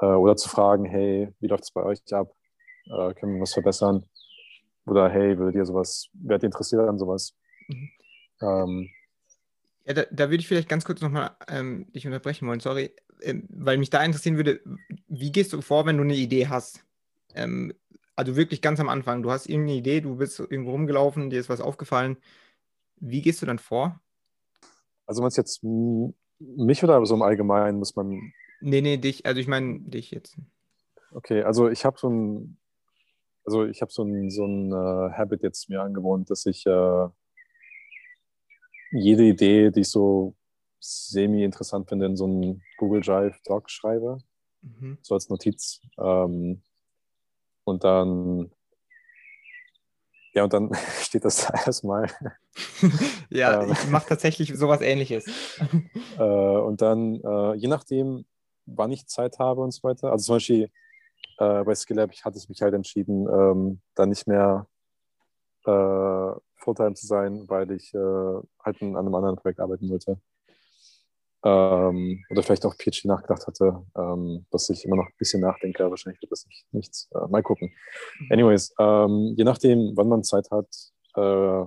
äh, 0.00 0.06
oder 0.06 0.36
zu 0.36 0.48
fragen, 0.48 0.84
hey, 0.84 1.32
wie 1.40 1.46
läuft 1.46 1.64
es 1.64 1.72
bei 1.72 1.82
euch 1.82 2.00
ab? 2.12 2.32
Äh, 2.86 3.14
können 3.14 3.34
wir 3.34 3.42
was 3.42 3.52
verbessern? 3.52 4.06
Oder 4.86 5.08
hey, 5.10 5.38
würdet 5.38 5.56
ihr 5.56 5.66
sowas, 5.66 6.08
wärt 6.12 6.42
ihr 6.42 6.46
interessiert 6.46 6.88
an 6.88 6.98
sowas? 6.98 7.34
Mhm. 7.68 7.90
Ähm, 8.40 8.90
Ja, 9.86 9.94
da, 9.94 10.04
da 10.10 10.24
würde 10.30 10.40
ich 10.40 10.48
vielleicht 10.48 10.68
ganz 10.68 10.84
kurz 10.84 11.00
nochmal 11.00 11.36
ähm, 11.48 11.90
dich 11.92 12.06
unterbrechen 12.06 12.48
wollen, 12.48 12.60
sorry, 12.60 12.94
ähm, 13.22 13.46
weil 13.50 13.78
mich 13.78 13.90
da 13.90 14.02
interessieren 14.02 14.36
würde, 14.36 14.60
wie 15.08 15.32
gehst 15.32 15.52
du 15.52 15.60
vor, 15.60 15.86
wenn 15.86 15.96
du 15.96 16.02
eine 16.02 16.16
Idee 16.16 16.48
hast? 16.48 16.84
Ähm, 17.34 17.74
also 18.16 18.36
wirklich 18.36 18.62
ganz 18.62 18.80
am 18.80 18.88
Anfang, 18.88 19.22
du 19.22 19.30
hast 19.30 19.46
irgendeine 19.46 19.78
Idee, 19.78 20.00
du 20.00 20.16
bist 20.16 20.38
irgendwo 20.38 20.72
rumgelaufen, 20.72 21.30
dir 21.30 21.40
ist 21.40 21.48
was 21.48 21.60
aufgefallen. 21.60 22.16
Wie 22.96 23.22
gehst 23.22 23.42
du 23.42 23.46
dann 23.46 23.58
vor? 23.58 24.00
also 25.06 25.20
man 25.20 25.30
jetzt 25.30 25.62
m- 25.62 26.14
mich 26.38 26.82
oder 26.82 27.04
so 27.04 27.14
im 27.14 27.22
Allgemeinen 27.22 27.78
muss 27.78 27.94
man 27.96 28.32
Nee, 28.60 28.80
nee, 28.80 28.96
dich, 28.96 29.26
also 29.26 29.38
ich 29.40 29.46
meine 29.46 29.80
dich 29.80 30.10
jetzt. 30.10 30.38
Okay, 31.12 31.42
also 31.42 31.68
ich 31.68 31.84
habe 31.84 31.98
so 31.98 32.08
ein, 32.08 32.56
also 33.44 33.66
ich 33.66 33.82
habe 33.82 33.92
so 33.92 34.02
ein, 34.04 34.30
so 34.30 34.46
ein 34.46 34.72
äh, 34.72 35.12
Habit 35.16 35.42
jetzt 35.42 35.68
mir 35.68 35.82
angewohnt, 35.82 36.30
dass 36.30 36.46
ich 36.46 36.64
äh, 36.66 37.08
jede 38.92 39.24
Idee, 39.24 39.70
die 39.70 39.80
ich 39.80 39.90
so 39.90 40.34
semi-interessant 40.80 41.88
finde, 41.88 42.06
in 42.06 42.16
so 42.16 42.24
einen 42.24 42.62
Google 42.78 43.00
Drive 43.02 43.38
Doc 43.44 43.70
schreibe, 43.70 44.18
Mhm. 44.62 44.98
so 45.02 45.14
als 45.14 45.28
Notiz. 45.28 45.80
Ähm, 45.98 46.62
und 47.64 47.84
dann, 47.84 48.50
ja, 50.34 50.44
und 50.44 50.52
dann 50.52 50.70
steht 51.00 51.24
das 51.24 51.46
da 51.46 51.54
erstmal. 51.66 52.10
Ja, 53.30 53.62
Ähm. 53.62 53.72
ich 53.72 53.88
mache 53.88 54.10
tatsächlich 54.10 54.54
sowas 54.54 54.80
ähnliches. 54.80 55.24
Äh, 56.16 56.22
und 56.22 56.80
dann, 56.80 57.20
äh, 57.24 57.54
je 57.54 57.66
nachdem, 57.66 58.24
wann 58.66 58.92
ich 58.92 59.08
Zeit 59.08 59.40
habe 59.40 59.62
und 59.62 59.72
so 59.72 59.82
weiter. 59.82 60.12
Also 60.12 60.26
zum 60.26 60.36
Beispiel 60.36 60.70
äh, 61.38 61.64
bei 61.64 61.74
Skill 61.74 61.96
Lab 61.96 62.12
ich 62.12 62.24
hatte 62.24 62.38
ich 62.38 62.48
mich 62.48 62.62
halt 62.62 62.72
entschieden, 62.72 63.26
ähm, 63.28 63.80
dann 63.96 64.10
nicht 64.10 64.28
mehr 64.28 64.68
äh, 65.64 66.30
Fulltime 66.56 66.94
zu 66.94 67.06
sein, 67.06 67.48
weil 67.48 67.72
ich 67.72 67.92
äh, 67.94 67.98
halt 67.98 68.80
an 68.80 68.96
einem 68.96 69.14
anderen 69.14 69.36
Projekt 69.36 69.58
arbeiten 69.58 69.88
wollte. 69.88 70.20
Ähm, 71.44 72.24
oder 72.30 72.42
vielleicht 72.42 72.64
auch 72.64 72.74
PhD 72.74 73.04
nachgedacht 73.04 73.46
hatte, 73.46 73.84
ähm, 73.96 74.46
dass 74.50 74.70
ich 74.70 74.84
immer 74.84 74.96
noch 74.96 75.06
ein 75.06 75.14
bisschen 75.18 75.40
nachdenke, 75.40 75.82
aber 75.82 75.90
wahrscheinlich 75.90 76.20
wird 76.22 76.32
das 76.32 76.46
nicht, 76.46 76.66
nichts. 76.72 77.10
Äh, 77.14 77.28
mal 77.28 77.42
gucken. 77.42 77.72
Anyways, 78.30 78.74
ähm, 78.78 79.34
je 79.36 79.44
nachdem, 79.44 79.92
wann 79.94 80.08
man 80.08 80.24
Zeit 80.24 80.50
hat 80.50 80.68
äh, 81.16 81.64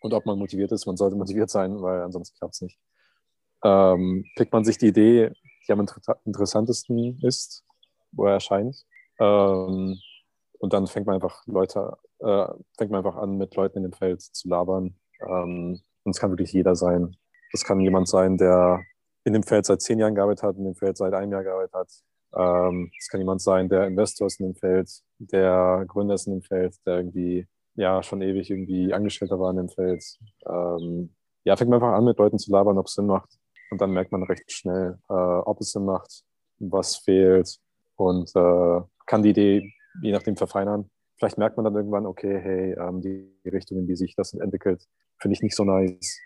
und 0.00 0.14
ob 0.14 0.26
man 0.26 0.38
motiviert 0.38 0.72
ist, 0.72 0.86
man 0.86 0.96
sollte 0.96 1.16
motiviert 1.16 1.50
sein, 1.50 1.80
weil 1.82 2.00
ansonsten 2.02 2.38
klappt 2.38 2.54
es 2.54 2.62
nicht 2.62 2.78
ähm, 3.64 4.26
pickt 4.36 4.52
man 4.52 4.64
sich 4.64 4.78
die 4.78 4.88
Idee, 4.88 5.32
die 5.66 5.72
am 5.72 5.80
inter 5.80 6.18
interessantesten 6.24 7.18
ist, 7.22 7.64
wo 8.12 8.26
er 8.26 8.34
erscheint. 8.34 8.84
Ähm, 9.18 9.98
und 10.58 10.72
dann 10.72 10.86
fängt 10.86 11.06
man 11.06 11.16
einfach 11.16 11.46
Leute, 11.46 11.96
äh, 12.20 12.46
fängt 12.76 12.90
man 12.90 13.04
einfach 13.04 13.16
an, 13.16 13.38
mit 13.38 13.56
Leuten 13.56 13.78
in 13.78 13.84
dem 13.84 13.92
Feld 13.92 14.22
zu 14.22 14.48
labern. 14.48 14.94
Ähm, 15.20 15.80
und 16.04 16.10
es 16.10 16.20
kann 16.20 16.30
wirklich 16.30 16.52
jeder 16.52 16.76
sein. 16.76 17.16
Das 17.54 17.62
kann 17.62 17.78
jemand 17.78 18.08
sein, 18.08 18.36
der 18.36 18.82
in 19.22 19.32
dem 19.32 19.44
Feld 19.44 19.64
seit 19.64 19.80
zehn 19.80 20.00
Jahren 20.00 20.16
gearbeitet 20.16 20.42
hat, 20.42 20.56
in 20.56 20.64
dem 20.64 20.74
Feld 20.74 20.96
seit 20.96 21.14
einem 21.14 21.30
Jahr 21.30 21.44
gearbeitet 21.44 21.72
hat. 21.72 21.88
Ähm, 22.34 22.90
es 22.98 23.08
kann 23.08 23.20
jemand 23.20 23.42
sein, 23.42 23.68
der 23.68 23.86
Investor 23.86 24.26
ist 24.26 24.40
in 24.40 24.46
dem 24.46 24.56
Feld, 24.56 24.90
der 25.18 25.84
Gründer 25.86 26.14
ist 26.14 26.26
in 26.26 26.32
dem 26.32 26.42
Feld, 26.42 26.74
der 26.84 26.96
irgendwie 26.96 27.46
ja 27.76 28.02
schon 28.02 28.22
ewig 28.22 28.50
irgendwie 28.50 28.92
Angestellter 28.92 29.38
war 29.38 29.52
in 29.52 29.58
dem 29.58 29.68
Feld. 29.68 30.02
Ähm, 30.48 31.14
ja, 31.44 31.54
fängt 31.54 31.70
man 31.70 31.80
einfach 31.80 31.96
an, 31.96 32.04
mit 32.04 32.18
Leuten 32.18 32.40
zu 32.40 32.50
labern, 32.50 32.76
ob 32.76 32.86
es 32.86 32.94
Sinn 32.94 33.06
macht. 33.06 33.38
Und 33.70 33.80
dann 33.80 33.92
merkt 33.92 34.10
man 34.10 34.24
recht 34.24 34.50
schnell, 34.50 34.98
äh, 35.08 35.12
ob 35.12 35.60
es 35.60 35.70
Sinn 35.70 35.84
macht, 35.84 36.24
was 36.58 36.96
fehlt 36.96 37.56
und 37.94 38.34
äh, 38.34 38.80
kann 39.06 39.22
die 39.22 39.30
Idee 39.30 39.72
je 40.02 40.10
nachdem 40.10 40.34
verfeinern. 40.34 40.90
Vielleicht 41.18 41.38
merkt 41.38 41.56
man 41.56 41.62
dann 41.62 41.76
irgendwann, 41.76 42.06
okay, 42.06 42.36
hey, 42.36 42.72
ähm, 42.72 43.00
die 43.00 43.32
Richtung, 43.48 43.78
in 43.78 43.86
die 43.86 43.94
sich 43.94 44.16
das 44.16 44.34
entwickelt, 44.34 44.84
finde 45.20 45.36
ich 45.36 45.42
nicht 45.42 45.54
so 45.54 45.62
nice. 45.62 46.18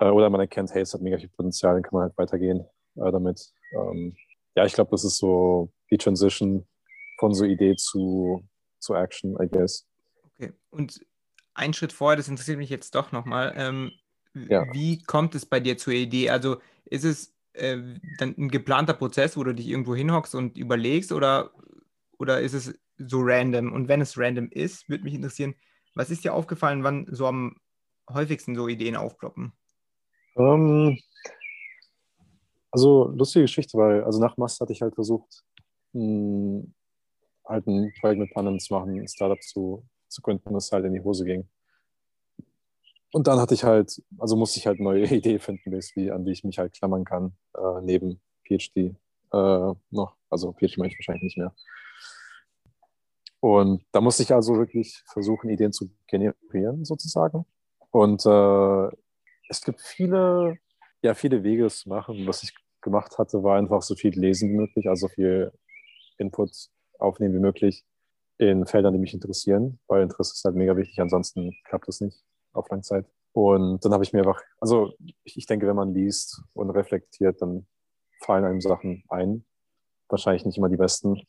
Äh, 0.00 0.10
oder 0.10 0.28
man 0.30 0.40
erkennt, 0.40 0.72
hey, 0.74 0.82
es 0.82 0.92
hat 0.92 1.02
mega 1.02 1.18
viel 1.18 1.28
Potenzial, 1.28 1.74
dann 1.74 1.82
kann 1.82 1.94
man 1.94 2.02
halt 2.02 2.18
weitergehen 2.18 2.66
äh, 2.96 3.12
damit. 3.12 3.52
Ähm, 3.72 4.16
ja, 4.56 4.64
ich 4.64 4.72
glaube, 4.72 4.90
das 4.90 5.04
ist 5.04 5.18
so 5.18 5.72
die 5.90 5.98
Transition 5.98 6.66
von 7.18 7.32
so 7.34 7.44
Idee 7.44 7.76
zu, 7.76 8.42
zu 8.80 8.94
Action, 8.94 9.36
I 9.40 9.46
guess. 9.48 9.86
Okay. 10.38 10.52
Und 10.70 11.00
ein 11.54 11.74
Schritt 11.74 11.92
vorher, 11.92 12.16
das 12.16 12.28
interessiert 12.28 12.58
mich 12.58 12.70
jetzt 12.70 12.94
doch 12.94 13.12
nochmal. 13.12 13.52
Ähm, 13.56 13.92
Ja. 14.34 14.64
Wie 14.72 15.02
kommt 15.02 15.34
es 15.34 15.44
bei 15.44 15.60
dir 15.60 15.76
zur 15.76 15.92
Idee? 15.92 16.30
Also 16.30 16.60
ist 16.84 17.04
es 17.04 17.34
äh, 17.52 17.78
dann 18.18 18.34
ein 18.38 18.48
geplanter 18.48 18.94
Prozess, 18.94 19.36
wo 19.36 19.44
du 19.44 19.52
dich 19.52 19.66
irgendwo 19.68 19.94
hinhockst 19.94 20.34
und 20.34 20.56
überlegst 20.56 21.12
oder, 21.12 21.50
oder 22.18 22.40
ist 22.40 22.54
es 22.54 22.78
so 22.96 23.20
random? 23.22 23.72
Und 23.72 23.88
wenn 23.88 24.00
es 24.00 24.16
random 24.16 24.48
ist, 24.50 24.88
würde 24.88 25.04
mich 25.04 25.14
interessieren, 25.14 25.54
was 25.94 26.10
ist 26.10 26.22
dir 26.22 26.32
aufgefallen, 26.32 26.84
wann 26.84 27.06
so 27.10 27.26
am 27.26 27.56
häufigsten 28.08 28.54
so 28.54 28.68
Ideen 28.68 28.96
aufploppen? 28.96 29.52
Ähm, 30.36 30.98
also 32.70 33.08
lustige 33.08 33.44
Geschichte, 33.44 33.76
weil 33.76 34.04
also 34.04 34.20
nach 34.20 34.36
Mast 34.36 34.60
hatte 34.60 34.72
ich 34.72 34.82
halt 34.82 34.94
versucht, 34.94 35.44
mh, 35.92 36.64
halt 37.46 37.66
ein 37.66 37.92
Projekt 38.00 38.20
mit 38.20 38.32
Pannen 38.32 38.58
zu 38.60 38.74
machen, 38.74 38.98
ein 38.98 39.08
Startup 39.08 39.40
zu, 39.42 39.84
zu 40.08 40.22
gründen, 40.22 40.54
das 40.54 40.70
halt 40.72 40.84
in 40.84 40.94
die 40.94 41.02
Hose 41.02 41.24
ging. 41.24 41.48
Und 43.12 43.26
dann 43.26 43.40
hatte 43.40 43.54
ich 43.54 43.64
halt, 43.64 44.00
also 44.18 44.36
musste 44.36 44.58
ich 44.58 44.66
halt 44.66 44.78
neue 44.78 45.04
Idee 45.14 45.38
finden, 45.38 45.70
basically, 45.70 46.10
an 46.10 46.24
die 46.24 46.32
ich 46.32 46.44
mich 46.44 46.58
halt 46.58 46.72
klammern 46.72 47.04
kann, 47.04 47.32
äh, 47.56 47.80
neben 47.82 48.20
PhD 48.46 48.94
äh, 49.32 49.74
noch. 49.90 50.16
Also 50.28 50.52
PhD 50.52 50.78
mache 50.78 50.88
ich 50.88 50.98
wahrscheinlich 50.98 51.24
nicht 51.24 51.38
mehr. 51.38 51.52
Und 53.40 53.82
da 53.92 54.00
musste 54.00 54.22
ich 54.22 54.32
also 54.34 54.56
wirklich 54.56 55.02
versuchen, 55.06 55.48
Ideen 55.48 55.72
zu 55.72 55.90
generieren, 56.06 56.84
sozusagen. 56.84 57.46
Und 57.90 58.24
äh, 58.26 58.88
es 59.50 59.60
gibt 59.62 59.80
viele, 59.80 60.58
ja, 61.02 61.14
viele 61.14 61.42
Wege, 61.42 61.66
es 61.66 61.80
zu 61.80 61.88
machen. 61.88 62.26
Was 62.26 62.42
ich 62.44 62.54
gemacht 62.80 63.18
hatte, 63.18 63.42
war 63.42 63.58
einfach 63.58 63.82
so 63.82 63.96
viel 63.96 64.18
lesen 64.18 64.50
wie 64.50 64.56
möglich, 64.56 64.88
also 64.88 65.08
viel 65.08 65.52
Input 66.18 66.50
aufnehmen 66.98 67.34
wie 67.34 67.40
möglich 67.40 67.84
in 68.38 68.64
Feldern, 68.66 68.94
die 68.94 69.00
mich 69.00 69.12
interessieren, 69.12 69.80
weil 69.86 70.02
Interesse 70.02 70.32
ist 70.32 70.44
halt 70.44 70.54
mega 70.56 70.76
wichtig, 70.76 70.98
ansonsten 71.00 71.52
klappt 71.64 71.88
das 71.88 72.00
nicht 72.00 72.22
auf 72.52 72.70
Langzeit. 72.70 73.06
Und 73.32 73.84
dann 73.84 73.92
habe 73.92 74.02
ich 74.04 74.12
mir 74.12 74.20
einfach, 74.20 74.40
also 74.60 74.94
ich, 75.24 75.36
ich 75.36 75.46
denke, 75.46 75.66
wenn 75.66 75.76
man 75.76 75.92
liest 75.94 76.42
und 76.54 76.70
reflektiert, 76.70 77.42
dann 77.42 77.66
fallen 78.24 78.44
einem 78.44 78.60
Sachen 78.60 79.04
ein. 79.08 79.44
Wahrscheinlich 80.08 80.44
nicht 80.44 80.58
immer 80.58 80.68
die 80.68 80.76
besten. 80.76 81.22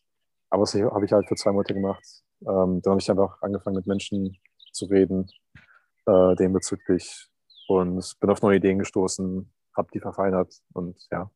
Aber 0.49 0.63
das 0.63 0.73
habe 0.75 1.05
ich 1.05 1.11
halt 1.11 1.27
für 1.27 1.35
zwei 1.35 1.51
Monate 1.51 1.73
gemacht. 1.73 2.03
Ähm, 2.41 2.81
dann 2.81 2.91
habe 2.91 3.01
ich 3.01 3.09
einfach 3.09 3.41
angefangen, 3.41 3.75
mit 3.75 3.87
Menschen 3.87 4.37
zu 4.71 4.85
reden, 4.85 5.29
äh, 6.07 6.35
dem 6.35 6.53
bezüglich. 6.53 7.30
Und 7.79 8.19
bin 8.19 8.29
auf 8.29 8.41
neue 8.41 8.57
Ideen 8.57 8.79
gestoßen, 8.79 9.51
habe 9.75 9.87
die 9.93 9.99
verfeinert. 9.99 10.53
Und 10.73 10.97
ja, 11.11 11.31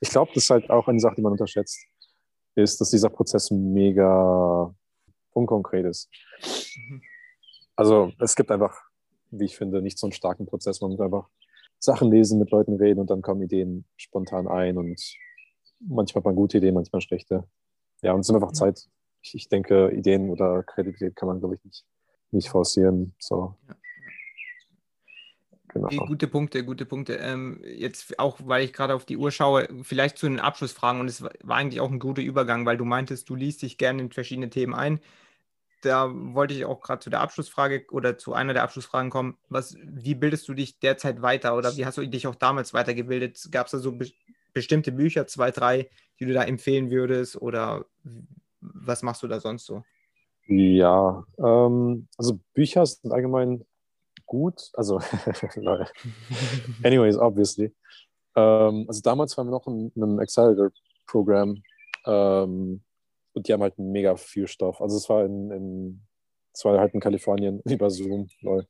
ich 0.00 0.10
glaube, 0.10 0.30
das 0.34 0.44
ist 0.44 0.50
halt 0.50 0.70
auch 0.70 0.88
eine 0.88 1.00
Sache, 1.00 1.16
die 1.16 1.22
man 1.22 1.32
unterschätzt, 1.32 1.84
ist, 2.54 2.80
dass 2.80 2.90
dieser 2.90 3.10
Prozess 3.10 3.50
mega 3.50 4.74
unkonkret 5.32 5.86
ist. 5.86 6.08
Mhm. 6.76 7.02
Also 7.76 8.12
es 8.18 8.34
gibt 8.34 8.50
einfach, 8.50 8.76
wie 9.30 9.44
ich 9.44 9.56
finde, 9.56 9.80
nicht 9.80 9.98
so 9.98 10.06
einen 10.06 10.12
starken 10.12 10.46
Prozess. 10.46 10.80
Man 10.80 10.90
muss 10.90 11.00
einfach 11.00 11.28
Sachen 11.78 12.10
lesen, 12.10 12.40
mit 12.40 12.50
Leuten 12.50 12.74
reden 12.74 12.98
und 13.00 13.10
dann 13.10 13.22
kommen 13.22 13.42
Ideen 13.42 13.84
spontan 13.96 14.48
ein 14.48 14.76
und 14.76 15.00
manchmal 15.78 16.20
hat 16.20 16.24
man 16.24 16.34
gute 16.34 16.58
Ideen, 16.58 16.74
manchmal 16.74 17.00
schlechte. 17.00 17.44
Ja, 18.02 18.12
und 18.12 18.20
es 18.20 18.28
ist 18.28 18.34
einfach. 18.34 18.52
Zeit. 18.52 18.88
Ich, 19.22 19.34
ich 19.34 19.48
denke, 19.48 19.90
Ideen 19.90 20.30
oder 20.30 20.62
Kreativität 20.62 21.16
kann 21.16 21.28
man, 21.28 21.40
glaube 21.40 21.56
ich, 21.56 21.64
nicht, 21.64 21.84
nicht 22.30 22.48
forcieren. 22.48 23.14
So. 23.18 23.54
Ja. 23.68 23.74
Genau. 25.86 26.06
Gute 26.06 26.28
Punkte, 26.28 26.64
gute 26.64 26.84
Punkte. 26.84 27.14
Ähm, 27.14 27.60
jetzt 27.64 28.18
auch, 28.18 28.38
weil 28.44 28.64
ich 28.64 28.72
gerade 28.72 28.94
auf 28.94 29.04
die 29.04 29.16
Uhr 29.16 29.30
schaue, 29.30 29.68
vielleicht 29.82 30.18
zu 30.18 30.28
den 30.28 30.40
Abschlussfragen 30.40 31.00
und 31.00 31.08
es 31.08 31.22
war 31.22 31.56
eigentlich 31.56 31.80
auch 31.80 31.90
ein 31.90 31.98
guter 31.98 32.22
Übergang, 32.22 32.66
weil 32.66 32.76
du 32.76 32.84
meintest, 32.84 33.28
du 33.28 33.34
liest 33.34 33.62
dich 33.62 33.78
gerne 33.78 34.02
in 34.02 34.10
verschiedene 34.10 34.50
Themen 34.50 34.74
ein. 34.74 35.00
Da 35.82 36.10
wollte 36.12 36.54
ich 36.54 36.64
auch 36.64 36.80
gerade 36.80 37.00
zu 37.00 37.10
der 37.10 37.20
Abschlussfrage 37.20 37.86
oder 37.92 38.18
zu 38.18 38.34
einer 38.34 38.52
der 38.52 38.64
Abschlussfragen 38.64 39.10
kommen. 39.10 39.36
Was, 39.48 39.76
wie 39.80 40.14
bildest 40.14 40.48
du 40.48 40.54
dich 40.54 40.80
derzeit 40.80 41.22
weiter 41.22 41.56
oder 41.56 41.76
wie 41.76 41.86
hast 41.86 41.98
du 41.98 42.06
dich 42.06 42.26
auch 42.26 42.34
damals 42.34 42.74
weitergebildet? 42.74 43.48
Gab 43.52 43.66
es 43.66 43.72
da 43.72 43.78
so 43.78 43.92
be 43.92 44.06
bestimmte 44.54 44.90
Bücher, 44.90 45.26
zwei, 45.26 45.52
drei, 45.52 45.88
die 46.18 46.24
du 46.24 46.32
da 46.32 46.42
empfehlen 46.42 46.90
würdest 46.90 47.40
oder 47.40 47.84
was 48.60 49.02
machst 49.02 49.22
du 49.22 49.28
da 49.28 49.38
sonst 49.38 49.66
so? 49.66 49.84
Ja, 50.48 51.24
ähm, 51.38 52.08
also 52.16 52.40
Bücher 52.54 52.84
sind 52.86 53.12
allgemein 53.12 53.64
gut. 54.28 54.70
Also, 54.74 54.98
anyways, 56.84 57.18
obviously. 57.18 57.74
Ähm, 58.36 58.84
also 58.86 59.00
damals 59.02 59.36
waren 59.36 59.48
wir 59.48 59.52
noch 59.52 59.66
in, 59.66 59.90
in 59.96 60.02
einem 60.02 60.20
Accelerator-Programm 60.20 61.62
ähm, 62.06 62.82
und 63.32 63.48
die 63.48 63.52
haben 63.52 63.62
halt 63.62 63.78
mega 63.78 64.14
viel 64.16 64.46
Stoff. 64.46 64.80
Also 64.80 64.96
es 64.96 65.08
war 65.08 65.24
in, 65.24 65.50
in 65.50 66.08
es 66.54 66.64
war 66.64 66.78
halt 66.78 66.94
in 66.94 67.00
Kalifornien 67.00 67.60
über 67.64 67.90
Zoom, 67.90 68.28
lol. 68.40 68.66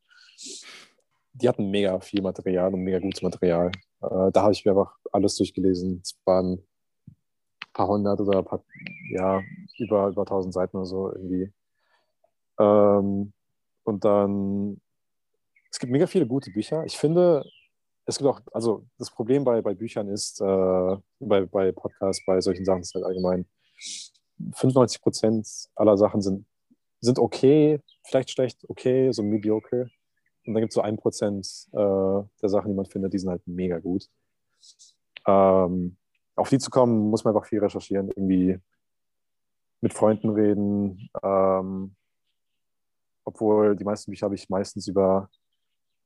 Die 1.33 1.49
hatten 1.49 1.71
mega 1.71 2.01
viel 2.01 2.23
Material 2.23 2.73
und 2.73 2.81
mega 2.81 2.99
gutes 2.99 3.23
Material. 3.23 3.71
Äh, 4.01 4.33
da 4.33 4.43
habe 4.43 4.53
ich 4.53 4.65
mir 4.65 4.73
einfach 4.73 4.97
alles 5.13 5.37
durchgelesen. 5.37 6.01
Es 6.03 6.19
waren 6.25 6.55
ein 6.55 7.73
paar 7.73 7.89
hundert 7.89 8.21
oder 8.21 8.39
ein 8.39 8.45
paar, 8.45 8.65
ja, 9.11 9.43
über, 9.79 10.09
über 10.09 10.25
tausend 10.25 10.55
Seiten 10.55 10.77
oder 10.77 10.87
so 10.87 11.13
irgendwie. 11.13 11.53
Ähm, 12.59 13.33
und 13.85 14.05
dann 14.05 14.81
es 15.71 15.79
gibt 15.79 15.93
mega 15.93 16.07
viele 16.07 16.27
gute 16.27 16.51
Bücher. 16.51 16.85
Ich 16.85 16.97
finde, 16.97 17.45
es 18.07 18.19
gibt 18.19 18.29
auch, 18.29 18.41
also 18.53 18.87
das 18.99 19.11
Problem 19.11 19.45
bei, 19.45 19.61
bei 19.61 19.75
Büchern 19.75 20.09
ist, 20.09 20.41
äh, 20.41 20.97
bei, 21.21 21.45
bei 21.47 21.73
Podcasts, 21.73 22.25
bei 22.25 22.41
solchen 22.41 22.65
Sachen 22.65 22.81
ist 22.81 22.95
halt 22.95 23.05
allgemein, 23.05 23.47
95 24.55 25.03
Prozent 25.03 25.49
aller 25.75 25.97
Sachen 25.97 26.23
sind, 26.23 26.47
sind 27.01 27.19
okay, 27.19 27.81
vielleicht 28.05 28.31
schlecht, 28.31 28.65
okay, 28.69 29.13
so 29.13 29.23
mediocre. 29.23 29.91
Und 30.47 30.55
dann 30.55 30.63
gibt 30.63 30.71
es 30.71 30.75
so 30.77 30.81
ein 30.81 30.97
Prozent 30.97 31.47
äh, 31.73 31.77
der 31.77 32.49
Sachen, 32.49 32.71
die 32.71 32.77
man 32.77 32.87
findet, 32.87 33.13
die 33.13 33.19
sind 33.19 33.29
halt 33.29 33.47
mega 33.47 33.79
gut. 33.79 34.09
Ähm, 35.27 35.97
auf 36.35 36.49
die 36.49 36.59
zu 36.59 36.71
kommen, 36.71 37.11
muss 37.11 37.25
man 37.25 37.35
einfach 37.35 37.49
viel 37.49 37.59
recherchieren, 37.59 38.09
irgendwie 38.09 38.59
mit 39.81 39.93
Freunden 39.93 40.31
reden. 40.31 41.11
Ähm, 41.23 41.95
obwohl 43.25 43.77
die 43.77 43.85
meisten 43.85 44.11
Bücher 44.11 44.25
habe 44.25 44.35
ich 44.35 44.49
meistens 44.49 44.89
über 44.89 45.29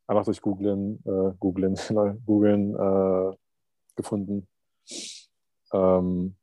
einfach 0.06 0.24
durch 0.24 0.40
Googlen, 0.40 1.02
äh, 1.04 1.32
Googlen, 1.38 1.76
Googlen 2.26 2.74
äh, 2.74 3.36
gefunden. 3.96 4.48
Ähm, 5.72 6.36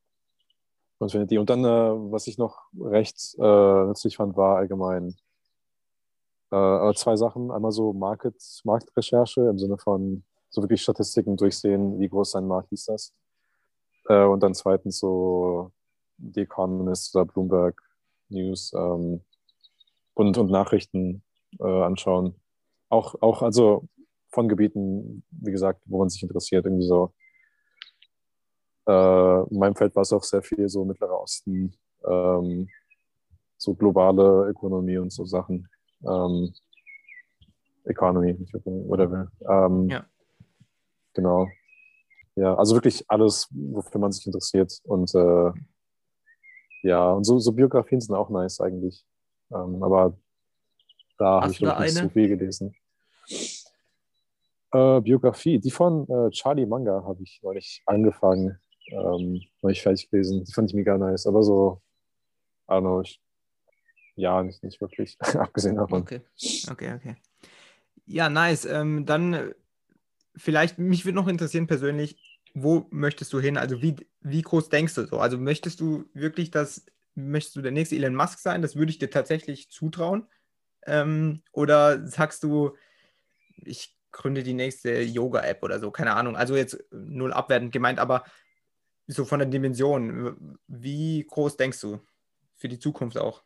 und 0.98 1.12
findet 1.12 1.32
die. 1.32 1.38
Und 1.38 1.50
dann, 1.50 1.64
äh, 1.64 2.12
was 2.12 2.28
ich 2.28 2.38
noch 2.38 2.62
recht 2.78 3.36
äh, 3.40 3.86
nützlich 3.86 4.18
fand, 4.18 4.36
war 4.36 4.58
allgemein 4.58 5.16
äh, 6.52 6.94
zwei 6.94 7.16
Sachen. 7.16 7.52
Einmal 7.52 7.72
so 7.72 7.94
Market, 7.94 8.36
Marktrecherche 8.64 9.42
im 9.42 9.58
Sinne 9.58 9.78
von 9.78 10.24
so 10.50 10.62
wirklich 10.62 10.82
Statistiken 10.82 11.38
durchsehen, 11.38 12.00
wie 12.00 12.10
groß 12.10 12.32
sein 12.32 12.48
Markt 12.48 12.72
ist 12.72 12.90
das. 12.90 13.14
Äh, 14.08 14.26
und 14.26 14.42
dann 14.42 14.56
zweitens 14.56 15.00
so 15.00 15.72
The 16.18 16.42
Economist 16.42 17.16
oder 17.16 17.26
Bloomberg 17.26 17.82
News 18.30 18.74
ähm, 18.74 19.22
und, 20.16 20.38
und 20.38 20.52
Nachrichten 20.52 21.24
äh, 21.60 21.82
anschauen 21.84 22.36
auch, 22.90 23.16
auch 23.22 23.42
also 23.42 23.88
von 24.32 24.48
Gebieten, 24.48 25.24
wie 25.32 25.52
gesagt, 25.52 25.82
wo 25.86 26.00
man 26.00 26.10
sich 26.10 26.22
interessiert, 26.22 26.66
irgendwie 26.66 26.88
so. 26.88 27.14
Äh, 28.88 29.42
in 29.50 29.60
meinem 29.60 29.76
Feld 29.76 29.96
war 29.96 30.02
es 30.02 30.14
auch 30.14 30.24
sehr 30.24 30.42
viel 30.42 30.68
so 30.70 30.86
Mittlerer 30.86 31.22
Osten, 31.22 31.74
ähm, 32.06 32.68
so 33.58 33.74
globale 33.76 34.50
Ökonomie 34.50 34.98
und 34.98 35.12
so 35.12 35.26
Sachen. 35.26 35.68
Ähm, 36.04 36.54
Economy, 37.86 38.38
whatever. 38.64 39.32
Ähm, 39.48 39.90
ja. 39.90 40.06
Genau. 41.14 41.48
Ja, 42.36 42.56
also 42.56 42.76
wirklich 42.76 43.04
alles, 43.10 43.48
wofür 43.52 44.00
man 44.00 44.12
sich 44.12 44.26
interessiert. 44.26 44.80
Und 44.84 45.14
äh, 45.14 45.52
ja, 46.84 47.12
und 47.12 47.26
so, 47.26 47.40
so 47.40 47.52
Biografien 47.52 48.00
sind 48.00 48.16
auch 48.16 48.30
nice 48.30 48.62
eigentlich. 48.62 49.06
Ähm, 49.52 49.84
aber 49.84 50.18
da 51.18 51.42
habe 51.42 51.52
ich 51.52 51.60
noch 51.60 51.80
nicht 51.80 51.96
so 51.96 52.08
viel 52.10 52.30
gelesen. 52.30 52.74
Äh, 54.72 55.02
Biografie, 55.02 55.60
die 55.60 55.72
von 55.72 56.08
äh, 56.10 56.30
Charlie 56.30 56.66
Manga 56.66 57.04
habe 57.04 57.24
ich 57.24 57.40
neulich 57.42 57.82
angefangen, 57.86 58.60
ähm, 58.92 59.42
neulich 59.62 59.82
fertig 59.82 60.10
gelesen. 60.10 60.46
Die 60.46 60.54
fand 60.54 60.70
ich 60.70 60.76
mega 60.76 60.98
nice, 60.98 61.26
aber 61.26 61.42
so, 61.42 61.82
I 62.70 62.74
don't 62.74 62.82
know, 62.82 63.02
ich, 63.02 63.20
ja, 64.16 64.44
nicht, 64.44 64.64
nicht 64.64 64.80
wirklich, 64.80 65.18
abgesehen 65.36 65.76
davon. 65.76 66.04
Okay, 66.04 66.22
okay, 66.70 66.94
okay. 66.94 67.16
Ja, 68.06 68.30
nice. 68.30 68.66
Ähm, 68.66 69.06
dann 69.06 69.34
äh, 69.34 69.56
vielleicht, 70.36 70.78
mich 70.78 71.06
würde 71.06 71.16
noch 71.16 71.28
interessieren 71.28 71.68
persönlich, 71.68 72.18
wo 72.54 72.86
möchtest 72.92 73.34
du 73.34 73.40
hin? 73.40 73.58
Also 73.58 73.82
wie, 73.82 73.96
wie 74.22 74.42
groß 74.42 74.70
denkst 74.70 74.96
du 74.96 75.06
so? 75.06 75.20
Also 75.20 75.38
möchtest 75.38 75.80
du 75.80 76.06
wirklich 76.14 76.52
das, 76.52 76.86
möchtest 77.16 77.56
du 77.56 77.62
der 77.62 77.72
nächste 77.72 77.96
Elon 77.96 78.16
Musk 78.16 78.40
sein? 78.40 78.62
Das 78.62 78.76
würde 78.76 78.92
ich 78.92 79.00
dir 79.00 79.10
tatsächlich 79.10 79.70
zutrauen. 79.70 80.28
Ähm, 80.86 81.42
oder 81.52 82.08
sagst 82.08 82.44
du, 82.44 82.76
ich 83.66 83.96
gründe 84.12 84.44
die 84.44 84.54
nächste 84.54 85.02
Yoga-App 85.02 85.64
oder 85.64 85.80
so, 85.80 85.92
keine 85.92 86.16
Ahnung. 86.16 86.36
Also 86.36 86.56
jetzt 86.56 86.78
null 86.92 87.34
abwertend 87.34 87.72
gemeint, 87.72 88.00
aber 88.00 88.24
so 89.08 89.26
von 89.26 89.40
der 89.40 89.48
Dimension, 89.48 90.60
wie 90.68 91.26
groß 91.26 91.58
denkst 91.58 91.82
du 91.82 92.00
für 92.56 92.68
die 92.68 92.80
Zukunft 92.80 93.18
auch? 93.18 93.44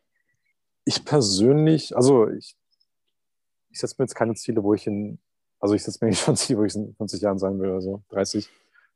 Ich 0.84 1.04
persönlich, 1.04 1.96
also 1.96 2.28
ich, 2.28 2.56
ich 3.70 3.80
setze 3.80 3.96
mir 3.98 4.04
jetzt 4.04 4.14
keine 4.14 4.34
Ziele, 4.34 4.62
wo 4.62 4.74
ich 4.74 4.86
in, 4.86 5.18
also 5.58 5.74
ich 5.74 5.82
setze 5.82 6.04
mir 6.04 6.12
schon 6.14 6.36
Ziele, 6.36 6.58
wo 6.58 6.64
ich 6.64 6.74
in 6.74 6.94
50 6.94 7.22
Jahren 7.22 7.38
sein 7.38 7.58
will 7.58 7.70
oder 7.70 7.80
so, 7.80 8.02
30, 8.10 8.48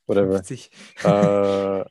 whatever. 0.06 0.32
50. 0.32 0.70
Äh, 1.04 1.08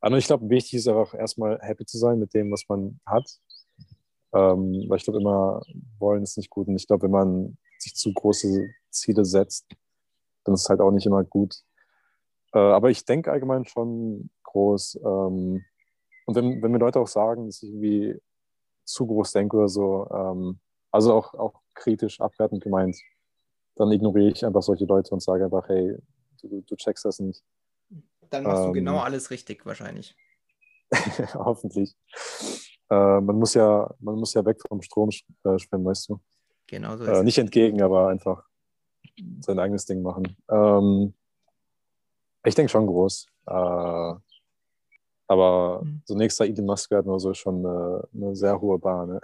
also 0.00 0.16
ich 0.16 0.26
glaube, 0.26 0.48
wichtig 0.48 0.74
ist 0.74 0.88
einfach 0.88 1.14
erstmal 1.14 1.58
happy 1.60 1.84
zu 1.86 1.98
sein 1.98 2.18
mit 2.18 2.34
dem, 2.34 2.52
was 2.52 2.68
man 2.68 3.00
hat 3.04 3.40
ähm, 4.32 4.84
weil 4.88 4.98
ich 4.98 5.04
glaube, 5.04 5.20
immer 5.20 5.62
wollen 5.98 6.22
ist 6.22 6.36
nicht 6.36 6.50
gut. 6.50 6.68
Und 6.68 6.76
ich 6.76 6.86
glaube, 6.86 7.04
wenn 7.04 7.10
man 7.10 7.58
sich 7.78 7.94
zu 7.94 8.12
große 8.12 8.68
Ziele 8.90 9.24
setzt, 9.24 9.66
dann 10.44 10.54
ist 10.54 10.62
es 10.62 10.68
halt 10.68 10.80
auch 10.80 10.90
nicht 10.90 11.06
immer 11.06 11.24
gut. 11.24 11.62
Äh, 12.52 12.58
aber 12.58 12.90
ich 12.90 13.04
denke 13.04 13.30
allgemein 13.30 13.64
schon 13.64 14.30
groß. 14.44 15.00
Ähm, 15.04 15.64
und 16.26 16.34
wenn, 16.34 16.62
wenn 16.62 16.70
mir 16.70 16.78
Leute 16.78 17.00
auch 17.00 17.08
sagen, 17.08 17.46
dass 17.46 17.62
ich 17.62 17.70
irgendwie 17.70 18.20
zu 18.84 19.06
groß 19.06 19.32
denke 19.32 19.56
oder 19.56 19.68
so, 19.68 20.08
ähm, 20.10 20.60
also 20.90 21.14
auch, 21.14 21.34
auch 21.34 21.60
kritisch 21.74 22.20
abwertend 22.20 22.62
gemeint, 22.62 22.96
dann 23.76 23.90
ignoriere 23.90 24.32
ich 24.32 24.44
einfach 24.44 24.62
solche 24.62 24.84
Leute 24.84 25.10
und 25.12 25.22
sage 25.22 25.44
einfach, 25.44 25.68
hey, 25.68 25.96
du, 26.42 26.62
du 26.62 26.76
checkst 26.76 27.04
das 27.04 27.18
nicht. 27.18 27.42
Dann 28.30 28.44
machst 28.44 28.64
du 28.64 28.72
genau 28.72 28.96
ähm, 28.96 29.02
alles 29.02 29.30
richtig 29.30 29.64
wahrscheinlich. 29.66 30.16
Hoffentlich. 31.34 31.96
Äh, 32.92 33.20
man, 33.22 33.36
muss 33.36 33.54
ja, 33.54 33.90
man 34.00 34.16
muss 34.16 34.34
ja 34.34 34.44
weg 34.44 34.58
vom 34.68 34.82
Strom 34.82 35.08
äh, 35.08 35.58
schwimmen, 35.58 35.86
weißt 35.86 36.10
du. 36.10 36.20
Genau 36.66 36.96
so 36.96 37.04
ist 37.04 37.08
äh, 37.08 37.24
Nicht 37.24 37.38
entgegen, 37.38 37.80
aber 37.80 38.08
einfach 38.08 38.44
sein 39.40 39.58
eigenes 39.58 39.86
Ding 39.86 40.02
machen. 40.02 40.36
Ähm, 40.50 41.14
ich 42.44 42.54
denke 42.54 42.70
schon 42.70 42.86
groß. 42.86 43.28
Äh, 43.46 44.14
aber 45.26 45.80
mhm. 45.82 46.02
so 46.04 46.14
nächster 46.14 46.44
Elon 46.44 46.66
Musk 46.66 46.90
werden 46.90 47.08
oder 47.08 47.20
so 47.20 47.32
schon 47.32 47.64
eine, 47.64 48.06
eine 48.14 48.36
sehr 48.36 48.60
hohe 48.60 48.78
Bar. 48.78 49.06
Ne? 49.06 49.20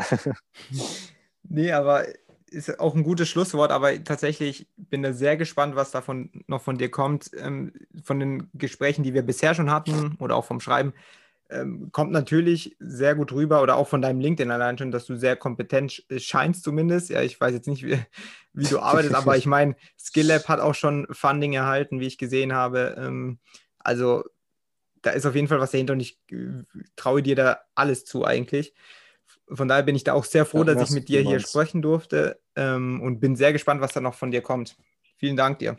nee, 1.42 1.70
aber 1.70 2.06
ist 2.46 2.80
auch 2.80 2.94
ein 2.94 3.02
gutes 3.02 3.28
Schlusswort, 3.28 3.70
aber 3.70 4.02
tatsächlich 4.02 4.66
bin 4.76 5.02
da 5.02 5.12
sehr 5.12 5.36
gespannt, 5.36 5.76
was 5.76 5.90
davon 5.90 6.30
noch 6.46 6.62
von 6.62 6.78
dir 6.78 6.90
kommt. 6.90 7.30
Ähm, 7.36 7.74
von 8.02 8.18
den 8.18 8.48
Gesprächen, 8.54 9.02
die 9.02 9.12
wir 9.12 9.20
bisher 9.20 9.54
schon 9.54 9.70
hatten 9.70 10.16
oder 10.20 10.36
auch 10.36 10.46
vom 10.46 10.60
Schreiben, 10.60 10.94
ähm, 11.50 11.90
kommt 11.92 12.12
natürlich 12.12 12.76
sehr 12.78 13.14
gut 13.14 13.32
rüber 13.32 13.62
oder 13.62 13.76
auch 13.76 13.88
von 13.88 14.02
deinem 14.02 14.20
LinkedIn 14.20 14.50
allein 14.50 14.76
schon, 14.76 14.90
dass 14.90 15.06
du 15.06 15.16
sehr 15.16 15.36
kompetent 15.36 16.04
scheinst 16.16 16.62
zumindest. 16.62 17.10
Ja, 17.10 17.22
ich 17.22 17.40
weiß 17.40 17.54
jetzt 17.54 17.68
nicht, 17.68 17.84
wie, 17.84 17.98
wie 18.52 18.66
du 18.66 18.80
arbeitest, 18.80 19.14
aber 19.14 19.36
ich 19.36 19.46
meine, 19.46 19.76
SkillLab 19.98 20.48
hat 20.48 20.60
auch 20.60 20.74
schon 20.74 21.06
Funding 21.10 21.52
erhalten, 21.52 22.00
wie 22.00 22.06
ich 22.06 22.18
gesehen 22.18 22.52
habe. 22.52 22.96
Ähm, 22.98 23.38
also 23.78 24.24
da 25.02 25.10
ist 25.10 25.26
auf 25.26 25.34
jeden 25.34 25.48
Fall 25.48 25.60
was 25.60 25.70
dahinter 25.70 25.92
und 25.94 26.00
ich 26.00 26.18
äh, 26.30 26.64
traue 26.96 27.22
dir 27.22 27.36
da 27.36 27.60
alles 27.74 28.04
zu 28.04 28.24
eigentlich. 28.24 28.74
Von 29.50 29.68
daher 29.68 29.82
bin 29.82 29.96
ich 29.96 30.04
da 30.04 30.12
auch 30.12 30.24
sehr 30.24 30.44
froh, 30.44 30.58
ja, 30.58 30.64
dass 30.64 30.90
ich 30.90 30.94
mit 30.94 31.08
dir 31.08 31.22
hier 31.22 31.40
sprechen 31.40 31.80
durfte 31.80 32.38
ähm, 32.56 33.00
und 33.00 33.20
bin 33.20 33.36
sehr 33.36 33.52
gespannt, 33.52 33.80
was 33.80 33.92
da 33.92 34.00
noch 34.00 34.14
von 34.14 34.30
dir 34.30 34.42
kommt. 34.42 34.76
Vielen 35.16 35.36
Dank 35.36 35.58
dir. 35.58 35.76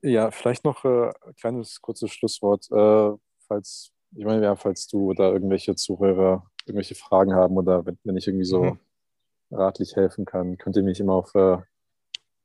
Ja, 0.00 0.30
vielleicht 0.30 0.64
noch 0.64 0.84
äh, 0.84 1.12
ein 1.26 1.34
kleines 1.36 1.80
kurzes 1.82 2.10
Schlusswort. 2.12 2.70
Äh, 2.70 3.18
falls, 3.46 3.92
ich 4.16 4.24
meine, 4.24 4.44
ja, 4.44 4.56
falls 4.56 4.86
du 4.86 5.12
da 5.14 5.30
irgendwelche 5.30 5.74
Zuhörer 5.74 6.46
irgendwelche 6.66 6.94
Fragen 6.94 7.34
haben 7.34 7.56
oder 7.56 7.84
wenn, 7.86 7.98
wenn 8.04 8.16
ich 8.16 8.26
irgendwie 8.26 8.46
so 8.46 8.64
mhm. 8.64 8.78
ratlich 9.50 9.96
helfen 9.96 10.24
kann, 10.24 10.56
könnt 10.56 10.76
ihr 10.76 10.82
mich 10.82 11.00
immer 11.00 11.14
auf 11.14 11.34
äh, 11.34 11.58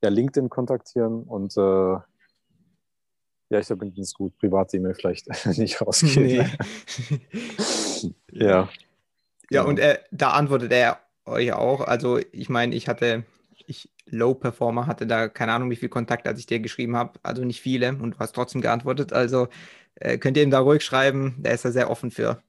ja, 0.04 0.10
LinkedIn 0.10 0.50
kontaktieren 0.50 1.24
und 1.24 1.56
äh, 1.58 1.98
ja, 3.52 3.58
ich 3.60 3.68
glaube, 3.68 3.86
LinkedIn 3.86 4.04
ist 4.04 4.14
gut. 4.14 4.38
Private 4.38 4.78
E-Mail 4.78 4.94
vielleicht 4.94 5.28
nicht 5.58 5.82
rausgehen. 5.82 6.52
Nee. 7.10 8.12
ja. 8.32 8.70
Ja, 9.50 9.64
und 9.64 9.80
er, 9.80 10.02
da 10.12 10.32
antwortet 10.32 10.72
er 10.72 11.00
euch 11.26 11.52
auch. 11.54 11.82
Also 11.82 12.20
ich 12.32 12.50
meine, 12.50 12.76
ich 12.76 12.88
hatte, 12.88 13.26
ich 13.66 13.90
Low 14.10 14.34
Performer 14.34 14.88
hatte 14.88 15.08
da 15.08 15.28
keine 15.28 15.54
Ahnung, 15.54 15.70
wie 15.70 15.76
viel 15.76 15.90
Kontakt, 15.90 16.28
als 16.28 16.40
ich 16.40 16.46
dir 16.46 16.60
geschrieben 16.60 16.96
habe. 16.96 17.20
Also 17.24 17.44
nicht 17.44 17.62
viele 17.62 17.90
und 17.90 18.16
du 18.16 18.20
hast 18.20 18.34
trotzdem 18.34 18.62
geantwortet. 18.62 19.14
Also 19.14 19.48
äh, 19.96 20.18
könnt 20.18 20.38
ihr 20.38 20.44
ihm 20.44 20.52
da 20.52 20.60
ruhig 20.60 20.84
schreiben. 20.84 21.36
Der 21.40 21.54
ist 21.54 21.66
da 21.66 21.72
sehr 21.72 21.90
offen 21.90 22.12
für. 22.12 22.42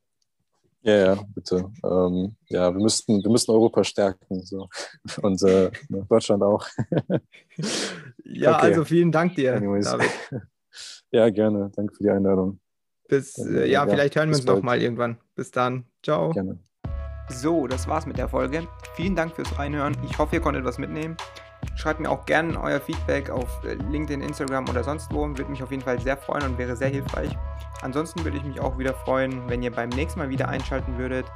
Ja, 0.83 0.97
ja, 0.97 1.25
bitte. 1.35 1.71
Ähm, 1.85 2.37
ja, 2.49 2.73
wir 2.73 2.81
müssten, 2.81 3.23
wir 3.23 3.31
müssten 3.31 3.53
Europa 3.53 3.85
stärken 3.85 4.43
so. 4.43 4.69
und 5.23 5.43
äh, 5.43 5.71
Deutschland 5.89 6.43
auch. 6.43 6.67
ja, 8.25 8.57
okay. 8.57 8.67
also 8.67 8.85
vielen 8.85 9.13
Dank 9.13 9.35
dir, 9.35 9.55
Anyways. 9.55 9.87
David. 9.87 10.11
Ja, 11.13 11.29
gerne. 11.29 11.73
Danke 11.75 11.93
für 11.93 12.05
die 12.05 12.11
Einladung. 12.11 12.61
Bis, 13.09 13.37
äh, 13.39 13.63
ja, 13.63 13.85
ja, 13.85 13.87
vielleicht 13.89 14.15
hören 14.15 14.29
wir 14.29 14.37
uns 14.37 14.47
noch 14.47 14.63
mal 14.63 14.81
irgendwann. 14.81 15.19
Bis 15.35 15.51
dann. 15.51 15.85
Ciao. 16.05 16.31
Gerne. 16.31 16.61
So, 17.29 17.67
das 17.67 17.89
war's 17.89 18.07
mit 18.07 18.17
der 18.17 18.29
Folge. 18.29 18.69
Vielen 18.95 19.17
Dank 19.17 19.35
fürs 19.35 19.59
Reinhören. 19.59 19.97
Ich 20.09 20.19
hoffe, 20.19 20.37
ihr 20.37 20.43
konntet 20.43 20.65
was 20.65 20.79
mitnehmen. 20.79 21.17
Schreibt 21.77 22.01
mir 22.01 22.11
auch 22.11 22.27
gerne 22.27 22.61
euer 22.61 22.81
Feedback 22.81 23.31
auf 23.31 23.65
äh, 23.65 23.75
LinkedIn, 23.75 24.21
Instagram 24.21 24.69
oder 24.69 24.85
sonst 24.85 25.13
wo. 25.13 25.27
Würde 25.27 25.47
mich 25.47 25.63
auf 25.63 25.71
jeden 25.71 25.83
Fall 25.83 26.01
sehr 26.01 26.17
freuen 26.17 26.45
und 26.45 26.59
wäre 26.59 26.77
sehr 26.77 26.89
hilfreich. 26.89 27.37
Ansonsten 27.83 28.25
würde 28.25 28.37
ich 28.37 28.45
mich 28.45 28.61
auch 28.61 28.79
wieder 28.79 28.95
freuen, 28.95 29.49
wenn 29.49 29.63
ihr 29.63 29.71
beim 29.71 29.89
nächsten 29.91 30.19
Mal 30.19 30.29
wieder 30.29 30.49
einschalten 30.49 30.99
würdet. 30.99 31.27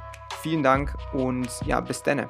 Vielen 0.41 0.63
Dank 0.63 0.93
und 1.13 1.49
ja, 1.65 1.79
bis 1.79 2.03
denne. 2.03 2.29